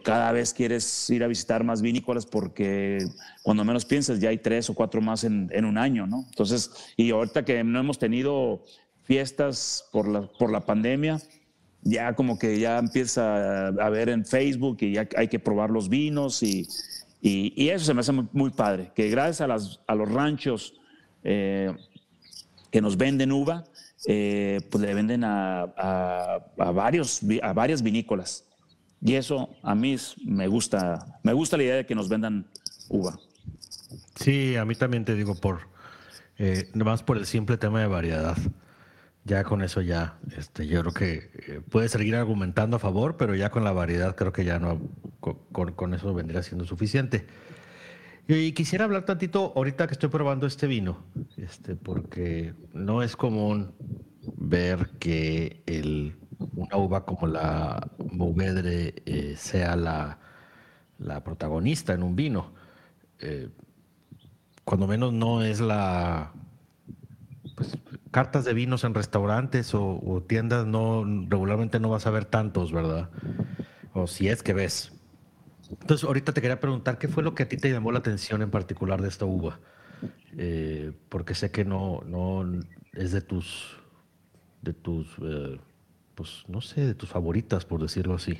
cada 0.03 0.33
vez 0.33 0.53
quieres 0.55 1.09
ir 1.11 1.23
a 1.23 1.29
visitar 1.29 1.63
más 1.63 1.83
vinícolas 1.83 2.27
porque 2.27 3.07
cuando 3.43 3.65
menos 3.65 3.85
piensas 3.85 4.19
ya 4.19 4.31
hay 4.31 4.39
tres 4.39 4.69
o 4.71 4.75
cuatro 4.75 5.01
más 5.01 5.25
en, 5.25 5.49
en, 5.53 5.65
un 5.65 5.79
año, 5.79 6.07
¿no? 6.07 6.25
Entonces, 6.29 6.71
y 6.97 7.11
ahorita 7.11 7.45
que 7.45 7.63
no 7.63 7.79
hemos 7.79 7.99
tenido 7.99 8.65
fiestas 9.05 9.85
por 9.93 10.09
la, 10.09 10.23
por 10.39 10.51
la 10.51 10.67
pandemia, 10.67 11.21
ya 11.83 12.15
como 12.15 12.39
que 12.39 12.59
ya 12.59 12.79
empieza 12.79 13.69
a 13.69 13.91
ver 13.91 14.09
en 14.09 14.25
Facebook 14.25 14.79
y 14.81 14.95
ya 14.95 15.09
hay 15.17 15.29
que 15.29 15.39
probar 15.39 15.71
los 15.71 15.89
vinos 15.89 16.43
y, 16.43 16.67
y, 17.21 17.69
eso 17.69 17.85
se 17.85 17.95
me 17.95 18.01
hace 18.01 18.13
muy, 18.13 18.51
padre, 18.51 18.93
que 18.95 19.09
gracias 19.09 19.41
a, 19.87 19.95
los 19.95 20.13
ranchos 20.13 20.75
eh, 21.25 21.75
que 22.71 22.81
nos 22.81 22.97
venden 22.97 23.33
uva, 23.33 23.65
eh, 24.07 24.61
pues 24.71 24.83
le 24.83 24.95
venden 24.95 25.25
a, 25.25 26.45
varios, 26.57 27.21
a 27.43 27.53
varias 27.53 27.83
vinícolas. 27.83 28.45
Y 29.01 29.15
eso 29.15 29.51
a 29.63 29.75
mí 29.75 29.97
me 30.25 30.49
gusta, 30.49 31.21
me 31.23 31.33
gusta 31.33 31.57
la 31.57 31.63
idea 31.65 31.77
de 31.77 31.87
que 31.87 31.95
nos 31.95 32.09
vendan 32.09 32.47
uva. 32.89 33.19
Sí, 34.17 34.57
a 34.57 34.65
mí 34.65 34.75
también 34.75 35.05
te 35.05 35.15
digo 35.15 35.35
por, 35.35 35.69
eh, 36.37 36.71
más 36.75 37.03
por 37.03 37.17
el 37.17 37.27
simple 37.27 37.57
tema 37.57 37.81
de 37.81 37.87
variedad 37.87 38.37
ya 39.29 39.45
con 39.45 39.63
eso 39.63 39.83
ya, 39.83 40.19
este, 40.37 40.67
yo 40.67 40.81
creo 40.81 40.95
que 40.95 41.31
eh, 41.47 41.61
puede 41.71 41.89
seguir 41.89 42.17
argumentando 42.17 42.77
a 42.77 42.81
favor, 42.81 43.17
pero 43.17 43.35
ya 43.35 43.51
con 43.51 43.63
la 43.63 43.73
variedad 43.73 44.17
creo 44.17 44.33
que 44.33 44.45
ya 44.45 44.59
no, 44.59 44.81
con, 45.75 45.95
eso 45.95 46.13
vendría 46.15 46.43
siendo 46.43 46.65
suficiente. 46.65 47.27
Y, 48.27 48.53
quisiera 48.53 48.85
hablar 48.85 49.05
tantito 49.05 49.53
ahorita 49.57 49.87
que 49.87 49.95
estoy 49.95 50.11
probando 50.11 50.47
este 50.47 50.67
vino, 50.67 51.05
este, 51.37 51.77
porque 51.77 52.55
no 52.75 53.03
es 53.03 53.17
común 53.17 53.73
ver 54.37 54.91
que 54.99 55.63
el, 55.67 56.17
una 56.55 56.77
uva 56.77 57.05
como 57.07 57.27
la 57.27 57.89
Mourvedre 58.13 58.95
eh, 59.07 59.35
sea 59.39 59.77
la, 59.77 60.19
la, 60.99 61.25
protagonista 61.25 61.95
en 61.95 62.03
un 62.03 62.17
vino. 62.17 62.53
Eh, 63.21 63.49
cuando 64.65 64.87
menos 64.87 65.15
no 65.15 65.43
es 65.43 65.61
la 65.61 66.33
pues, 67.57 67.79
cartas 68.11 68.45
de 68.45 68.55
vinos 68.55 68.85
en 68.85 68.95
restaurantes 68.95 69.75
o, 69.75 70.23
tiendas 70.27 70.67
no 70.67 71.05
regularmente 71.29 71.81
no 71.81 71.89
vas 71.89 72.07
a 72.07 72.11
ver 72.11 72.25
tantos, 72.25 72.73
¿verdad? 72.73 73.11
O 73.95 74.07
si 74.07 74.29
es 74.29 74.43
que 74.43 74.53
ves. 74.53 74.93
Entonces, 75.71 76.05
ahorita 76.05 76.33
te 76.33 76.41
quería 76.41 76.61
preguntar 76.61 76.99
qué 76.99 77.09
fue 77.09 77.23
lo 77.23 77.35
que 77.35 77.43
a 77.45 77.49
ti 77.49 77.57
te 77.57 77.71
llamó 77.71 77.93
la 77.93 77.99
atención 77.99 78.43
en 78.43 78.51
particular 78.51 79.03
de 79.03 79.09
esta 79.09 79.25
uva, 79.25 79.61
eh, 80.37 80.93
porque 81.09 81.35
sé 81.35 81.51
que 81.51 81.65
no, 81.65 82.03
no 82.07 82.45
es 82.95 83.13
de 83.13 83.21
tus, 83.21 83.77
de 84.63 84.73
tus, 84.73 85.07
eh, 85.23 85.59
pues 86.15 86.45
no 86.49 86.61
sé, 86.61 86.87
de 86.87 86.95
tus 86.95 87.09
favoritas, 87.09 87.65
por 87.65 87.83
decirlo 87.83 88.15
así. 88.15 88.39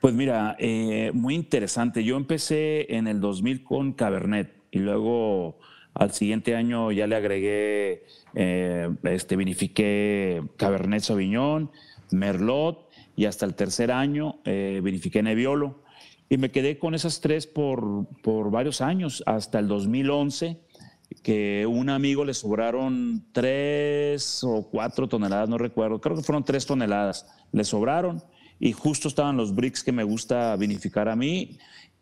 Pues 0.00 0.14
mira, 0.14 0.56
eh, 0.58 1.10
muy 1.12 1.34
interesante. 1.34 2.04
Yo 2.04 2.16
empecé 2.16 2.94
en 2.96 3.06
el 3.06 3.20
2000 3.20 3.62
con 3.62 3.92
Cabernet 3.92 4.54
y 4.70 4.78
luego 4.78 5.58
al 5.94 6.12
siguiente 6.12 6.56
año 6.56 6.92
ya 6.92 7.06
le 7.06 7.16
agregué, 7.16 8.04
eh, 8.34 8.88
este, 9.02 9.36
vinifiqué 9.36 10.42
Cabernet 10.56 11.02
Sauvignon, 11.02 11.70
Merlot 12.12 12.88
y 13.16 13.26
hasta 13.26 13.44
el 13.44 13.54
tercer 13.54 13.92
año 13.92 14.40
eh, 14.44 14.80
vinifiqué 14.82 15.22
Nebbiolo. 15.22 15.79
Y 16.30 16.38
me 16.38 16.50
quedé 16.50 16.78
con 16.78 16.94
esas 16.94 17.20
tres 17.20 17.46
por, 17.46 18.06
por 18.22 18.50
varios 18.50 18.80
años, 18.80 19.22
hasta 19.26 19.58
el 19.58 19.68
2011, 19.68 20.58
que 21.22 21.66
un 21.66 21.90
amigo 21.90 22.24
le 22.24 22.32
sobraron 22.32 23.26
tres 23.32 24.42
o 24.42 24.66
cuatro 24.70 25.08
toneladas, 25.08 25.48
no 25.48 25.58
recuerdo, 25.58 26.00
creo 26.00 26.16
que 26.16 26.22
fueron 26.22 26.44
tres 26.44 26.64
toneladas, 26.64 27.26
le 27.52 27.64
sobraron 27.64 28.22
y 28.58 28.72
justo 28.72 29.08
estaban 29.08 29.36
los 29.36 29.54
bricks 29.54 29.82
que 29.82 29.92
me 29.92 30.04
gusta 30.04 30.54
vinificar 30.56 31.08
a 31.08 31.16
mí 31.16 31.58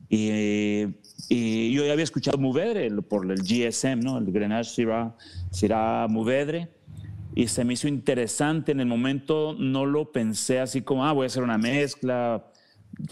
y, 0.09 0.83
yo 1.73 1.85
ya 1.85 1.93
había 1.93 2.05
escuchado 2.05 2.39
Movedre 2.39 2.91
por 3.03 3.31
el 3.31 3.43
GSM, 3.43 4.01
¿no? 4.01 4.19
el 4.19 4.31
Grenache 4.31 4.71
Syrah, 4.71 5.17
Syrah 5.51 6.07
Movedre, 6.09 6.69
y 7.35 7.49
se 7.49 7.65
me 7.65 7.75
hizo 7.75 7.89
interesante. 7.89 8.73
En 8.73 8.81
el 8.81 8.87
momento 8.87 9.55
no 9.59 9.85
lo 9.87 10.11
pensé 10.11 10.61
así 10.61 10.83
como, 10.83 11.05
ah, 11.05 11.13
voy 11.13 11.25
a 11.25 11.27
hacer 11.27 11.43
una 11.43 11.59
mezcla. 11.59 12.51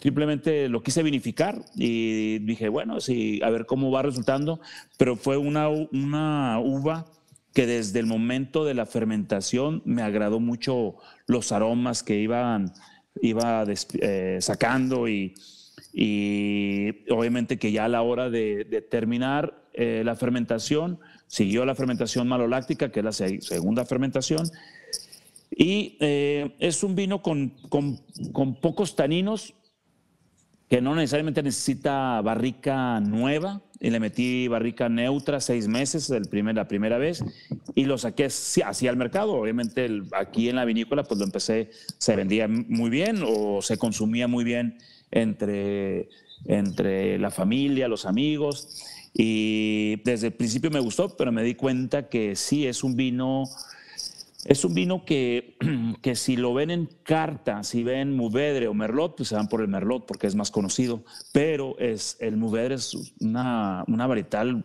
Simplemente 0.00 0.68
lo 0.68 0.82
quise 0.82 1.02
vinificar 1.02 1.62
y 1.76 2.38
dije, 2.40 2.68
bueno, 2.68 2.96
a 2.96 3.50
ver 3.50 3.66
cómo 3.66 3.90
va 3.90 4.02
resultando. 4.02 4.60
Pero 4.96 5.16
fue 5.16 5.36
una, 5.36 5.68
una 5.68 6.58
uva 6.60 7.06
que 7.54 7.66
desde 7.66 8.00
el 8.00 8.06
momento 8.06 8.64
de 8.64 8.74
la 8.74 8.84
fermentación 8.84 9.82
me 9.84 10.02
agradó 10.02 10.40
mucho 10.40 10.96
los 11.26 11.52
aromas 11.52 12.02
que 12.02 12.18
iban, 12.18 12.72
iba 13.22 13.64
eh, 14.00 14.38
sacando 14.40 15.08
y, 15.08 15.34
y 15.98 17.10
obviamente 17.10 17.58
que 17.58 17.72
ya 17.72 17.86
a 17.86 17.88
la 17.88 18.02
hora 18.02 18.28
de, 18.28 18.86
terminar 18.90 19.62
eh, 19.72 20.02
la 20.04 20.14
fermentación, 20.14 21.00
siguió 21.26 21.64
la 21.64 21.74
fermentación 21.74 22.28
maloláctica, 22.28 22.92
que 22.92 23.00
es 23.00 23.04
la 23.04 23.12
segunda 23.12 23.86
fermentación, 23.86 24.46
y 25.50 25.96
eh, 26.00 26.54
es 26.58 26.82
un 26.82 26.94
vino 26.94 27.22
con, 27.22 27.48
con, 27.70 27.98
con, 28.32 28.56
pocos 28.56 28.94
taninos, 28.94 29.54
que 30.68 30.80
no 30.80 30.94
necesariamente 30.94 31.42
necesita 31.42 32.20
barrica 32.22 33.00
nueva, 33.00 33.62
y 33.78 33.90
le 33.90 34.00
metí 34.00 34.48
barrica 34.48 34.88
neutra 34.88 35.40
seis 35.40 35.68
meses 35.68 36.08
el 36.10 36.28
primer, 36.28 36.56
la 36.56 36.66
primera 36.66 36.98
vez, 36.98 37.22
y 37.74 37.84
lo 37.84 37.98
saqué 37.98 38.24
hacia 38.24 38.90
el 38.90 38.96
mercado. 38.96 39.34
Obviamente 39.34 39.88
aquí 40.12 40.48
en 40.48 40.56
la 40.56 40.64
vinícola 40.64 41.04
pues 41.04 41.18
lo 41.18 41.26
empecé, 41.26 41.70
se 41.98 42.16
vendía 42.16 42.48
muy 42.48 42.90
bien 42.90 43.22
o 43.26 43.60
se 43.60 43.76
consumía 43.76 44.28
muy 44.28 44.44
bien 44.44 44.78
entre, 45.10 46.08
entre 46.46 47.18
la 47.18 47.30
familia, 47.30 47.86
los 47.86 48.06
amigos. 48.06 48.84
Y 49.12 49.96
desde 50.04 50.28
el 50.28 50.32
principio 50.34 50.70
me 50.70 50.80
gustó, 50.80 51.16
pero 51.16 51.32
me 51.32 51.42
di 51.42 51.54
cuenta 51.54 52.08
que 52.08 52.34
sí, 52.36 52.66
es 52.66 52.82
un 52.82 52.96
vino, 52.96 53.44
es 54.46 54.64
un 54.64 54.74
vino 54.74 55.04
que, 55.04 55.56
que 56.02 56.14
si 56.14 56.36
lo 56.36 56.54
ven 56.54 56.70
en 56.70 56.88
carta, 57.02 57.62
si 57.62 57.82
ven 57.82 58.16
Muvedre 58.16 58.68
o 58.68 58.74
Merlot, 58.74 59.16
pues 59.16 59.28
se 59.28 59.34
van 59.34 59.48
por 59.48 59.60
el 59.60 59.68
Merlot 59.68 60.06
porque 60.06 60.26
es 60.26 60.34
más 60.34 60.50
conocido, 60.50 61.04
pero 61.32 61.78
es, 61.78 62.16
el 62.20 62.36
Muvedre 62.36 62.76
es 62.76 62.96
una, 63.20 63.84
una 63.88 64.06
varietal 64.06 64.62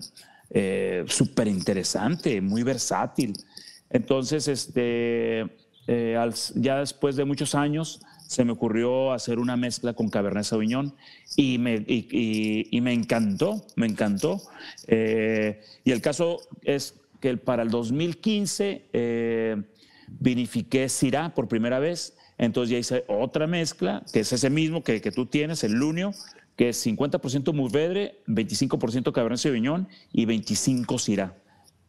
eh, 0.49 1.03
súper 1.07 1.47
interesante, 1.47 2.41
muy 2.41 2.63
versátil. 2.63 3.33
Entonces, 3.89 4.47
este, 4.47 5.41
eh, 5.87 6.31
ya 6.55 6.79
después 6.79 7.15
de 7.15 7.25
muchos 7.25 7.55
años, 7.55 8.01
se 8.31 8.45
me 8.45 8.53
ocurrió 8.53 9.11
hacer 9.11 9.39
una 9.39 9.57
mezcla 9.57 9.93
con 9.93 10.07
Cabernet 10.07 10.45
Sauvignon 10.45 10.95
y 11.35 11.57
me, 11.57 11.83
y, 11.85 12.79
me 12.81 12.93
encantó, 12.93 13.65
me 13.75 13.87
encantó. 13.87 14.41
Eh, 14.87 15.59
y 15.83 15.91
el 15.91 16.01
caso 16.01 16.39
es 16.61 16.95
que 17.19 17.35
para 17.35 17.63
el 17.63 17.69
2015 17.69 18.85
eh, 18.93 19.61
vinifiqué 20.19 20.89
Syrah 20.89 21.33
por 21.33 21.47
primera 21.47 21.79
vez, 21.79 22.17
entonces 22.37 22.71
ya 22.71 22.77
hice 22.77 23.05
otra 23.07 23.47
mezcla, 23.47 24.03
que 24.11 24.21
es 24.21 24.33
ese 24.33 24.49
mismo 24.49 24.83
que, 24.83 25.01
que 25.01 25.11
tú 25.11 25.25
tienes, 25.25 25.63
el 25.63 25.73
Lunio, 25.73 26.11
que 26.55 26.69
es 26.69 26.85
50% 26.85 27.53
Mourvedre, 27.53 28.19
25% 28.27 29.11
Cabernet 29.11 29.39
Sauvignon 29.39 29.87
y 30.11 30.25
25 30.25 30.99
Syrah. 30.99 31.35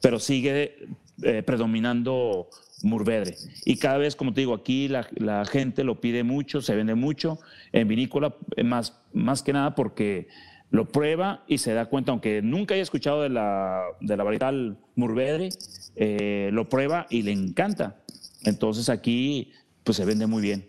Pero 0.01 0.19
sigue 0.19 0.89
eh, 1.23 1.43
predominando 1.43 2.49
Murvedre. 2.83 3.37
Y 3.65 3.77
cada 3.77 3.99
vez, 3.99 4.17
como 4.17 4.33
te 4.33 4.41
digo, 4.41 4.55
aquí 4.55 4.89
la, 4.89 5.45
gente 5.45 5.85
lo 5.85 6.01
pide 6.01 6.25
mucho, 6.25 6.61
se 6.61 6.75
vende 6.75 6.95
mucho 6.95 7.39
en 7.73 7.87
vinícola, 7.87 8.35
eh, 8.57 8.65
más, 8.65 8.99
más 9.13 9.43
que 9.43 9.53
nada 9.53 9.75
porque 9.75 10.29
lo 10.73 10.89
prueba 10.89 11.45
y 11.47 11.59
se 11.59 11.73
da 11.73 11.87
cuenta, 11.87 12.11
aunque 12.11 12.43
nunca 12.43 12.75
haya 12.75 12.83
escuchado 12.83 13.23
de 13.23 13.29
la, 13.29 13.85
de 14.01 14.17
la 14.17 14.25
varietal 14.25 14.77
Murvedre, 14.97 15.51
eh, 15.95 16.51
lo 16.53 16.69
prueba 16.69 17.07
y 17.09 17.23
le 17.23 17.31
encanta. 17.31 18.03
Entonces 18.43 18.89
aquí 18.89 19.53
pues 19.85 19.97
se 19.97 20.05
vende 20.05 20.27
muy 20.27 20.43
bien. 20.43 20.67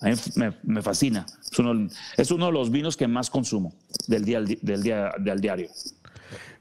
a 0.00 0.08
mí 0.08 0.52
me, 0.62 0.82
fascina. 0.82 1.26
Es 1.52 1.58
uno, 1.58 1.88
es 2.16 2.30
uno, 2.30 2.46
de 2.46 2.52
los 2.52 2.70
vinos 2.70 2.96
que 2.96 3.06
más 3.06 3.28
consumo 3.28 3.74
del 4.08 4.24
día, 4.24 4.40
del 4.40 4.82
día, 4.82 5.12
del 5.18 5.40
diario. 5.40 5.68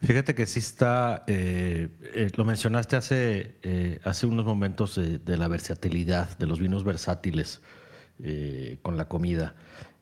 Fíjate 0.02 0.36
que 0.36 0.46
sí 0.46 0.60
está, 0.60 1.24
eh, 1.28 1.90
eh, 2.14 2.30
lo 2.36 2.46
mencionaste 2.46 2.96
hace, 2.96 3.56
eh, 3.64 4.00
hace 4.04 4.26
unos 4.26 4.46
momentos 4.46 4.96
de, 4.96 5.38
la 5.38 5.48
versatilidad, 5.48 6.38
de 6.38 6.46
los 6.46 6.60
vinos 6.60 6.84
versátiles 6.84 7.62
con 8.82 8.96
la 8.96 9.10
comida. 9.10 9.56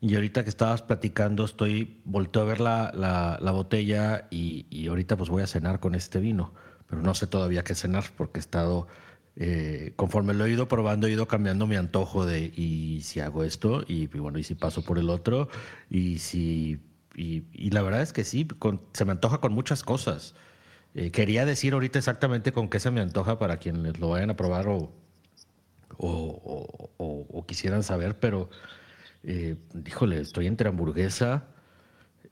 Y 0.04 0.14
ahorita 0.16 0.44
que 0.44 0.50
estabas 0.50 0.82
platicando, 0.82 1.46
estoy, 1.46 2.00
volteo 2.04 2.42
a 2.42 2.44
ver 2.44 2.60
la, 2.60 2.92
la, 3.40 3.52
botella 3.52 4.28
y, 4.30 4.66
y, 4.68 4.88
ahorita 4.88 5.16
pues 5.16 5.30
voy 5.30 5.42
a 5.42 5.46
cenar 5.46 5.80
con 5.80 5.94
este 5.94 6.20
vino, 6.20 6.52
pero 6.86 7.00
no 7.00 7.14
sé 7.14 7.26
todavía 7.26 7.64
qué 7.64 7.74
cenar 7.74 8.04
porque 8.14 8.38
he 8.38 8.42
estado, 8.42 8.86
conforme 9.96 10.34
lo 10.34 10.44
he 10.44 10.50
ido 10.50 10.68
probando, 10.68 11.06
he 11.06 11.12
ido 11.12 11.26
cambiando 11.26 11.66
mi 11.66 11.76
antojo 11.76 12.26
de, 12.26 12.52
y 12.54 13.00
si 13.02 13.20
hago 13.20 13.44
esto, 13.44 13.82
y 13.88 14.06
bueno, 14.08 14.38
y 14.38 14.44
si 14.44 14.54
paso 14.54 14.82
por 14.84 14.98
el 14.98 15.08
otro, 15.08 15.48
y 15.88 16.18
si 16.18 16.80
y, 17.16 17.70
la 17.70 17.82
verdad 17.82 18.02
es 18.02 18.12
que 18.12 18.24
sí, 18.24 18.46
se 18.92 19.04
me 19.04 19.12
antoja 19.12 19.38
con 19.40 19.52
muchas 19.52 19.82
cosas. 19.82 20.34
Eh, 20.94 21.10
quería 21.10 21.44
decir 21.46 21.72
ahorita 21.72 21.98
exactamente 21.98 22.52
con 22.52 22.68
qué 22.68 22.80
se 22.80 22.90
me 22.90 23.00
antoja 23.00 23.38
para 23.38 23.56
quienes 23.58 23.98
lo 23.98 24.10
vayan 24.10 24.30
a 24.30 24.36
probar 24.36 24.68
o, 24.68 24.92
o, 25.96 27.44
quisieran 27.46 27.82
saber, 27.82 28.18
pero 28.18 28.48
eh, 29.24 29.56
híjole, 29.86 30.20
estoy 30.20 30.46
entre 30.46 30.68
hamburguesa, 30.68 31.48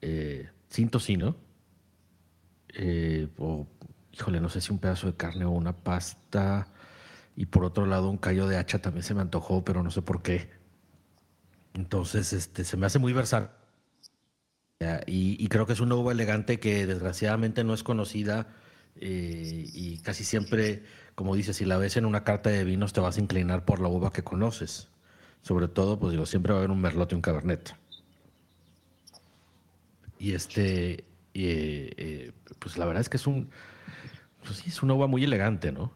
eh, 0.01 0.49
sin 0.68 0.88
tocino, 0.90 1.36
eh, 2.74 3.28
o 3.38 3.66
híjole, 4.12 4.40
no 4.40 4.49
sé 4.49 4.61
si 4.61 4.72
un 4.72 4.78
pedazo 4.78 5.07
de 5.07 5.16
carne 5.16 5.45
o 5.45 5.51
una 5.51 5.76
pasta, 5.76 6.66
y 7.36 7.47
por 7.47 7.64
otro 7.64 7.86
lado 7.86 8.11
un 8.11 8.18
callo 8.18 8.47
de 8.47 8.57
hacha 8.59 8.80
también 8.80 9.05
se 9.05 9.14
me 9.14 9.22
antojó, 9.22 9.64
pero 9.64 9.82
no 9.82 9.90
sé 9.90 10.03
por 10.03 10.22
qué. 10.22 10.51
Entonces, 11.74 12.32
este, 12.32 12.64
se 12.64 12.76
me 12.76 12.86
hace 12.86 12.99
muy 12.99 13.12
versátil 13.12 13.51
y, 15.07 15.49
creo 15.49 15.66
que 15.66 15.72
es 15.72 15.80
una 15.80 15.95
uva 15.95 16.12
elegante 16.12 16.59
que 16.59 16.86
desgraciadamente 16.86 17.64
no 17.64 17.74
es 17.74 17.82
conocida 17.82 18.49
eh, 18.97 19.66
y 19.72 19.99
casi 19.99 20.24
siempre, 20.24 20.82
como 21.14 21.36
dices, 21.36 21.57
si 21.57 21.64
la 21.64 21.78
ves 21.78 21.97
en 21.97 22.05
una 22.05 22.24
carta 22.24 22.51
de 22.51 22.64
vinos 22.64 22.93
te 22.93 23.01
vas 23.01 23.16
a 23.16 23.20
inclinar 23.20 23.64
por 23.64 23.80
la 23.80 23.88
uva 23.88 24.12
que 24.12 24.22
conoces. 24.22 24.88
Sobre 25.43 25.68
todo, 25.68 25.99
pues 25.99 26.12
digo, 26.12 26.24
siempre 26.24 26.53
va 26.53 26.59
a 26.59 26.61
haber 26.61 26.70
un 26.70 26.80
merlot 26.80 27.12
y 27.12 27.14
un 27.14 27.20
cabernet. 27.20 27.74
Y 30.18 30.34
este, 30.34 31.05
eh, 31.34 31.93
eh, 31.97 32.32
pues 32.61 32.78
la 32.78 32.86
verdad 32.86 33.01
es 33.01 33.09
que 33.09 33.16
es 33.16 33.26
un, 33.26 33.51
pues 34.45 34.59
sí, 34.59 34.68
es 34.68 34.82
una 34.82 34.95
uva 34.95 35.09
muy 35.09 35.24
elegante, 35.24 35.72
¿no? 35.72 35.93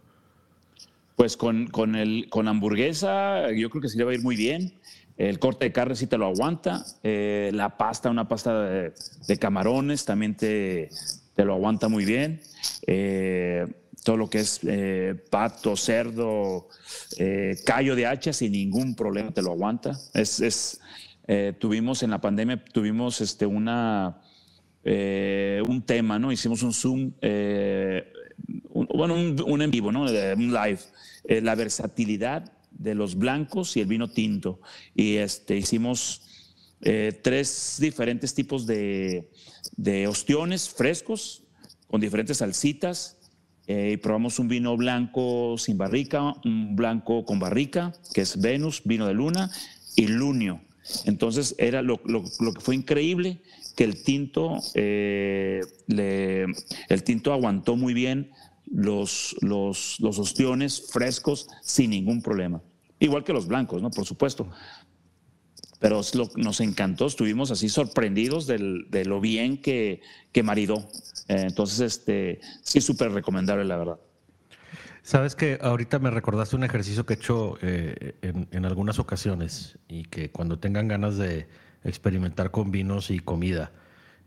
Pues 1.14 1.36
con, 1.36 1.68
con, 1.68 1.94
el, 1.94 2.28
con 2.28 2.49
hamburguesa 2.49 3.51
yo 3.53 3.70
creo 3.70 3.80
que 3.80 3.88
sí 3.88 3.97
le 3.97 4.05
va 4.05 4.11
a 4.11 4.14
ir 4.14 4.22
muy 4.22 4.36
bien. 4.36 4.74
El 5.16 5.38
corte 5.38 5.66
de 5.66 5.72
carne 5.72 5.94
sí 5.94 6.07
te 6.07 6.18
lo 6.18 6.26
aguanta. 6.26 6.84
Eh, 7.03 7.51
la 7.55 7.78
pasta, 7.78 8.11
una 8.11 8.28
pasta 8.28 8.62
de, 8.62 9.38
camarones, 9.38 10.05
también 10.05 10.36
te, 10.36 10.90
te, 11.34 11.44
lo 11.44 11.55
aguanta 11.55 11.88
muy 11.88 12.05
bien. 12.05 12.42
Eh, 14.07 14.12
todo 14.12 14.16
lo 14.16 14.30
que 14.30 14.38
es 14.38 14.61
eh, 14.62 15.14
pato, 15.30 15.76
cerdo, 15.76 16.68
callo 17.64 17.96
de 17.96 18.07
hacha, 18.07 18.32
sin 18.32 18.52
ningún 18.52 18.94
problema 18.94 19.32
te 19.32 19.42
lo 19.42 19.50
aguanta. 19.52 19.98
Es, 20.14 20.40
es 20.40 20.80
tuvimos 21.59 22.04
en 22.04 22.11
la 22.11 22.20
pandemia, 22.20 22.64
tuvimos 22.72 23.20
este, 23.20 23.46
una, 23.46 24.20
un 24.84 25.82
tema, 25.84 26.20
¿no? 26.20 26.30
Hicimos 26.30 26.62
un 26.62 26.72
Zoom, 26.72 27.12
bueno, 28.94 29.14
un, 29.14 29.42
un, 29.44 29.62
en 29.62 29.70
vivo, 29.70 29.90
¿no? 29.90 30.02
Un 30.02 30.52
live. 30.52 30.80
la 31.42 31.54
versatilidad 31.57 32.52
de 32.70 32.94
los 32.94 33.16
blancos 33.16 33.76
y 33.76 33.80
el 33.80 33.86
vino 33.86 34.09
tinto. 34.09 34.61
Y 34.94 35.16
este, 35.16 35.57
hicimos 35.57 36.22
eh, 36.82 37.18
tres 37.22 37.76
diferentes 37.80 38.34
tipos 38.34 38.66
de, 38.66 39.30
de, 39.76 40.07
ostiones 40.07 40.68
frescos 40.68 41.42
con 41.88 42.00
diferentes 42.00 42.38
salsitas. 42.38 43.16
Eh, 43.67 43.93
y 43.95 43.97
probamos 43.97 44.39
un 44.39 44.49
vino 44.49 44.77
blanco 44.77 45.57
sin 45.59 45.77
barrica, 45.77 46.35
un 46.45 46.77
blanco 46.77 47.25
con 47.25 47.39
barrica, 47.39 47.93
que 48.14 48.21
es 48.21 48.41
Venus, 48.41 48.83
vino 48.85 49.07
de 49.07 49.14
luna, 49.14 49.51
y 49.97 50.07
Lunio. 50.07 50.61
Entonces 51.05 51.55
era 51.59 51.83
lo, 51.83 52.01
que 52.01 52.61
fue 52.61 52.77
increíble 52.77 53.41
que 53.75 53.85
el 53.85 54.03
tinto, 54.03 54.61
eh, 54.75 55.61
el 55.89 57.03
tinto 57.03 57.33
aguantó 57.33 57.77
muy 57.77 57.93
bien 57.93 58.31
los, 58.71 59.35
los, 59.41 59.99
los 60.01 60.19
ostiones 60.19 60.91
frescos 60.93 61.49
sin 61.62 61.91
ningún 61.91 62.23
problema. 62.23 62.62
Igual 62.99 63.25
que 63.25 63.33
los 63.33 63.47
blancos, 63.47 63.83
¿no? 63.83 63.91
Por 63.91 64.07
supuesto. 64.07 64.49
Pero 65.79 66.01
nos 66.37 66.61
encantó, 66.61 67.07
estuvimos 67.07 67.51
así 67.51 67.68
sorprendidos 67.68 68.47
de 68.47 69.05
lo 69.05 69.20
bien 69.20 69.61
que, 69.61 70.01
que 70.33 70.43
maridó. 70.43 70.89
Eh, 71.29 71.45
entonces, 71.49 71.81
este, 71.81 72.41
sí, 72.62 72.81
súper 72.81 73.12
recomendable, 73.12 73.64
la 73.64 73.77
verdad. 73.77 73.99
Sabes 75.03 75.37
que 75.37 75.59
ahorita 75.61 75.99
me 75.99 76.11
recordaste 76.11 76.57
un 76.57 76.64
ejercicio 76.64 77.07
que 77.07 77.14
he 77.14 77.16
hecho 77.16 77.59
eh, 77.62 78.14
en, 78.22 78.64
algunas 78.64 78.99
ocasiones 78.99 79.79
y 79.89 80.05
que 80.05 80.31
cuando 80.31 80.59
tengan 80.59 80.89
ganas 80.89 81.16
de 81.16 81.47
experimentar 81.85 82.51
con 82.51 82.72
vinos 82.72 83.11
y 83.11 83.20
comida, 83.20 83.70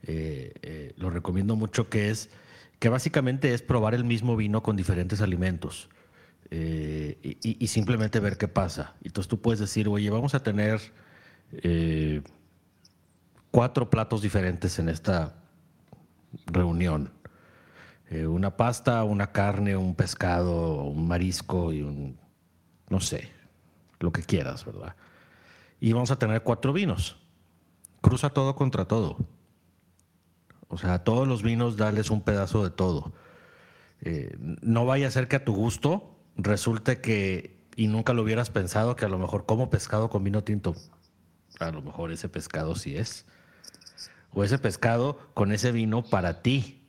eh, 0.04 0.94
lo 0.98 1.10
recomiendo 1.10 1.58
mucho, 1.58 1.90
que 1.90 2.10
es 2.10 2.30
que 2.80 2.88
básicamente 2.88 3.54
es 3.54 3.62
probar 3.62 3.94
el 3.94 4.06
mismo 4.06 4.38
vino 4.38 4.64
con 4.64 4.78
diferentes 4.78 5.20
alimentos. 5.22 5.90
Eh, 6.52 7.38
y, 7.44 7.68
simplemente 7.68 8.20
ver 8.20 8.38
qué 8.38 8.48
pasa. 8.48 8.96
Entonces 9.04 9.30
tú 9.30 9.40
puedes 9.40 9.60
decir, 9.60 9.88
oye, 9.88 10.10
vamos 10.10 10.34
a 10.34 10.42
tener 10.42 10.82
eh, 11.52 12.22
cuatro 13.52 13.90
platos 13.90 14.22
diferentes 14.22 14.80
en 14.80 14.90
esta 14.90 15.36
reunión. 16.46 17.12
Eh, 18.10 18.26
una 18.26 18.56
pasta, 18.56 19.04
una 19.04 19.32
carne, 19.32 19.76
un 19.78 19.96
pescado, 19.96 20.84
un 20.84 21.08
marisco 21.08 21.72
y 21.74 21.82
un, 21.82 22.18
no 22.90 23.00
sé, 23.00 23.32
lo 24.00 24.12
que 24.12 24.24
quieras, 24.24 24.66
¿verdad? 24.66 24.96
Y 25.80 25.94
vamos 25.94 26.12
a 26.12 26.20
tener 26.20 26.44
cuatro 26.44 26.74
vinos. 26.74 27.18
Cruza 28.02 28.30
todo 28.30 28.56
contra 28.56 28.86
todo. 28.86 29.18
O 30.68 30.78
sea, 30.78 30.96
a 30.96 31.04
todos 31.04 31.28
los 31.28 31.44
vinos 31.44 31.78
dales 31.78 32.10
un 32.10 32.22
pedazo 32.22 32.64
de 32.64 32.70
todo. 32.70 33.14
no 34.62 34.86
vaya 34.86 35.08
a 35.08 35.12
ser 35.12 35.28
que 35.28 35.36
a 35.36 35.44
tu 35.44 35.54
gusto 35.54 36.16
resulta 36.38 37.02
que, 37.02 37.60
y 37.76 37.88
nunca 37.88 38.14
lo 38.14 38.24
hubieras 38.24 38.50
pensado, 38.50 38.96
que 38.96 39.06
a 39.06 39.10
lo 39.10 39.20
mejor 39.20 39.46
como 39.46 39.70
pescado 39.70 40.10
con 40.10 40.24
vino 40.24 40.44
tinto, 40.44 40.76
a 41.60 41.72
lo 41.72 41.82
mejor 41.82 42.12
ese 42.12 42.30
pescado 42.30 42.76
sí 42.76 42.96
es. 42.96 43.26
O 44.32 44.44
ese 44.44 44.60
pescado 44.60 45.18
con 45.34 45.52
ese 45.52 45.72
vino 45.72 46.04
para 46.04 46.42
ti. 46.42 46.84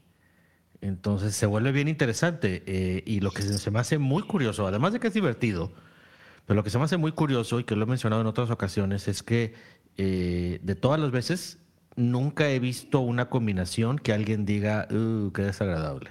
Entonces 0.80 1.34
se 1.34 1.46
vuelve 1.46 1.72
bien 1.72 1.88
interesante. 1.88 2.62
Eh, 2.66 3.02
y 3.06 3.20
lo 3.20 3.30
que 3.30 3.42
se 3.42 3.70
me 3.70 3.78
hace 3.78 3.98
muy 3.98 4.22
curioso, 4.22 4.66
además 4.66 4.92
de 4.92 5.00
que 5.00 5.08
es 5.08 5.14
divertido, 5.14 5.72
pero 6.46 6.56
lo 6.56 6.64
que 6.64 6.70
se 6.70 6.78
me 6.78 6.84
hace 6.84 6.96
muy 6.96 7.12
curioso 7.12 7.60
y 7.60 7.64
que 7.64 7.76
lo 7.76 7.84
he 7.84 7.86
mencionado 7.86 8.22
en 8.22 8.26
otras 8.26 8.50
ocasiones 8.50 9.08
es 9.08 9.22
que 9.22 9.54
eh, 9.96 10.60
de 10.62 10.74
todas 10.74 10.98
las 10.98 11.10
veces 11.10 11.58
nunca 11.96 12.48
he 12.48 12.58
visto 12.58 13.00
una 13.00 13.28
combinación 13.28 13.98
que 13.98 14.12
alguien 14.12 14.46
diga, 14.46 14.88
uh, 14.90 15.30
qué 15.32 15.42
desagradable. 15.42 16.10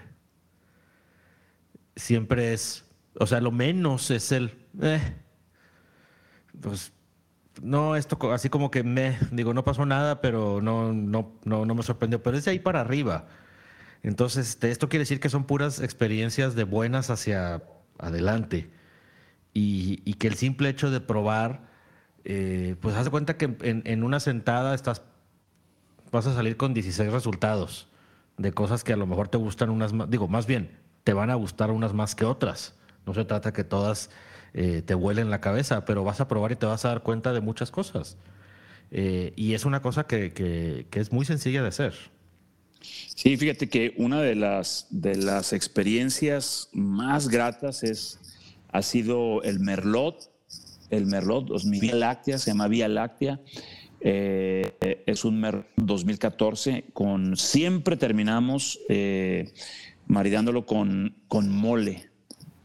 Siempre 1.95 2.53
es, 2.53 2.85
o 3.19 3.27
sea, 3.27 3.41
lo 3.41 3.51
menos 3.51 4.11
es 4.11 4.31
el, 4.31 4.53
eh, 4.81 5.01
pues, 6.61 6.93
no, 7.61 7.95
esto 7.95 8.17
así 8.31 8.49
como 8.49 8.71
que 8.71 8.83
me, 8.83 9.17
digo, 9.31 9.53
no 9.53 9.63
pasó 9.63 9.85
nada, 9.85 10.21
pero 10.21 10.61
no, 10.61 10.93
no, 10.93 11.33
no, 11.43 11.65
no 11.65 11.75
me 11.75 11.83
sorprendió, 11.83 12.21
pero 12.21 12.37
es 12.37 12.45
de 12.45 12.51
ahí 12.51 12.59
para 12.59 12.81
arriba. 12.81 13.27
Entonces, 14.03 14.49
este, 14.49 14.71
esto 14.71 14.89
quiere 14.89 15.01
decir 15.01 15.19
que 15.19 15.29
son 15.29 15.43
puras 15.43 15.81
experiencias 15.81 16.55
de 16.55 16.63
buenas 16.63 17.09
hacia 17.09 17.63
adelante. 17.97 18.71
Y, 19.53 20.13
que 20.13 20.27
el 20.27 20.35
simple 20.35 20.69
hecho 20.69 20.89
de 20.91 21.01
probar, 21.01 21.61
eh, 22.23 22.75
pues 22.79 22.95
haz 22.95 23.05
de 23.05 23.11
cuenta 23.11 23.37
que 23.37 23.57
en, 23.61 24.03
una 24.03 24.19
sentada 24.19 24.73
estás, 24.73 25.01
vas 26.11 26.27
a 26.27 26.33
salir 26.33 26.55
con 26.55 26.73
16 26.73 27.11
resultados 27.11 27.87
de 28.37 28.53
cosas 28.53 28.83
que 28.83 28.93
a 28.93 28.97
lo 28.97 29.05
mejor 29.05 29.27
te 29.27 29.37
gustan 29.37 29.69
unas 29.69 29.91
más, 29.91 30.09
digo, 30.09 30.27
más 30.27 30.45
bien, 30.45 30.77
te 31.03 31.13
van 31.13 31.29
a 31.29 31.35
gustar 31.35 31.71
unas 31.71 31.93
más 31.93 32.15
que 32.15 32.25
otras. 32.25 32.75
No 33.05 33.13
se 33.13 33.25
trata 33.25 33.51
que 33.51 33.63
todas 33.63 34.09
eh, 34.53 34.81
te 34.85 34.93
vuelen 34.93 35.29
la 35.29 35.41
cabeza, 35.41 35.85
pero 35.85 36.03
vas 36.03 36.21
a 36.21 36.27
probar 36.27 36.51
y 36.51 36.55
te 36.55 36.65
vas 36.65 36.85
a 36.85 36.89
dar 36.89 37.03
cuenta 37.03 37.33
de 37.33 37.41
muchas 37.41 37.71
cosas. 37.71 38.17
Eh, 38.91 39.33
y 39.35 39.53
es 39.53 39.65
una 39.65 39.81
cosa 39.81 40.05
que, 40.07 40.31
que, 40.33 40.99
es 40.99 41.11
muy 41.11 41.25
sencilla 41.25 41.61
de 41.61 41.67
hacer. 41.69 41.93
Sí, 42.81 43.37
fíjate 43.37 43.69
que 43.69 43.93
una 43.97 44.21
de 44.21 44.35
las, 44.35 44.87
de 44.89 45.15
las 45.15 45.53
experiencias 45.53 46.69
más 46.71 47.27
gratas 47.27 47.83
es, 47.83 48.19
ha 48.71 48.81
sido 48.81 49.43
el 49.43 49.59
Merlot. 49.59 50.31
El 50.89 51.05
Merlot, 51.05 51.63
mi 51.65 51.79
Vía 51.79 51.95
Láctea, 51.95 52.39
se 52.39 52.51
llama 52.51 52.67
Vía 52.67 52.87
Láctea. 52.87 53.39
Eh, 54.01 55.03
es 55.05 55.25
un 55.25 55.39
Merlot 55.39 55.67
2014 55.75 56.85
con 56.93 57.35
siempre 57.35 57.97
terminamos 57.97 58.79
eh, 58.87 59.51
maridándolo 60.07 60.65
con, 60.65 61.15
con 61.27 61.49
mole, 61.49 62.08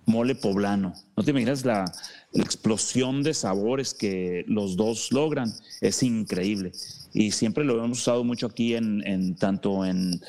mole 0.06 0.34
poblano. 0.34 0.94
No 1.16 1.22
te 1.22 1.30
imaginas 1.30 1.64
la, 1.64 1.84
explosión 2.32 3.22
de 3.22 3.32
sabores 3.32 3.94
que 3.94 4.44
los 4.48 4.76
dos 4.76 5.12
logran, 5.12 5.52
es 5.80 6.02
increíble. 6.02 6.72
Y 7.12 7.30
siempre 7.30 7.64
lo 7.64 7.82
hemos 7.84 8.00
usado 8.00 8.24
mucho 8.24 8.46
aquí 8.46 8.74
en, 8.74 9.36
tanto 9.36 9.84
en, 9.84 10.20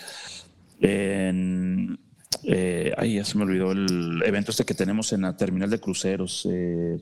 en 0.82 1.99
eh, 2.43 2.93
ay, 2.97 3.15
ya 3.15 3.26
se 3.26 3.38
me 3.38 3.43
olvidó 3.43 3.71
el 3.71 4.21
evento 4.23 4.51
este 4.51 4.65
que 4.65 4.76
tenemos 4.76 5.13
en 5.13 5.21
la 5.21 5.36
terminal 5.36 5.69
de 5.69 5.80
cruceros. 5.80 6.47
Eh, 6.49 6.99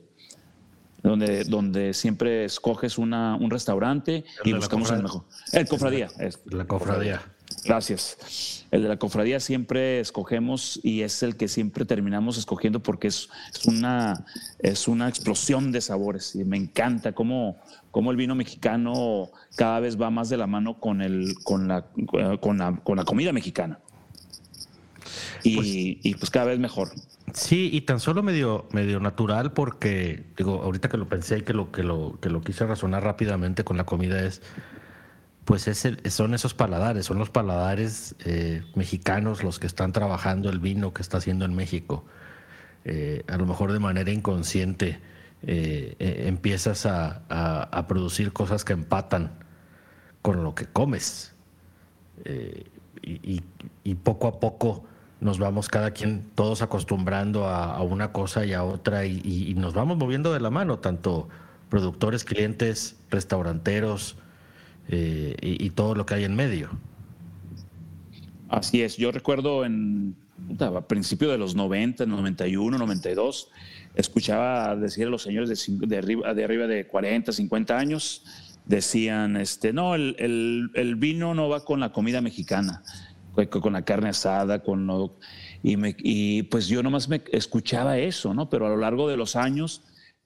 donde, 1.02 1.44
donde 1.44 1.92
siempre 1.92 2.46
escoges 2.46 2.96
una, 2.96 3.36
un 3.36 3.50
restaurante 3.50 4.24
y 4.42 4.54
buscamos 4.54 4.90
el 4.90 5.02
mejor. 5.02 5.24
El 5.52 5.68
cofradía. 5.68 6.08
la 6.46 6.64
cofradía. 6.66 7.20
Gracias. 7.64 8.66
El 8.70 8.82
de 8.82 8.88
la 8.88 8.98
cofradía 8.98 9.40
siempre 9.40 10.00
escogemos 10.00 10.80
y 10.82 11.02
es 11.02 11.22
el 11.22 11.36
que 11.36 11.48
siempre 11.48 11.84
terminamos 11.84 12.36
escogiendo 12.36 12.82
porque 12.82 13.08
es, 13.08 13.28
una, 13.66 14.26
es 14.58 14.88
una 14.88 15.08
explosión 15.08 15.72
de 15.72 15.80
sabores 15.80 16.34
y 16.34 16.44
me 16.44 16.56
encanta 16.56 17.12
cómo, 17.12 17.56
cómo, 17.90 18.10
el 18.10 18.16
vino 18.16 18.34
mexicano 18.34 19.30
cada 19.56 19.80
vez 19.80 20.00
va 20.00 20.10
más 20.10 20.28
de 20.28 20.36
la 20.36 20.46
mano 20.46 20.78
con, 20.78 21.00
el, 21.00 21.34
con, 21.44 21.68
la, 21.68 21.86
con, 22.40 22.58
la, 22.58 22.76
con 22.82 22.96
la 22.96 23.04
comida 23.04 23.32
mexicana. 23.32 23.78
Y 25.42 25.56
pues, 25.56 25.68
y 25.68 26.14
pues 26.16 26.30
cada 26.30 26.46
vez 26.46 26.58
mejor. 26.58 26.88
Sí, 27.34 27.68
y 27.72 27.80
tan 27.80 27.98
solo 27.98 28.22
medio, 28.22 28.66
medio 28.70 29.00
natural 29.00 29.52
porque, 29.52 30.24
digo, 30.36 30.62
ahorita 30.62 30.88
que 30.88 30.96
lo 30.96 31.08
pensé 31.08 31.38
y 31.38 31.42
que 31.42 31.52
lo, 31.52 31.72
que 31.72 31.82
lo, 31.82 32.18
que 32.20 32.30
lo 32.30 32.40
quise 32.42 32.64
razonar 32.64 33.02
rápidamente 33.02 33.64
con 33.64 33.76
la 33.76 33.84
comida 33.84 34.24
es, 34.24 34.40
pues 35.44 35.68
es 35.68 35.84
el, 35.84 36.10
son 36.10 36.34
esos 36.34 36.54
paladares, 36.54 37.06
son 37.06 37.18
los 37.18 37.30
paladares 37.30 38.14
eh, 38.24 38.62
mexicanos 38.74 39.42
los 39.42 39.58
que 39.58 39.66
están 39.66 39.92
trabajando 39.92 40.48
el 40.48 40.58
vino 40.58 40.94
que 40.94 41.02
está 41.02 41.18
haciendo 41.18 41.44
en 41.44 41.54
México. 41.54 42.04
Eh, 42.84 43.24
a 43.28 43.36
lo 43.36 43.46
mejor 43.46 43.72
de 43.72 43.78
manera 43.78 44.10
inconsciente 44.10 45.00
eh, 45.42 45.96
empiezas 46.26 46.86
a, 46.86 47.22
a, 47.28 47.86
producir 47.86 48.32
cosas 48.32 48.64
que 48.64 48.72
empatan 48.72 49.32
con 50.22 50.42
lo 50.42 50.54
que 50.54 50.66
comes. 50.66 51.34
Y, 53.02 53.42
y, 53.84 53.94
poco 53.96 54.28
a 54.28 54.40
poco 54.40 54.84
nos 55.20 55.38
vamos 55.38 55.68
cada 55.68 55.90
quien, 55.90 56.30
todos 56.34 56.62
acostumbrando 56.62 57.46
a, 57.46 57.82
una 57.82 58.12
cosa 58.12 58.46
y 58.46 58.54
a 58.54 58.64
otra 58.64 59.04
y, 59.04 59.54
nos 59.56 59.74
vamos 59.74 59.98
moviendo 59.98 60.32
de 60.32 60.40
la 60.40 60.50
mano, 60.50 60.78
tanto 60.78 61.28
productores, 61.68 62.24
clientes, 62.24 62.96
restauranteros 63.10 64.16
eh, 64.88 65.34
y, 65.40 65.70
todo 65.70 65.94
lo 65.94 66.06
que 66.06 66.14
hay 66.14 66.24
en 66.24 66.34
medio. 66.34 66.70
Así 68.48 68.82
es, 68.82 68.96
yo 68.96 69.10
recuerdo 69.10 69.64
en, 69.64 70.14
a 70.60 70.80
principios 70.82 71.32
de 71.32 71.38
los 71.38 71.54
90, 71.54 72.06
91, 72.06 72.78
92, 72.78 73.50
escuchaba 73.94 74.76
decir 74.76 75.06
a 75.06 75.10
los 75.10 75.22
señores 75.22 75.66
de, 75.68 75.96
arriba, 75.96 76.34
de 76.34 76.44
arriba 76.44 76.66
de 76.66 76.86
40, 76.86 77.32
50 77.32 77.78
años, 77.78 78.24
decían, 78.66 79.36
este, 79.36 79.72
no, 79.72 79.94
el, 79.94 80.94
vino 80.98 81.34
no 81.34 81.48
va 81.48 81.64
con 81.64 81.80
la 81.80 81.92
comida 81.92 82.20
mexicana 82.20 82.82
con 83.50 83.72
la 83.72 83.82
carne 83.82 84.10
asada, 84.10 84.62
con 84.62 84.86
lo, 84.86 85.16
y, 85.60 85.74
y, 85.98 86.44
pues 86.44 86.68
yo 86.68 86.84
nomás 86.84 87.08
me 87.08 87.20
escuchaba 87.32 87.98
eso, 87.98 88.32
¿no? 88.32 88.48
Pero 88.48 88.66
a 88.66 88.68
lo 88.68 88.76
largo 88.76 89.08
de 89.08 89.16
los 89.16 89.34
años, 89.34 89.82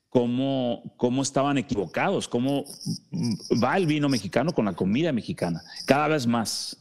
cómo, 0.09 0.83
cómo 0.97 1.23
estaban 1.23 1.59
equivocados, 1.59 2.29
cómo 2.29 2.65
va 3.63 3.77
el 3.77 3.87
vino 3.87 4.09
mexicano 4.09 4.53
con 4.53 4.65
la 4.65 4.73
comida 4.73 5.13
mexicana, 5.13 5.63
cada 5.87 6.09
vez 6.09 6.27
más. 6.27 6.77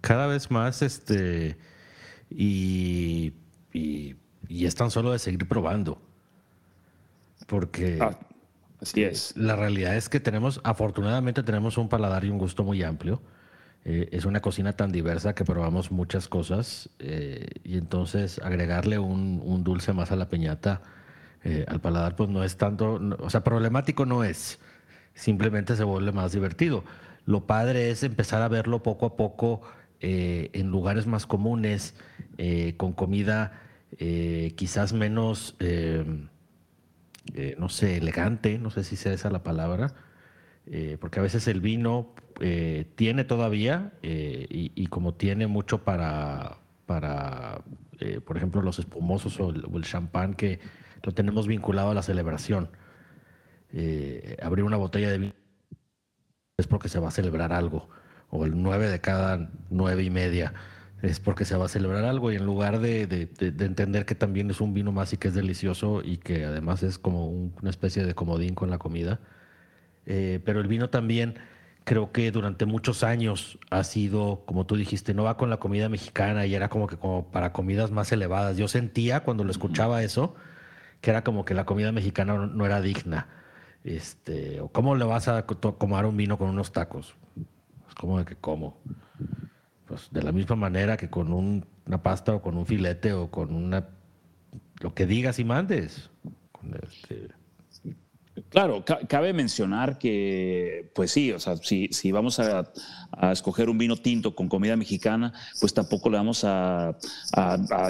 Cada 0.00 0.26
vez 0.26 0.50
más, 0.50 0.82
este, 0.82 1.56
y, 2.30 3.32
y, 3.72 4.16
es 4.48 4.74
tan 4.74 4.90
solo 4.90 5.12
de 5.12 5.18
seguir 5.18 5.48
probando. 5.48 6.00
Porque... 7.46 7.98
Ah, 8.00 8.18
así 8.80 9.02
es. 9.02 9.36
La 9.36 9.56
realidad 9.56 9.96
es 9.96 10.08
que 10.08 10.20
tenemos, 10.20 10.60
afortunadamente 10.64 11.42
tenemos 11.42 11.78
un 11.78 11.88
paladar 11.88 12.24
y 12.24 12.30
un 12.30 12.38
gusto 12.38 12.62
muy 12.62 12.82
amplio 12.82 13.20
eh, 13.88 14.08
es 14.10 14.24
una 14.24 14.40
cocina 14.40 14.72
tan 14.72 14.90
diversa 14.90 15.36
que 15.36 15.44
probamos 15.44 15.92
muchas 15.92 16.26
cosas 16.26 16.90
eh, 16.98 17.46
y 17.62 17.78
entonces 17.78 18.40
agregarle 18.40 18.98
un, 18.98 19.62
dulce 19.62 19.92
más 19.92 20.10
a 20.10 20.16
la 20.16 20.28
peñata, 20.28 20.82
eh, 21.46 21.64
al 21.68 21.80
paladar, 21.80 22.16
pues 22.16 22.28
no 22.28 22.44
es 22.44 22.56
tanto, 22.56 23.00
o 23.18 23.30
sea, 23.30 23.44
problemático 23.44 24.06
no 24.06 24.24
es, 24.24 24.58
simplemente 25.14 25.76
se 25.76 25.84
vuelve 25.84 26.12
más 26.12 26.32
divertido. 26.32 26.84
Lo 27.24 27.46
padre 27.46 27.90
es 27.90 28.02
empezar 28.02 28.42
a 28.42 28.48
verlo 28.48 28.82
poco 28.82 29.06
a 29.06 29.16
poco 29.16 29.62
en 29.98 30.68
lugares 30.70 31.06
más 31.06 31.26
comunes, 31.26 31.94
con 32.76 32.92
comida 32.92 33.60
quizás 34.54 34.92
menos, 34.92 35.56
no 37.58 37.68
sé, 37.68 37.96
elegante, 37.96 38.58
no 38.58 38.70
sé 38.70 38.84
si 38.84 38.94
sea 38.94 39.12
esa 39.12 39.30
la 39.30 39.42
palabra, 39.42 39.94
porque 41.00 41.18
a 41.18 41.22
veces 41.22 41.48
el 41.48 41.60
vino 41.60 42.14
eh, 42.40 42.84
tiene 42.96 43.24
todavía, 43.24 43.92
eh, 44.02 44.46
y, 44.50 44.86
como 44.88 45.14
tiene 45.14 45.46
mucho 45.46 45.84
para, 45.84 46.58
para 46.84 47.62
eh, 47.98 48.20
por 48.20 48.36
ejemplo, 48.36 48.60
los 48.60 48.78
espumosos 48.78 49.40
o 49.40 49.50
el, 49.50 49.84
champán, 49.84 50.34
que 50.34 50.60
lo 51.06 51.12
tenemos 51.12 51.46
vinculado 51.46 51.92
a 51.92 51.94
la 51.94 52.02
celebración. 52.02 52.68
abrir 54.42 54.64
una 54.64 54.76
botella 54.76 55.10
de 55.10 55.18
vino 55.18 55.34
es 56.58 56.66
porque 56.66 56.88
se 56.88 56.98
va 56.98 57.08
a 57.08 57.12
celebrar 57.12 57.52
algo, 57.52 57.88
o 58.28 58.44
el 58.44 58.60
nueve 58.60 58.88
de 58.88 59.00
cada 59.00 59.50
nueve 59.70 60.02
y 60.02 60.10
media 60.10 60.52
es 61.02 61.20
porque 61.20 61.44
se 61.44 61.56
va 61.56 61.66
a 61.66 61.68
celebrar 61.68 62.04
algo 62.04 62.32
y 62.32 62.36
en 62.36 62.44
lugar 62.44 62.80
de, 62.80 63.06
de, 63.06 63.28
entender 63.64 64.06
que 64.06 64.14
también 64.14 64.50
es 64.50 64.60
un 64.60 64.72
vino 64.74 64.90
más 64.92 65.12
y 65.12 65.18
que 65.18 65.28
es 65.28 65.34
delicioso 65.34 66.02
y 66.02 66.16
que 66.16 66.44
además 66.44 66.82
es 66.82 66.98
como 66.98 67.28
una 67.28 67.70
especie 67.70 68.04
de 68.04 68.14
comodín 68.14 68.54
con 68.54 68.70
la 68.70 68.78
comida, 68.78 69.20
pero 70.04 70.60
el 70.60 70.66
vino 70.66 70.88
también 70.90 71.34
creo 71.84 72.10
que 72.10 72.32
durante 72.32 72.64
muchos 72.64 73.04
años 73.04 73.58
ha 73.70 73.84
sido, 73.84 74.42
como 74.46 74.66
tú 74.66 74.76
dijiste, 74.76 75.14
no 75.14 75.24
va 75.24 75.36
con 75.36 75.50
la 75.50 75.58
comida 75.58 75.88
mexicana 75.88 76.46
y 76.46 76.54
era 76.54 76.68
como 76.68 76.88
que 76.88 76.96
como 76.96 77.30
para 77.30 77.52
comidas 77.52 77.92
más 77.92 78.10
elevadas. 78.10 78.56
Yo 78.56 78.66
sentía 78.66 79.20
cuando 79.20 79.44
lo 79.44 79.52
escuchaba 79.52 80.02
eso 80.02 80.34
que 81.00 81.10
era 81.10 81.24
como 81.24 81.44
que 81.44 81.54
la 81.54 81.64
comida 81.64 81.92
mexicana 81.92 82.34
no, 82.34 82.66
era 82.66 82.80
digna. 82.80 83.28
Este, 83.84 84.60
o 84.60 84.68
cómo 84.68 84.96
le 84.96 85.04
vas 85.04 85.28
a 85.28 85.46
tomar 85.46 86.06
un 86.06 86.16
vino 86.16 86.38
con 86.38 86.48
unos 86.48 86.72
tacos. 86.72 87.14
Es 87.88 87.94
como 87.94 88.18
de 88.18 88.24
que 88.24 88.36
como. 88.36 88.78
Pues 89.86 90.08
de 90.10 90.22
la 90.22 90.32
misma 90.32 90.56
manera 90.56 90.96
que 90.96 91.08
con 91.08 91.32
una 91.32 92.02
pasta 92.02 92.34
o 92.34 92.42
con 92.42 92.56
un 92.56 92.66
filete 92.66 93.12
o 93.12 93.30
con 93.30 93.54
una 93.54 93.88
lo 94.80 94.94
que 94.94 95.06
digas 95.06 95.38
y 95.38 95.44
mandes. 95.44 96.10
Este, 96.82 97.28
Claro, 98.50 98.84
cabe 98.84 99.32
mencionar 99.32 99.98
que, 99.98 100.90
pues 100.94 101.10
sí, 101.10 101.32
o 101.32 101.38
sea, 101.38 101.56
si, 101.56 102.12
vamos 102.12 102.38
a, 102.38 102.70
escoger 103.32 103.70
un 103.70 103.78
vino 103.78 103.96
tinto 103.96 104.34
con 104.34 104.48
comida 104.48 104.76
mexicana, 104.76 105.32
pues 105.58 105.72
tampoco 105.72 106.10
le 106.10 106.18
vamos 106.18 106.44
a, 106.44 106.96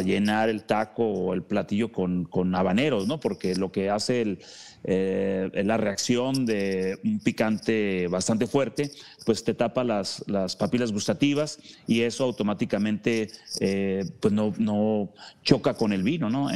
llenar 0.05 0.49
el 0.49 0.63
taco 0.63 1.05
o 1.05 1.35
el 1.35 1.43
platillo 1.43 1.91
con, 1.91 2.55
habaneros, 2.55 3.09
¿no? 3.09 3.19
Porque 3.19 3.57
lo 3.57 3.73
que 3.73 3.91
hace 3.91 4.23
el, 4.23 4.39
eh, 4.85 5.51
la 5.65 5.79
reacción 5.79 6.47
de 6.47 7.01
un 7.03 7.19
picante 7.19 8.07
bastante 8.07 8.47
fuerte, 8.47 8.93
pues 9.25 9.43
te 9.43 9.53
tapa 9.53 9.83
las, 9.83 10.23
las 10.29 10.55
papilas 10.55 10.93
gustativas 10.93 11.59
y 11.89 12.03
eso 12.03 12.23
automáticamente 12.23 13.31
eh, 13.59 14.05
pues 14.21 14.33
no, 14.33 14.55
no, 14.59 15.13
choca 15.43 15.75
con 15.75 15.93
el 15.93 16.05
vino, 16.05 16.31
¿no? 16.31 16.49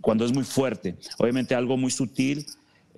cuando 0.00 0.24
es 0.24 0.32
muy 0.32 0.44
fuerte. 0.44 0.96
Obviamente 1.18 1.54
algo 1.54 1.76
muy 1.76 1.90
sutil 1.90 2.46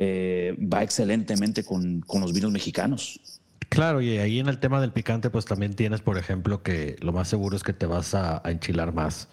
eh, 0.05 0.57
va 0.59 0.82
excelentemente 0.82 1.62
con, 1.62 2.05
los 2.12 2.32
vinos 2.32 2.50
mexicanos. 2.50 3.20
Claro, 3.68 4.00
y 4.00 4.18
ahí 4.18 4.40
en 4.40 4.48
el 4.48 4.59
tema 4.59 4.80
del 4.80 4.90
picante, 4.90 5.30
pues 5.30 5.44
también 5.44 5.74
tienes, 5.74 6.00
por 6.00 6.18
ejemplo, 6.18 6.64
que 6.64 6.96
lo 7.00 7.12
más 7.12 7.28
seguro 7.28 7.55
es 7.55 7.62
que 7.62 7.72
te 7.72 7.86
vas 7.86 8.12
a, 8.16 8.42
enchilar 8.44 8.92
más. 8.92 9.28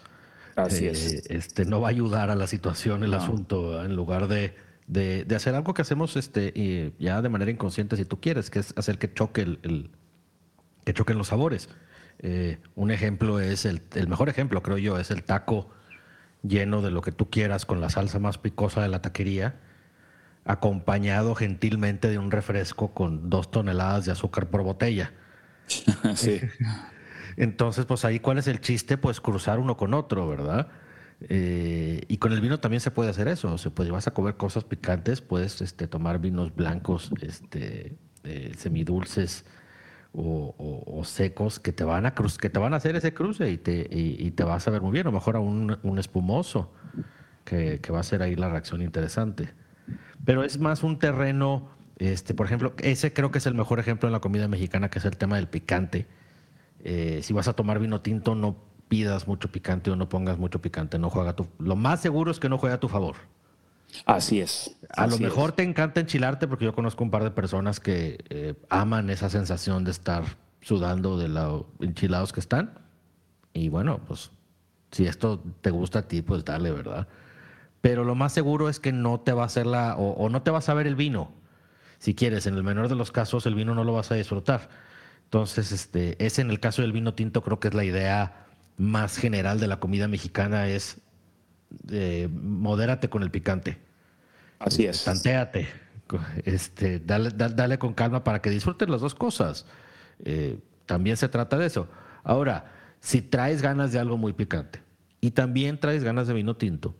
Así 0.54 0.86
es. 0.86 1.12
Eh, 1.12 1.22
este, 1.30 1.64
no 1.64 1.80
va 1.80 1.88
a 1.88 1.90
ayudar 1.90 2.30
a 2.30 2.36
la 2.36 2.46
situación, 2.46 3.02
el 3.02 3.14
asunto, 3.14 3.84
en 3.84 3.96
lugar 3.96 4.28
de, 4.28 4.54
de, 4.86 5.26
hacer 5.34 5.56
algo 5.56 5.74
que 5.74 5.82
hacemos 5.82 6.14
este, 6.14 6.92
ya 7.00 7.20
de 7.20 7.28
manera 7.28 7.50
inconsciente, 7.50 7.96
si 7.96 8.04
tú 8.04 8.20
quieres, 8.20 8.48
que 8.48 8.60
es 8.60 8.72
hacer 8.76 8.96
que 8.98 9.12
choque 9.12 9.42
el, 9.42 9.90
que 10.84 10.94
choquen 10.94 11.18
los 11.18 11.26
sabores. 11.26 11.68
Eh, 12.20 12.58
un 12.76 12.92
ejemplo 12.92 13.40
es 13.40 13.64
el, 13.64 13.82
el, 13.96 14.06
mejor 14.06 14.28
ejemplo, 14.28 14.62
creo 14.62 14.78
yo, 14.78 15.00
es 15.00 15.10
el 15.10 15.24
taco 15.24 15.68
lleno 16.44 16.80
de 16.80 16.92
lo 16.92 17.00
que 17.02 17.10
tú 17.10 17.28
quieras 17.28 17.66
con 17.66 17.80
la 17.80 17.90
salsa 17.90 18.20
más 18.20 18.38
picosa 18.38 18.82
de 18.82 18.88
la 18.88 19.02
taquería 19.02 19.58
acompañado 20.44 21.34
gentilmente 21.34 22.08
de 22.08 22.18
un 22.18 22.30
refresco 22.30 22.92
con 22.92 23.30
dos 23.30 23.50
toneladas 23.50 24.06
de 24.06 24.12
azúcar 24.12 24.48
por 24.48 24.62
botella. 24.62 25.12
sí. 26.14 26.40
Entonces, 27.36 27.86
pues 27.86 28.04
ahí, 28.04 28.20
¿cuál 28.20 28.38
es 28.38 28.48
el 28.48 28.60
chiste? 28.60 28.98
Pues 28.98 29.20
cruzar 29.20 29.58
uno 29.58 29.76
con 29.76 29.94
otro, 29.94 30.28
¿verdad? 30.28 30.68
Eh, 31.28 32.02
y 32.08 32.16
con 32.18 32.32
el 32.32 32.40
vino 32.40 32.60
también 32.60 32.80
se 32.80 32.90
puede 32.90 33.10
hacer 33.10 33.28
eso. 33.28 33.54
O 33.54 33.58
sea, 33.58 33.70
pues 33.70 33.90
vas 33.90 34.06
a 34.06 34.10
comer 34.12 34.36
cosas 34.36 34.64
picantes, 34.64 35.20
puedes 35.20 35.60
este, 35.60 35.86
tomar 35.86 36.18
vinos 36.18 36.54
blancos, 36.54 37.10
este, 37.22 37.96
eh, 38.24 38.52
semidulces 38.56 39.44
o, 40.12 41.02
secos 41.04 41.60
que 41.60 41.72
te 41.72 41.84
van 41.84 42.04
a 42.04 42.14
que 42.14 42.50
te 42.50 42.58
van 42.58 42.74
a 42.74 42.76
hacer 42.76 42.96
ese 42.96 43.14
cruce 43.14 43.48
y 43.50 43.58
te, 43.58 43.86
y, 43.90 44.30
te 44.32 44.44
vas 44.44 44.66
a 44.66 44.70
ver 44.70 44.82
muy 44.82 44.92
bien. 44.92 45.06
O 45.06 45.12
mejor 45.12 45.36
a 45.36 45.40
un, 45.40 45.78
un 45.82 45.98
espumoso, 45.98 46.72
que, 47.44 47.80
que, 47.80 47.92
va 47.92 48.00
a 48.00 48.02
ser 48.02 48.22
ahí 48.22 48.34
la 48.36 48.48
reacción 48.48 48.82
interesante 48.82 49.54
pero 50.24 50.44
es 50.44 50.58
más 50.58 50.82
un 50.82 50.98
terreno, 50.98 51.68
este, 51.98 52.34
por 52.34 52.46
ejemplo, 52.46 52.74
ese 52.78 53.12
creo 53.12 53.30
que 53.30 53.38
es 53.38 53.46
el 53.46 53.54
mejor 53.54 53.80
ejemplo 53.80 54.08
en 54.08 54.12
la 54.12 54.20
comida 54.20 54.48
mexicana, 54.48 54.90
que 54.90 54.98
es 54.98 55.04
el 55.04 55.16
tema 55.16 55.36
del 55.36 55.48
picante. 55.48 56.06
Eh, 56.82 57.20
si 57.22 57.32
vas 57.32 57.48
a 57.48 57.52
tomar 57.52 57.78
vino 57.78 58.00
tinto, 58.00 58.34
no 58.34 58.56
pidas 58.88 59.28
mucho 59.28 59.52
picante 59.52 59.90
o 59.90 59.96
no 59.96 60.08
pongas 60.08 60.38
mucho 60.38 60.60
picante, 60.60 60.98
no 60.98 61.10
juega 61.10 61.36
tu, 61.36 61.46
lo 61.58 61.76
más 61.76 62.00
seguro 62.00 62.30
es 62.30 62.40
que 62.40 62.48
no 62.48 62.58
juegue 62.58 62.74
a 62.74 62.80
tu 62.80 62.88
favor. 62.88 63.16
Así 64.06 64.40
es. 64.40 64.76
A 64.90 65.06
lo 65.06 65.18
mejor 65.18 65.52
te 65.52 65.62
encanta 65.62 66.00
enchilarte 66.00 66.46
porque 66.48 66.64
yo 66.64 66.74
conozco 66.74 67.02
un 67.04 67.10
par 67.10 67.24
de 67.24 67.30
personas 67.30 67.80
que 67.80 68.24
eh, 68.28 68.54
aman 68.68 69.10
esa 69.10 69.28
sensación 69.28 69.84
de 69.84 69.90
estar 69.90 70.24
sudando 70.60 71.18
de 71.18 71.28
lo 71.28 71.66
enchilados 71.80 72.32
que 72.32 72.40
están. 72.40 72.78
Y 73.52 73.68
bueno, 73.68 74.00
pues 74.06 74.30
si 74.90 75.06
esto 75.06 75.42
te 75.60 75.70
gusta 75.70 76.00
a 76.00 76.02
ti, 76.08 76.22
pues 76.22 76.44
dale, 76.44 76.70
¿verdad? 76.70 77.08
Pero 77.80 78.04
lo 78.04 78.14
más 78.14 78.32
seguro 78.32 78.68
es 78.68 78.80
que 78.80 78.92
no 78.92 79.20
te 79.20 79.32
va 79.32 79.42
a 79.42 79.46
hacer 79.46 79.66
la, 79.66 79.96
o, 79.96 80.28
no 80.28 80.42
te 80.42 80.50
vas 80.50 80.68
a 80.68 80.74
ver 80.74 80.86
el 80.86 80.96
vino. 80.96 81.32
Si 81.98 82.14
quieres, 82.14 82.46
en 82.46 82.54
el 82.54 82.62
menor 82.62 82.88
de 82.88 82.94
los 82.94 83.12
casos, 83.12 83.46
el 83.46 83.54
vino 83.54 83.74
no 83.74 83.84
lo 83.84 83.92
vas 83.92 84.10
a 84.10 84.14
disfrutar. 84.14 84.68
Entonces, 85.24 85.72
este, 85.72 86.22
ese 86.24 86.42
en 86.42 86.50
el 86.50 86.60
caso 86.60 86.82
del 86.82 86.92
vino 86.92 87.14
tinto 87.14 87.42
creo 87.42 87.60
que 87.60 87.68
es 87.68 87.74
la 87.74 87.84
idea 87.84 88.46
más 88.76 89.16
general 89.16 89.60
de 89.60 89.66
la 89.66 89.78
comida 89.78 90.08
mexicana, 90.08 90.68
es 90.68 90.98
eh, 91.90 92.28
modérate 92.30 93.08
con 93.08 93.22
el 93.22 93.30
picante. 93.30 93.78
Así 94.58 94.86
es. 94.86 95.04
Tantéate. 95.04 95.68
Este, 96.44 96.98
dale, 96.98 97.30
dale, 97.30 97.78
con 97.78 97.94
calma 97.94 98.24
para 98.24 98.42
que 98.42 98.50
disfruten 98.50 98.90
las 98.90 99.00
dos 99.00 99.14
cosas. 99.14 99.66
Eh, 100.24 100.58
también 100.86 101.16
se 101.16 101.28
trata 101.28 101.56
de 101.56 101.66
eso. 101.66 101.88
Ahora, 102.24 102.72
si 103.00 103.22
traes 103.22 103.62
ganas 103.62 103.92
de 103.92 103.98
algo 103.98 104.16
muy 104.16 104.32
picante 104.32 104.82
y 105.20 105.30
también 105.30 105.78
traes 105.78 106.02
ganas 106.02 106.26
de 106.26 106.34
vino 106.34 106.56
tinto, 106.56 106.94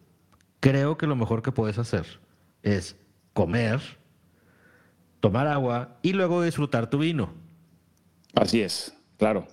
creo 0.60 0.96
que 0.96 1.06
lo 1.06 1.16
mejor 1.16 1.42
que 1.42 1.52
puedes 1.52 1.78
hacer 1.78 2.06
es 2.62 2.96
comer, 3.32 3.80
tomar 5.20 5.46
agua 5.46 5.98
y 6.02 6.12
luego 6.12 6.42
disfrutar 6.42 6.88
tu 6.88 6.98
vino. 6.98 7.32
Así 8.34 8.60
es, 8.60 8.94
claro. 9.18 9.46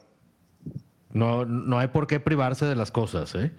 No, 1.11 1.45
no 1.45 1.79
hay 1.79 1.87
por 1.87 2.05
qué 2.05 2.19
privarse 2.19 2.65
de 2.65 2.75
las 2.75 2.91
cosas, 2.91 3.33
¿eh? 3.35 3.51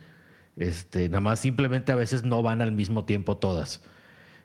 Este, 0.57 1.09
nada 1.09 1.21
más 1.21 1.41
simplemente 1.41 1.93
a 1.93 1.97
veces 1.97 2.25
no 2.25 2.43
van 2.43 2.61
al 2.63 2.73
mismo 2.73 3.05
tiempo 3.05 3.37
todas. 3.37 3.83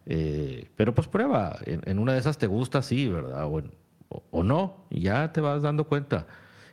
Eh, 0.05 0.69
pero 0.75 0.93
pues 0.93 1.07
prueba, 1.07 1.57
en, 1.65 1.99
una 1.99 2.13
de 2.13 2.19
esas 2.19 2.37
te 2.37 2.47
gusta, 2.47 2.81
sí, 2.81 3.07
¿verdad? 3.07 3.45
O, 3.45 3.63
o, 4.31 4.43
no, 4.43 4.85
y 4.89 5.01
ya 5.01 5.31
te 5.31 5.41
vas 5.41 5.61
dando 5.61 5.85
cuenta. 5.85 6.27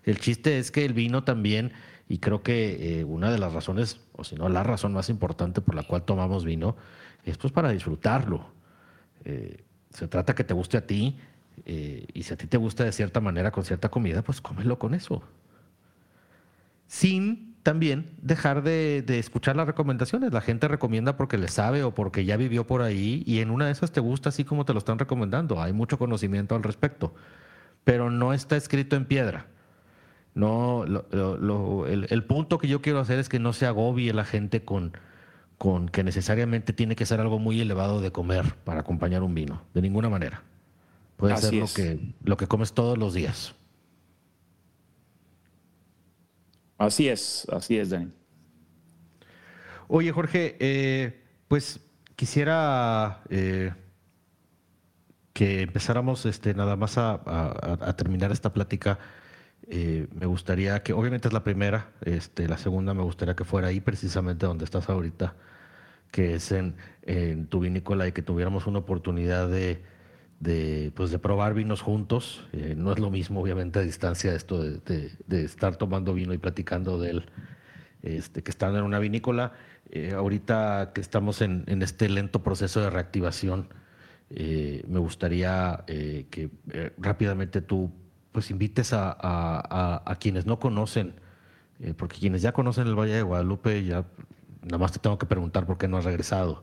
El 0.04 0.18
chiste 0.18 0.58
es 0.58 0.70
que 0.70 0.84
el 0.84 0.92
vino 0.92 1.24
también 1.24 1.72
y 2.10 2.18
creo 2.18 2.42
que 2.42 2.98
eh, 2.98 3.04
una 3.04 3.30
de 3.30 3.38
las 3.38 3.52
razones, 3.52 4.00
o 4.16 4.24
si 4.24 4.34
no 4.34 4.48
la 4.48 4.64
razón 4.64 4.92
más 4.92 5.08
importante 5.08 5.60
por 5.60 5.76
la 5.76 5.84
cual 5.84 6.02
tomamos 6.02 6.44
vino, 6.44 6.74
es 7.24 7.38
pues 7.38 7.52
para 7.52 7.70
disfrutarlo. 7.70 8.46
Eh, 9.24 9.62
se 9.90 10.08
trata 10.08 10.34
que 10.34 10.42
te 10.42 10.52
guste 10.52 10.76
a 10.76 10.84
ti 10.88 11.16
eh, 11.66 12.08
y 12.12 12.24
si 12.24 12.34
a 12.34 12.36
ti 12.36 12.48
te 12.48 12.56
gusta 12.56 12.82
de 12.82 12.90
cierta 12.90 13.20
manera 13.20 13.52
con 13.52 13.64
cierta 13.64 13.90
comida, 13.90 14.22
pues 14.22 14.40
cómelo 14.40 14.76
con 14.76 14.94
eso. 14.94 15.22
Sin 16.88 17.54
también 17.62 18.10
dejar 18.20 18.64
de, 18.64 19.02
de, 19.06 19.20
escuchar 19.20 19.54
las 19.54 19.68
recomendaciones. 19.68 20.32
La 20.32 20.40
gente 20.40 20.66
recomienda 20.66 21.16
porque 21.16 21.38
le 21.38 21.46
sabe 21.46 21.84
o 21.84 21.94
porque 21.94 22.24
ya 22.24 22.36
vivió 22.36 22.66
por 22.66 22.82
ahí 22.82 23.22
y 23.24 23.38
en 23.38 23.52
una 23.52 23.66
de 23.66 23.72
esas 23.72 23.92
te 23.92 24.00
gusta 24.00 24.30
así 24.30 24.44
como 24.44 24.64
te 24.64 24.72
lo 24.72 24.80
están 24.80 24.98
recomendando. 24.98 25.62
Hay 25.62 25.72
mucho 25.72 25.96
conocimiento 25.96 26.56
al 26.56 26.64
respecto, 26.64 27.14
pero 27.84 28.10
no 28.10 28.32
está 28.32 28.56
escrito 28.56 28.96
en 28.96 29.04
piedra. 29.04 29.46
No, 30.34 30.84
el, 30.84 32.24
punto 32.24 32.58
que 32.58 32.68
yo 32.68 32.80
quiero 32.80 33.00
hacer 33.00 33.18
es 33.18 33.28
que 33.28 33.38
no 33.38 33.52
se 33.52 33.66
agobie 33.66 34.12
la 34.12 34.24
gente 34.24 34.64
con, 34.64 34.92
con 35.58 35.88
que 35.88 36.04
necesariamente 36.04 36.72
tiene 36.72 36.94
que 36.94 37.04
ser 37.04 37.20
algo 37.20 37.38
muy 37.38 37.60
elevado 37.60 38.00
de 38.00 38.12
comer 38.12 38.54
para 38.64 38.80
acompañar 38.80 39.22
un 39.22 39.34
vino, 39.34 39.62
de 39.74 39.82
ninguna 39.82 40.08
manera. 40.08 40.42
Puede 41.16 41.36
ser 41.36 41.54
lo 41.54 41.66
que, 41.66 42.14
lo 42.22 42.36
que 42.36 42.46
comes 42.46 42.72
todos 42.72 42.96
los 42.96 43.12
días. 43.12 43.54
Así 46.78 47.08
es, 47.08 47.46
así 47.52 47.76
es, 47.76 47.90
Dani. 47.90 48.10
Oye, 49.88 50.12
Jorge, 50.12 50.56
eh, 50.60 51.24
pues 51.48 51.80
quisiera 52.14 53.22
eh, 53.28 53.74
que 55.32 55.62
empezáramos 55.62 56.24
este, 56.24 56.54
nada 56.54 56.76
más 56.76 56.96
a 56.96 57.94
terminar 57.96 58.30
esta 58.30 58.52
plática 58.52 58.98
eh, 59.68 60.08
me 60.12 60.26
gustaría 60.26 60.82
que, 60.82 60.92
obviamente 60.92 61.28
es 61.28 61.34
la 61.34 61.44
primera, 61.44 61.90
este, 62.04 62.48
la 62.48 62.58
segunda 62.58 62.94
me 62.94 63.02
gustaría 63.02 63.36
que 63.36 63.44
fuera 63.44 63.68
ahí 63.68 63.80
precisamente 63.80 64.46
donde 64.46 64.64
estás 64.64 64.88
ahorita, 64.88 65.34
que 66.10 66.34
es 66.34 66.52
en, 66.52 66.74
tu 67.48 67.60
vinícola 67.60 68.06
y 68.08 68.12
que 68.12 68.22
tuviéramos 68.22 68.66
una 68.66 68.80
oportunidad 68.80 69.48
de, 69.48 69.82
pues 70.94 71.10
de 71.10 71.18
probar 71.18 71.54
vinos 71.54 71.82
juntos. 71.82 72.46
Eh, 72.52 72.74
no 72.76 72.92
es 72.92 72.98
lo 72.98 73.10
mismo, 73.10 73.40
obviamente, 73.40 73.78
a 73.78 73.82
distancia 73.82 74.34
esto 74.34 74.62
de, 74.62 75.12
de, 75.26 75.44
estar 75.44 75.76
tomando 75.76 76.14
vino 76.14 76.32
y 76.34 76.38
platicando 76.38 76.98
de 76.98 77.10
él, 77.10 77.26
este, 78.02 78.42
que 78.42 78.50
estando 78.50 78.78
en 78.78 78.84
una 78.84 78.98
vinícola. 78.98 79.52
Eh, 79.90 80.12
ahorita 80.16 80.92
que 80.94 81.00
estamos 81.00 81.42
en, 81.42 81.64
este 81.82 82.08
lento 82.08 82.42
proceso 82.42 82.80
de 82.80 82.90
reactivación, 82.90 83.68
me 84.30 85.00
gustaría 85.00 85.84
que 85.86 86.50
rápidamente 86.98 87.60
tú 87.60 87.92
pues 88.32 88.50
invites 88.50 88.92
a, 88.92 90.16
quienes 90.20 90.46
no 90.46 90.58
conocen, 90.58 91.14
eh, 91.80 91.94
porque 91.96 92.18
quienes 92.18 92.42
ya 92.42 92.52
conocen 92.52 92.86
el 92.86 92.94
Valle 92.94 93.14
de 93.14 93.22
Guadalupe, 93.22 93.84
ya 93.84 94.04
nada 94.62 94.78
más 94.78 94.92
te 94.92 94.98
tengo 94.98 95.18
que 95.18 95.26
preguntar 95.26 95.66
por 95.66 95.78
qué 95.78 95.88
no 95.88 95.96
has 95.96 96.04
regresado. 96.04 96.62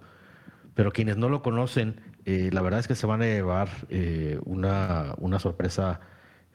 Pero 0.75 0.91
quienes 0.91 1.17
no 1.17 1.29
lo 1.29 1.41
conocen, 1.41 2.01
eh, 2.25 2.49
la 2.53 2.61
verdad 2.61 2.79
es 2.79 2.87
que 2.87 2.95
se 2.95 3.07
van 3.07 3.21
a 3.21 3.25
llevar 3.25 3.69
eh, 3.89 4.39
una, 4.45 5.15
una, 5.17 5.39
sorpresa, 5.39 5.99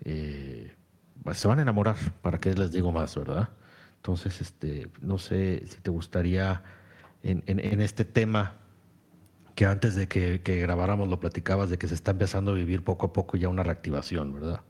se 0.04 1.48
van 1.48 1.58
a 1.58 1.62
enamorar, 1.62 1.96
para 2.22 2.38
qué 2.38 2.54
les 2.54 2.72
digo 2.72 2.92
más, 2.92 3.16
¿verdad? 3.16 3.48
Entonces, 3.96 4.40
este, 4.40 4.90
no 5.00 5.18
sé 5.18 5.64
si 5.66 5.80
te 5.80 5.90
gustaría 5.90 6.62
en, 7.22 7.44
en, 7.46 7.80
este 7.80 8.04
tema 8.04 8.54
que 9.54 9.66
antes 9.66 9.94
de 9.94 10.08
que, 10.08 10.38
grabáramos 10.60 11.08
lo 11.08 11.20
platicabas 11.20 11.70
de 11.70 11.78
que 11.78 11.86
se 11.88 11.94
está 11.94 12.10
empezando 12.12 12.52
a 12.52 12.54
vivir 12.54 12.82
poco 12.82 13.06
a 13.06 13.12
poco 13.12 13.36
ya 13.36 13.48
una 13.48 13.62
reactivación, 13.62 14.34
¿verdad? 14.34 14.62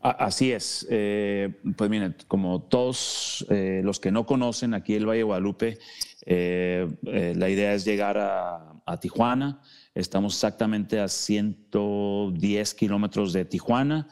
Así 0.00 0.52
es. 0.52 0.86
Eh, 0.90 1.60
pues 1.76 1.90
miren, 1.90 2.14
como 2.28 2.62
todos 2.62 3.44
eh, 3.50 3.80
los 3.82 3.98
que 3.98 4.12
no 4.12 4.26
conocen 4.26 4.74
aquí 4.74 4.94
el 4.94 5.06
Valle 5.06 5.18
de 5.18 5.24
Guadalupe, 5.24 5.78
eh, 6.24 6.86
la 7.02 7.48
idea 7.48 7.74
es 7.74 7.84
llegar 7.84 8.16
a, 8.18 8.74
Tijuana. 9.00 9.60
Estamos 9.94 10.34
exactamente 10.34 10.98
a 10.98 11.08
110 11.08 12.74
kilómetros 12.74 13.32
de 13.32 13.44
Tijuana. 13.44 14.08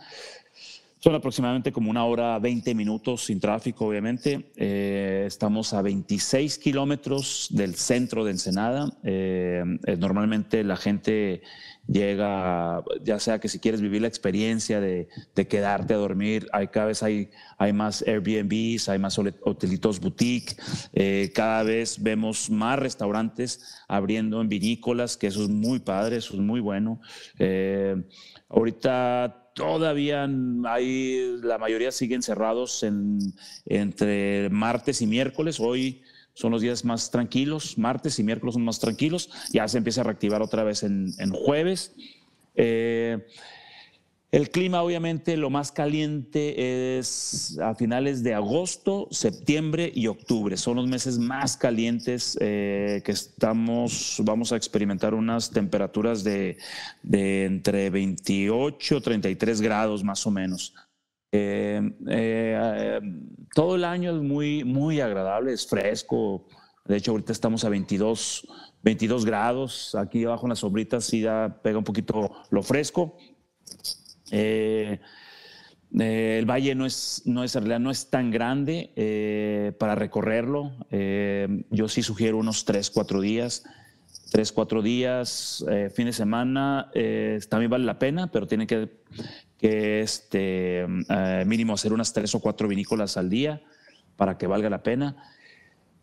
Son 0.98 1.14
aproximadamente 1.14 1.72
como 1.72 1.90
una 1.90 2.06
hora 2.06 2.38
20 2.38 2.74
minutos 2.74 3.26
sin 3.26 3.38
tráfico, 3.38 3.86
obviamente. 3.86 4.50
Eh, 4.56 5.24
estamos 5.26 5.74
a 5.74 5.82
26 5.82 6.56
kilómetros 6.56 7.48
del 7.50 7.74
centro 7.74 8.24
de 8.24 8.30
Ensenada. 8.30 8.90
Eh, 9.04 9.62
eh, 9.86 9.96
normalmente 9.98 10.64
la 10.64 10.76
gente 10.76 11.42
llega, 11.86 12.82
ya 13.04 13.20
sea 13.20 13.38
que 13.38 13.48
si 13.48 13.58
quieres 13.58 13.82
vivir 13.82 14.00
la 14.00 14.08
experiencia 14.08 14.80
de, 14.80 15.06
quedarte 15.34 15.92
a 15.92 15.98
dormir, 15.98 16.48
hay, 16.50 16.68
cada 16.68 16.86
vez 16.86 17.02
hay, 17.02 17.28
hay 17.58 17.74
más 17.74 18.02
Airbnbs, 18.02 18.88
hay 18.88 18.98
más 18.98 19.18
hotelitos 19.18 20.00
boutique, 20.00 20.56
cada 21.32 21.62
vez 21.62 22.02
vemos 22.02 22.50
más 22.50 22.78
restaurantes 22.78 23.76
abriendo 23.86 24.40
en 24.40 24.48
vinícolas, 24.48 25.16
que 25.16 25.28
eso 25.28 25.44
es 25.44 25.48
muy 25.48 25.78
padre, 25.78 26.16
eso 26.16 26.34
es 26.34 26.40
muy 26.40 26.58
bueno. 26.58 27.00
ahorita 28.48 29.45
todavía 29.56 30.28
hay, 30.66 31.38
la 31.42 31.56
mayoría 31.56 31.90
siguen 31.90 32.22
cerrados 32.22 32.82
en, 32.82 33.18
entre 33.64 34.50
martes 34.50 35.00
y 35.00 35.06
miércoles. 35.06 35.58
Hoy 35.58 36.02
son 36.34 36.52
los 36.52 36.60
días 36.60 36.84
más 36.84 37.10
tranquilos, 37.10 37.78
martes 37.78 38.18
y 38.18 38.22
miércoles 38.22 38.52
son 38.52 38.64
más 38.66 38.78
tranquilos. 38.78 39.30
Ya 39.54 39.66
se 39.66 39.78
empieza 39.78 40.02
a 40.02 40.04
reactivar 40.04 40.42
otra 40.42 40.62
vez 40.62 40.82
en, 40.82 41.10
jueves. 41.30 41.94
Eh, 42.54 43.26
el 44.32 44.50
clima, 44.50 44.82
obviamente, 44.82 45.36
lo 45.36 45.50
más 45.50 45.70
caliente 45.70 46.98
es 46.98 47.56
a 47.62 47.76
finales 47.76 48.24
de 48.24 48.34
agosto, 48.34 49.06
septiembre 49.12 49.90
y 49.94 50.08
octubre. 50.08 50.56
Son 50.56 50.76
los 50.76 50.88
meses 50.88 51.16
más 51.18 51.56
calientes 51.56 52.36
eh, 52.40 53.02
que 53.04 53.12
estamos, 53.12 54.20
vamos 54.24 54.52
a 54.52 54.56
experimentar 54.56 55.14
unas 55.14 55.50
temperaturas 55.50 56.24
de, 56.24 56.58
entre 57.04 57.88
28 57.88 58.96
y 58.96 59.00
33 59.00 59.60
grados 59.60 60.02
más 60.02 60.26
o 60.26 60.32
menos. 60.32 60.74
Eh, 61.30 61.80
eh, 62.08 63.00
todo 63.54 63.76
el 63.76 63.84
año 63.84 64.10
es 64.16 64.20
muy, 64.22 64.64
muy 64.64 65.00
agradable, 65.00 65.52
es 65.52 65.66
fresco. 65.68 66.46
De 66.84 66.96
hecho, 66.96 67.12
ahorita 67.12 67.30
estamos 67.30 67.64
a 67.64 67.68
22, 67.68 68.48
22 68.82 69.24
grados. 69.24 69.94
Aquí 69.94 70.24
abajo 70.24 70.46
en 70.46 70.50
las 70.50 70.58
sombritas 70.58 71.04
sí 71.04 71.20
ya 71.20 71.60
pega 71.62 71.78
un 71.78 71.84
poquito 71.84 72.32
lo 72.50 72.62
fresco. 72.64 73.16
Eh, 74.30 74.98
eh, 75.98 76.36
el 76.38 76.46
valle 76.46 76.74
no 76.74 76.86
es, 76.86 77.22
no 77.24 77.44
es, 77.44 77.54
en 77.54 77.62
realidad 77.62 77.80
no 77.80 77.90
es 77.90 78.10
tan 78.10 78.30
grande 78.30 78.92
eh, 78.96 79.72
para 79.78 79.94
recorrerlo. 79.94 80.72
yo 81.70 81.88
sí 81.88 82.02
sugiero 82.02 82.38
unos 82.38 82.64
3, 82.64 82.90
4 82.90 83.20
días. 83.20 83.64
3, 84.32 84.52
4 84.52 84.82
días, 84.82 85.64
fin 85.94 86.06
de 86.06 86.12
semana, 86.12 86.90
también 87.48 87.70
vale 87.70 87.84
la 87.84 87.98
pena, 87.98 88.26
pero 88.30 88.48
tiene 88.48 88.66
que, 88.66 88.90
este, 89.60 90.84
mínimo 91.46 91.74
hacer 91.74 91.92
unas 91.92 92.12
3 92.12 92.34
o 92.34 92.40
4 92.40 92.66
vinícolas 92.66 93.16
al 93.16 93.30
día 93.30 93.62
para 94.16 94.36
que 94.36 94.48
valga 94.48 94.68
la 94.68 94.82
pena. 94.82 95.16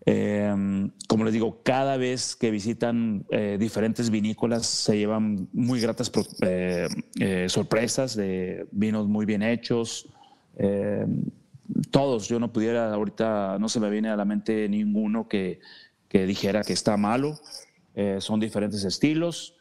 Em, 0.06 0.92
como 1.08 1.24
les 1.24 1.34
digo, 1.34 1.62
cada 1.64 1.96
vez 1.96 2.36
que 2.36 2.52
visitan 2.52 3.26
eh, 3.30 3.56
diferentes 3.58 4.10
vinícolas 4.10 4.66
se 4.66 4.98
llevan 4.98 5.48
muy 5.54 5.80
gratas 5.80 6.12
eh, 6.42 6.90
eh, 7.20 7.46
sorpresas 7.48 8.16
de 8.16 8.68
vinos 8.72 9.08
muy 9.08 9.26
bien 9.26 9.42
hechos. 9.42 10.10
Em, 10.58 11.24
todos, 11.90 12.28
yo 12.28 12.38
no 12.38 12.52
pudiera, 12.52 12.94
ahorita 12.94 13.58
no 13.60 13.70
se 13.70 13.80
me 13.80 13.90
viene 13.90 14.10
a 14.10 14.18
la 14.18 14.26
mente 14.26 14.68
ninguno 14.68 15.30
que, 15.30 15.62
que 16.10 16.26
dijera 16.26 16.64
que 16.64 16.74
está 16.74 16.98
malo. 16.98 17.40
son 18.20 18.40
diferentes 18.40 18.84
estilos. 18.84 19.56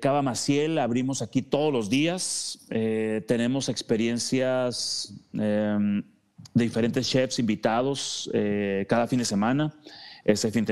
Cava 0.00 0.22
Maciel 0.22 0.78
abrimos 0.78 1.20
aquí 1.20 1.42
todos 1.42 1.72
los 1.72 1.90
días. 1.90 2.60
tenemos 3.26 3.68
experiencias 3.68 5.12
em, 5.32 6.04
de 6.54 6.64
diferentes 6.64 7.08
chefs 7.08 7.38
invitados 7.38 8.30
eh, 8.32 8.86
cada 8.88 9.06
fin 9.06 9.18
de 9.18 9.24
semana. 9.24 9.74
Este 10.24 10.52
fin 10.52 10.64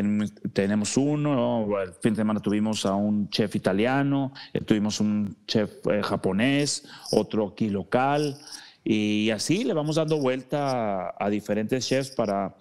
tenemos 0.53 0.97
uno, 0.97 1.81
el 1.81 1.93
fin 1.95 2.13
de 2.13 2.19
semana 2.19 2.39
tuvimos 2.39 2.87
a 2.87 2.95
un 2.95 3.29
chef 3.31 3.57
italiano, 3.57 4.33
eh, 4.53 4.61
tuvimos 4.61 5.01
un 5.01 5.37
chef 5.47 5.73
eh, 5.91 6.03
japonés, 6.03 6.85
otro 7.11 7.49
aquí 7.49 7.69
local, 7.69 8.39
y 8.85 9.31
así 9.31 9.65
le 9.65 9.73
vamos 9.73 9.97
dando 9.97 10.19
vuelta 10.19 11.15
a, 11.19 11.31
diferentes 11.31 11.89
chefs 11.89 12.11
para, 12.11 12.55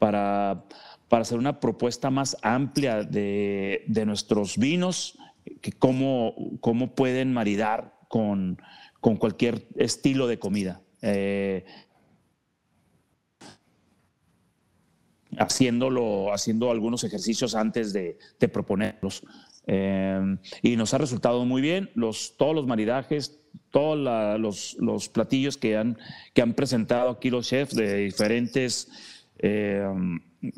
para, 0.00 0.64
para, 1.08 1.22
hacer 1.22 1.38
una 1.38 1.60
propuesta 1.60 2.10
más 2.10 2.36
amplia 2.42 3.04
de, 3.04 3.84
de 3.86 4.04
nuestros 4.04 4.58
vinos, 4.58 5.16
que 5.60 5.70
cómo, 5.70 6.34
cómo 6.60 6.96
pueden 6.96 7.32
maridar 7.32 7.94
con, 8.08 8.60
con 9.00 9.16
cualquier 9.16 9.68
estilo 9.76 10.26
de 10.26 10.40
comida 10.40 10.80
haciéndolo, 15.38 16.32
haciendo 16.32 16.70
algunos 16.70 17.04
ejercicios 17.04 17.54
antes 17.54 17.92
de, 17.92 18.18
proponerlos. 18.52 19.22
Eh, 19.66 20.36
y 20.62 20.76
nos 20.76 20.92
ha 20.94 20.98
resultado 20.98 21.44
muy 21.44 21.62
bien. 21.62 21.90
Los, 21.94 22.36
todos 22.36 22.54
los 22.54 22.66
maridajes, 22.66 23.40
todos 23.70 23.98
los, 24.40 24.76
los, 24.78 25.08
platillos 25.08 25.56
que 25.56 25.76
han, 25.76 25.98
que 26.34 26.42
han 26.42 26.54
presentado 26.54 27.10
aquí 27.10 27.30
los 27.30 27.48
chefs 27.48 27.74
de 27.74 27.96
diferentes 27.96 28.88
eh, 29.38 29.86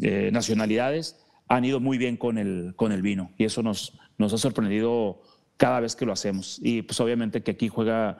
eh, 0.03 0.31
nacionalidades 0.33 1.21
han 1.49 1.65
ido 1.65 1.79
muy 1.79 1.99
bien 1.99 2.17
con 2.17 2.39
el, 2.39 2.73
con 2.77 2.93
el 2.93 3.03
vino. 3.03 3.33
Y 3.37 3.45
eso 3.45 3.63
nos, 3.63 3.99
nos 4.19 4.33
ha 4.33 4.39
sorprendido 4.39 5.21
cada 5.57 5.81
vez 5.81 5.95
que 5.95 6.07
lo 6.07 6.13
hacemos. 6.13 6.59
Y 6.63 6.83
pues 6.83 6.99
obviamente 7.01 7.43
que 7.43 7.53
aquí 7.53 7.69
juega 7.69 8.19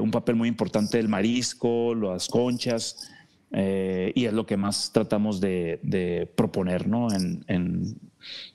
un 0.00 0.10
papel 0.10 0.36
muy 0.36 0.48
importante 0.48 0.98
el 0.98 1.08
marisco, 1.08 1.94
las 1.94 2.28
conchas. 2.28 3.10
Eh, 3.52 4.12
y 4.14 4.26
es 4.26 4.32
lo 4.32 4.46
que 4.46 4.56
más 4.56 4.92
tratamos 4.92 5.40
de, 5.40 6.30
proponer 6.36 6.86
¿no? 6.86 7.08
en, 7.12 7.98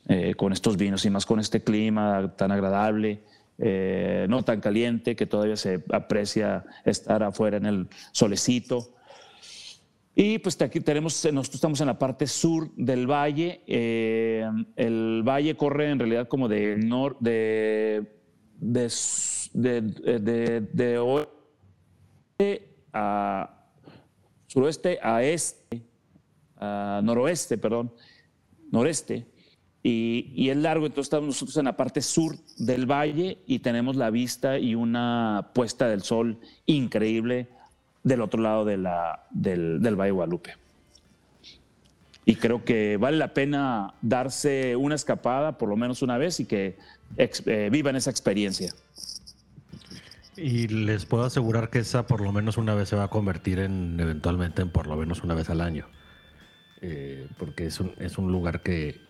eh, 0.07 0.35
con 0.35 0.53
estos 0.53 0.77
vinos 0.77 1.05
y 1.05 1.09
más 1.09 1.25
con 1.25 1.39
este 1.39 1.61
clima 1.63 2.33
tan 2.37 2.51
agradable, 2.51 3.23
eh, 3.57 4.25
no 4.29 4.43
tan 4.43 4.61
caliente, 4.61 5.15
que 5.15 5.25
todavía 5.25 5.57
se 5.57 5.83
aprecia 5.91 6.63
estar 6.85 7.23
afuera 7.23 7.57
en 7.57 7.65
el 7.65 7.87
solecito. 8.11 8.91
Y 10.17 10.39
pues 10.39 10.61
aquí 10.61 10.79
tenemos, 10.79 11.25
nosotros 11.25 11.55
estamos 11.55 11.81
en 11.81 11.87
la 11.87 11.99
parte 11.99 12.25
sur 12.25 12.71
del 12.77 13.05
valle. 13.05 13.61
el 13.67 15.23
valle 15.27 15.57
corre 15.57 15.89
en 15.89 15.99
realidad 15.99 16.29
como 16.29 16.47
de 16.47 16.77
norte, 16.77 17.29
de, 18.61 18.89
de, 19.53 19.81
de, 19.81 20.61
de, 20.61 20.97
oeste 20.97 22.69
a, 22.93 23.54
suroeste 24.55 24.99
a 25.03 25.21
este, 25.21 25.81
noroeste, 26.61 27.57
perdón, 27.57 27.91
noreste, 28.71 29.25
y, 29.83 30.31
y, 30.33 30.49
es 30.49 30.55
largo, 30.55 30.85
entonces 30.85 31.07
estamos 31.07 31.27
nosotros 31.27 31.57
en 31.57 31.65
la 31.65 31.75
parte 31.75 32.01
sur 32.01 32.37
del 32.57 32.89
valle 32.89 33.37
y 33.45 33.59
tenemos 33.59 33.97
la 33.97 34.09
vista 34.09 34.57
y 34.57 34.73
una 34.73 35.51
puesta 35.53 35.89
del 35.89 36.01
sol 36.01 36.39
increíble 36.65 37.49
del 38.01 38.21
otro 38.21 38.41
lado 38.41 38.63
de 38.63 38.77
la, 38.77 39.27
del, 39.29 39.81
del 39.81 39.95
Valle 39.99 40.11
Guadalupe. 40.11 40.53
Y 42.23 42.35
creo 42.37 42.63
que 42.63 42.97
vale 42.97 43.17
la 43.17 43.33
pena 43.33 43.93
darse 44.01 44.75
una 44.75 44.95
escapada 44.95 45.57
por 45.57 45.67
lo 45.67 45.75
menos 45.75 46.01
una 46.01 46.17
vez 46.17 46.39
y 46.39 46.45
que 46.45 46.77
eh, 47.17 47.69
vivan 47.71 47.95
esa 47.97 48.09
experiencia. 48.09 48.73
Y 50.37 50.67
les 50.67 51.05
puedo 51.05 51.23
asegurar 51.23 51.69
que 51.69 51.79
esa 51.79 52.07
por 52.07 52.21
lo 52.21 52.31
menos 52.31 52.57
una 52.57 52.75
vez 52.75 52.89
se 52.89 52.95
va 52.95 53.05
a 53.05 53.07
convertir 53.07 53.59
en 53.59 53.97
eventualmente 53.99 54.61
en 54.61 54.69
por 54.69 54.87
lo 54.87 54.95
menos 54.97 55.23
una 55.23 55.33
vez 55.33 55.49
al 55.49 55.61
año. 55.61 55.87
Eh, 56.81 57.27
porque 57.37 57.67
es 57.67 57.79
un, 57.79 57.93
es 57.99 58.17
un 58.17 58.31
lugar 58.31 58.61
que, 58.61 59.01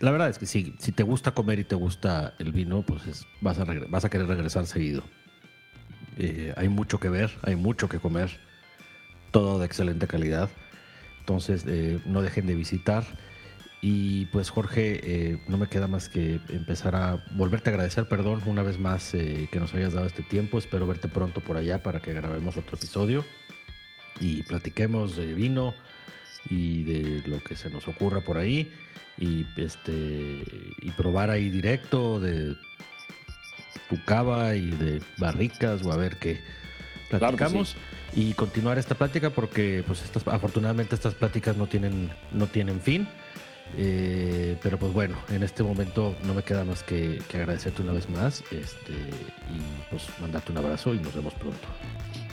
La 0.00 0.10
verdad 0.10 0.28
es 0.28 0.38
que 0.38 0.46
si, 0.46 0.74
si 0.78 0.92
te 0.92 1.04
gusta 1.04 1.32
comer 1.32 1.60
y 1.60 1.64
te 1.64 1.76
gusta 1.76 2.34
el 2.38 2.52
vino, 2.52 2.82
pues 2.82 3.26
vas, 3.40 3.58
a 3.58 3.64
vas 3.88 4.04
a 4.04 4.10
querer 4.10 4.26
regresar 4.26 4.66
seguido. 4.66 5.04
Eh, 6.18 6.52
hay 6.56 6.68
mucho 6.68 6.98
que 6.98 7.08
ver, 7.08 7.30
hay 7.42 7.56
mucho 7.56 7.88
que 7.88 7.98
comer, 7.98 8.30
todo 9.30 9.58
de 9.58 9.66
excelente 9.66 10.06
calidad. 10.06 10.50
Entonces 11.20 11.64
eh, 11.66 12.00
no 12.04 12.22
dejen 12.22 12.46
de 12.46 12.54
visitar. 12.54 13.04
Y 13.82 14.26
pues 14.26 14.50
Jorge, 14.50 15.00
eh, 15.02 15.38
no 15.48 15.58
me 15.58 15.68
queda 15.68 15.86
más 15.86 16.08
que 16.08 16.40
empezar 16.48 16.96
a 16.96 17.24
volverte 17.32 17.70
a 17.70 17.72
agradecer, 17.74 18.08
perdón, 18.08 18.42
una 18.46 18.62
vez 18.62 18.78
más 18.78 19.12
eh, 19.14 19.48
que 19.52 19.60
nos 19.60 19.74
hayas 19.74 19.92
dado 19.92 20.06
este 20.06 20.22
tiempo. 20.22 20.58
Espero 20.58 20.86
verte 20.86 21.08
pronto 21.08 21.40
por 21.40 21.56
allá 21.56 21.82
para 21.82 22.00
que 22.00 22.14
grabemos 22.14 22.56
otro 22.56 22.76
episodio 22.76 23.24
y 24.18 24.42
platiquemos 24.44 25.16
de 25.16 25.34
vino 25.34 25.74
y 26.48 26.84
de 26.84 27.28
lo 27.28 27.42
que 27.42 27.54
se 27.54 27.70
nos 27.70 27.86
ocurra 27.86 28.22
por 28.22 28.38
ahí. 28.38 28.72
Y 29.18 29.46
este 29.56 30.42
y 30.82 30.90
probar 30.96 31.30
ahí 31.30 31.48
directo 31.48 32.20
de 32.20 32.54
tu 33.88 34.02
cava 34.04 34.56
y 34.56 34.70
de 34.70 35.02
barricas 35.18 35.82
o 35.84 35.92
a 35.92 35.96
ver 35.96 36.18
qué 36.18 36.40
platicamos. 37.08 37.76
y 38.14 38.32
continuar 38.34 38.78
esta 38.78 38.94
plática 38.94 39.30
porque 39.30 39.84
pues 39.86 40.02
estas 40.02 40.26
afortunadamente 40.26 40.94
estas 40.94 41.14
pláticas 41.14 41.56
no 41.56 41.66
tienen 41.66 42.10
no 42.32 42.46
tienen 42.46 42.80
fin 42.80 43.08
eh, 43.76 44.56
pero 44.62 44.78
pues 44.78 44.92
bueno, 44.92 45.16
en 45.28 45.42
este 45.42 45.62
momento 45.62 46.14
no 46.24 46.34
me 46.34 46.42
queda 46.42 46.64
más 46.64 46.82
que, 46.82 47.20
agradecerte 47.32 47.82
una 47.82 47.92
vez 47.92 48.08
más 48.08 48.42
este, 48.50 48.92
y 48.92 49.90
pues 49.90 50.04
mandarte 50.20 50.52
un 50.52 50.58
abrazo 50.58 50.94
y 50.94 50.98
nos 50.98 51.14
vemos 51.14 51.34
pronto. 51.34 51.68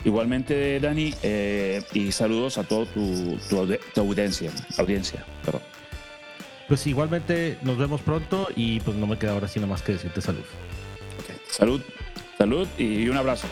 Igualmente, 0.04 0.80
Dani, 0.80 1.14
eh, 1.22 1.82
y 1.92 2.12
saludos 2.12 2.58
a 2.58 2.64
toda 2.64 2.86
tu, 2.86 3.38
audiencia. 3.96 4.50
audiencia 4.78 5.24
Pues 6.68 6.86
igualmente 6.86 7.58
nos 7.62 7.78
vemos 7.78 8.00
pronto 8.02 8.48
y 8.54 8.80
pues 8.80 8.96
no 8.96 9.06
me 9.06 9.18
queda 9.18 9.32
ahora 9.32 9.48
sino 9.48 9.66
más 9.66 9.82
que 9.82 9.92
decirte 9.92 10.20
salud. 10.20 10.44
Salud, 11.50 11.80
salud 12.38 12.68
y 12.78 13.08
un 13.08 13.16
abrazo. 13.16 13.46